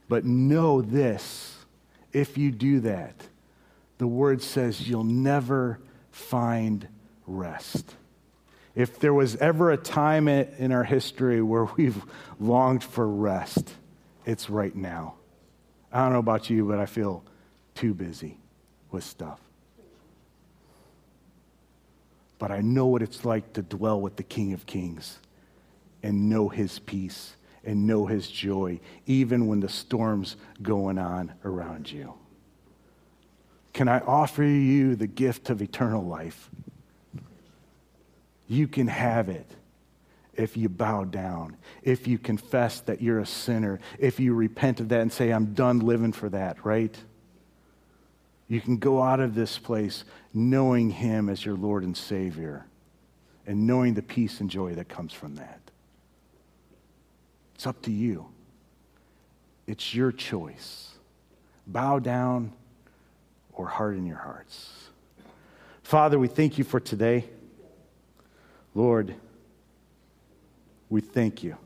But 0.08 0.26
know 0.26 0.82
this 0.82 1.56
if 2.14 2.38
you 2.38 2.52
do 2.52 2.80
that, 2.82 3.28
the 3.98 4.08
word 4.08 4.42
says 4.42 4.88
you'll 4.88 5.04
never 5.04 5.80
find 6.12 6.88
rest. 7.26 7.96
If 8.76 9.00
there 9.00 9.14
was 9.14 9.36
ever 9.38 9.72
a 9.72 9.78
time 9.78 10.28
in 10.28 10.72
our 10.72 10.84
history 10.84 11.42
where 11.42 11.66
we've 11.78 12.02
longed 12.40 12.84
for 12.84 13.08
rest, 13.08 13.74
it's 14.26 14.50
right 14.50 14.76
now. 14.76 15.16
I 15.92 16.04
don't 16.04 16.14
know 16.14 16.20
about 16.20 16.50
you, 16.50 16.66
but 16.66 16.80
I 16.80 16.86
feel 16.86 17.24
too 17.74 17.94
busy 17.94 18.38
with 18.92 19.04
stuff. 19.04 19.40
But 22.40 22.52
I 22.52 22.62
know 22.62 22.86
what 22.88 23.02
it's 23.02 23.26
like 23.26 23.54
to 23.54 23.62
dwell 23.62 24.00
with 24.00 24.16
the 24.16 24.24
King 24.24 24.54
of 24.54 24.66
Kings 24.66 25.18
and 26.04 26.30
know 26.30 26.50
his 26.50 26.80
peace 26.80 27.36
and 27.64 27.88
know 27.88 28.06
his 28.06 28.30
joy, 28.30 28.80
even 29.06 29.48
when 29.48 29.60
the 29.60 29.70
storm's 29.70 30.38
going 30.62 30.98
on 30.98 31.34
around 31.44 31.92
you. 31.92 32.14
Can 33.74 33.88
I 33.88 34.00
offer 34.00 34.44
you 34.44 34.96
the 34.96 35.08
gift 35.08 35.50
of 35.50 35.62
eternal 35.62 36.04
life? 36.04 36.50
You 38.48 38.68
can 38.68 38.88
have 38.88 39.30
it 39.30 39.50
if 40.36 40.56
you 40.56 40.70
bow 40.70 41.04
down, 41.04 41.58
if 41.82 42.08
you 42.08 42.18
confess 42.18 42.80
that 42.82 43.02
you're 43.02 43.20
a 43.20 43.26
sinner, 43.26 43.80
if 44.00 44.20
you 44.20 44.34
repent 44.34 44.80
of 44.80 44.90
that 44.90 45.02
and 45.02 45.12
say, 45.12 45.32
I'm 45.32 45.54
done 45.54 45.80
living 45.80 46.14
for 46.14 46.30
that, 46.30 46.64
right? 46.64 46.96
You 48.48 48.62
can 48.62 48.78
go 48.78 49.02
out 49.02 49.20
of 49.20 49.36
this 49.36 49.58
place 49.58 50.06
knowing 50.34 50.90
Him 50.90 51.30
as 51.30 51.44
your 51.44 51.56
Lord 51.56 51.84
and 51.84 51.96
Savior 51.96 52.66
and 53.46 53.68
knowing 53.68 53.94
the 53.94 54.02
peace 54.02 54.40
and 54.40 54.50
joy 54.50 54.76
that 54.76 54.88
comes 54.90 55.14
from 55.14 55.36
that. 55.36 55.60
It's 57.56 57.68
up 57.68 57.82
to 57.84 57.92
you. 57.92 58.28
It's 59.66 59.94
your 59.94 60.12
choice. 60.12 60.92
Bow 61.66 62.00
down 62.00 62.54
or 63.52 63.68
harden 63.68 64.06
your 64.06 64.18
hearts. 64.18 64.72
Father, 65.84 66.20
we 66.20 66.28
thank 66.28 66.58
you 66.58 66.64
for 66.64 66.80
today. 66.80 67.26
Lord, 68.76 69.16
we 70.90 71.02
thank 71.02 71.44
you 71.44 71.58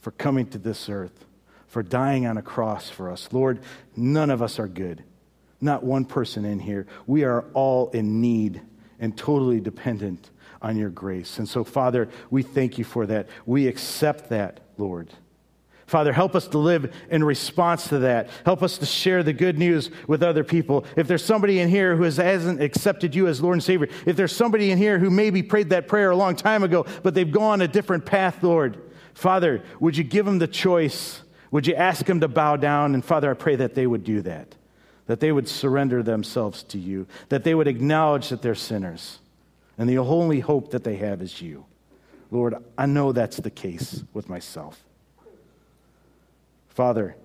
for 0.00 0.10
coming 0.10 0.46
to 0.50 0.58
this 0.58 0.88
earth, 0.88 1.24
for 1.66 1.82
dying 1.82 2.26
on 2.26 2.36
a 2.36 2.42
cross 2.42 2.90
for 2.90 3.10
us. 3.10 3.28
Lord, 3.32 3.60
none 3.96 4.30
of 4.30 4.42
us 4.42 4.58
are 4.58 4.68
good. 4.68 5.02
Not 5.62 5.82
one 5.82 6.04
person 6.04 6.44
in 6.44 6.58
here. 6.58 6.86
We 7.06 7.24
are 7.24 7.44
all 7.54 7.88
in 7.90 8.20
need 8.20 8.60
and 8.98 9.16
totally 9.16 9.60
dependent 9.60 10.30
on 10.60 10.76
your 10.76 10.90
grace. 10.90 11.38
And 11.38 11.48
so, 11.48 11.64
Father, 11.64 12.08
we 12.30 12.42
thank 12.42 12.76
you 12.76 12.84
for 12.84 13.06
that. 13.06 13.28
We 13.46 13.66
accept 13.68 14.28
that, 14.28 14.60
Lord. 14.76 15.08
Father, 15.86 16.12
help 16.12 16.34
us 16.34 16.48
to 16.48 16.58
live 16.58 16.94
in 17.10 17.22
response 17.22 17.88
to 17.88 17.98
that. 17.98 18.30
Help 18.44 18.62
us 18.62 18.78
to 18.78 18.86
share 18.86 19.22
the 19.22 19.32
good 19.32 19.58
news 19.58 19.90
with 20.08 20.22
other 20.22 20.42
people. 20.42 20.86
If 20.96 21.06
there's 21.06 21.24
somebody 21.24 21.60
in 21.60 21.68
here 21.68 21.96
who 21.96 22.04
hasn't 22.04 22.62
accepted 22.62 23.14
you 23.14 23.26
as 23.26 23.40
Lord 23.42 23.54
and 23.54 23.62
Savior, 23.62 23.88
if 24.06 24.16
there's 24.16 24.34
somebody 24.34 24.70
in 24.70 24.78
here 24.78 24.98
who 24.98 25.10
maybe 25.10 25.42
prayed 25.42 25.70
that 25.70 25.88
prayer 25.88 26.10
a 26.10 26.16
long 26.16 26.34
time 26.34 26.62
ago, 26.62 26.86
but 27.02 27.14
they've 27.14 27.30
gone 27.30 27.60
a 27.60 27.68
different 27.68 28.06
path, 28.06 28.42
Lord, 28.42 28.80
Father, 29.14 29.62
would 29.80 29.96
you 29.96 30.04
give 30.04 30.24
them 30.24 30.38
the 30.38 30.46
choice? 30.46 31.20
Would 31.50 31.66
you 31.66 31.74
ask 31.74 32.06
them 32.06 32.20
to 32.20 32.28
bow 32.28 32.56
down? 32.56 32.94
And 32.94 33.04
Father, 33.04 33.30
I 33.30 33.34
pray 33.34 33.56
that 33.56 33.74
they 33.74 33.86
would 33.86 34.04
do 34.04 34.22
that, 34.22 34.54
that 35.06 35.20
they 35.20 35.32
would 35.32 35.48
surrender 35.48 36.02
themselves 36.02 36.62
to 36.64 36.78
you, 36.78 37.06
that 37.28 37.44
they 37.44 37.54
would 37.54 37.68
acknowledge 37.68 38.28
that 38.28 38.42
they're 38.42 38.54
sinners, 38.54 39.18
and 39.78 39.88
the 39.88 39.98
only 39.98 40.40
hope 40.40 40.70
that 40.70 40.84
they 40.84 40.96
have 40.96 41.22
is 41.22 41.40
you. 41.40 41.64
Lord, 42.30 42.54
I 42.78 42.86
know 42.86 43.12
that's 43.12 43.36
the 43.38 43.50
case 43.50 44.04
with 44.14 44.28
myself. 44.28 44.82
Father, 46.68 47.16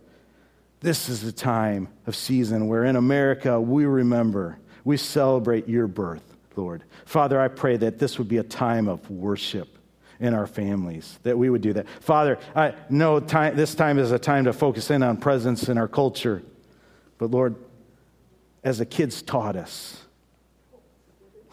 this 0.82 1.08
is 1.10 1.24
a 1.24 1.32
time 1.32 1.88
of 2.06 2.16
season 2.16 2.68
where 2.68 2.84
in 2.84 2.96
America 2.96 3.60
we 3.60 3.86
remember, 3.86 4.58
we 4.84 4.98
celebrate 4.98 5.68
your 5.68 5.88
birth, 5.88 6.24
Lord. 6.56 6.84
Father, 7.06 7.40
I 7.40 7.48
pray 7.48 7.78
that 7.78 8.00
this 8.00 8.18
would 8.18 8.28
be 8.28 8.38
a 8.38 8.44
time 8.44 8.88
of 8.88 9.10
worship 9.10 9.70
in 10.20 10.34
our 10.34 10.48
families, 10.48 11.20
that 11.24 11.38
we 11.38 11.50
would 11.50 11.62
do 11.62 11.74
that. 11.74 11.88
Father, 12.02 12.40
I 12.56 12.74
know 12.90 13.20
time, 13.20 13.56
this 13.56 13.76
time 13.76 14.00
is 14.00 14.12
a 14.12 14.20
time 14.20 14.46
to 14.46 14.54
focus 14.54 14.90
in 14.90 15.04
on 15.04 15.18
presents 15.18 15.70
in 15.70 15.78
our 15.78 15.88
culture. 15.88 16.42
But 17.18 17.32
Lord, 17.32 17.56
as 18.68 18.80
the 18.80 18.86
kids 18.86 19.22
taught 19.22 19.56
us, 19.56 20.04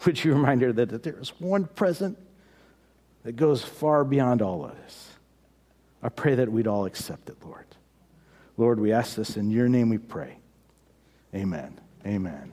would 0.05 0.21
you 0.21 0.33
remind 0.33 0.61
her 0.61 0.73
that, 0.73 0.89
that 0.89 1.01
there 1.01 1.17
is 1.17 1.29
one 1.39 1.63
present 1.63 2.17
that 3.23 3.37
goes 3.37 3.63
far 3.63 4.03
beyond 4.03 4.41
all 4.41 4.65
of 4.65 4.75
this? 4.83 5.11
I 6.03 6.09
pray 6.09 6.35
that 6.35 6.51
we'd 6.51 6.67
all 6.67 6.85
accept 6.85 7.29
it, 7.29 7.37
Lord. 7.41 7.67
Lord, 8.57 8.81
we 8.81 8.91
ask 8.91 9.15
this 9.15 9.37
in 9.37 9.49
your 9.49 9.69
name 9.69 9.87
we 9.87 9.97
pray. 9.97 10.35
Amen. 11.33 11.79
Amen. 12.05 12.51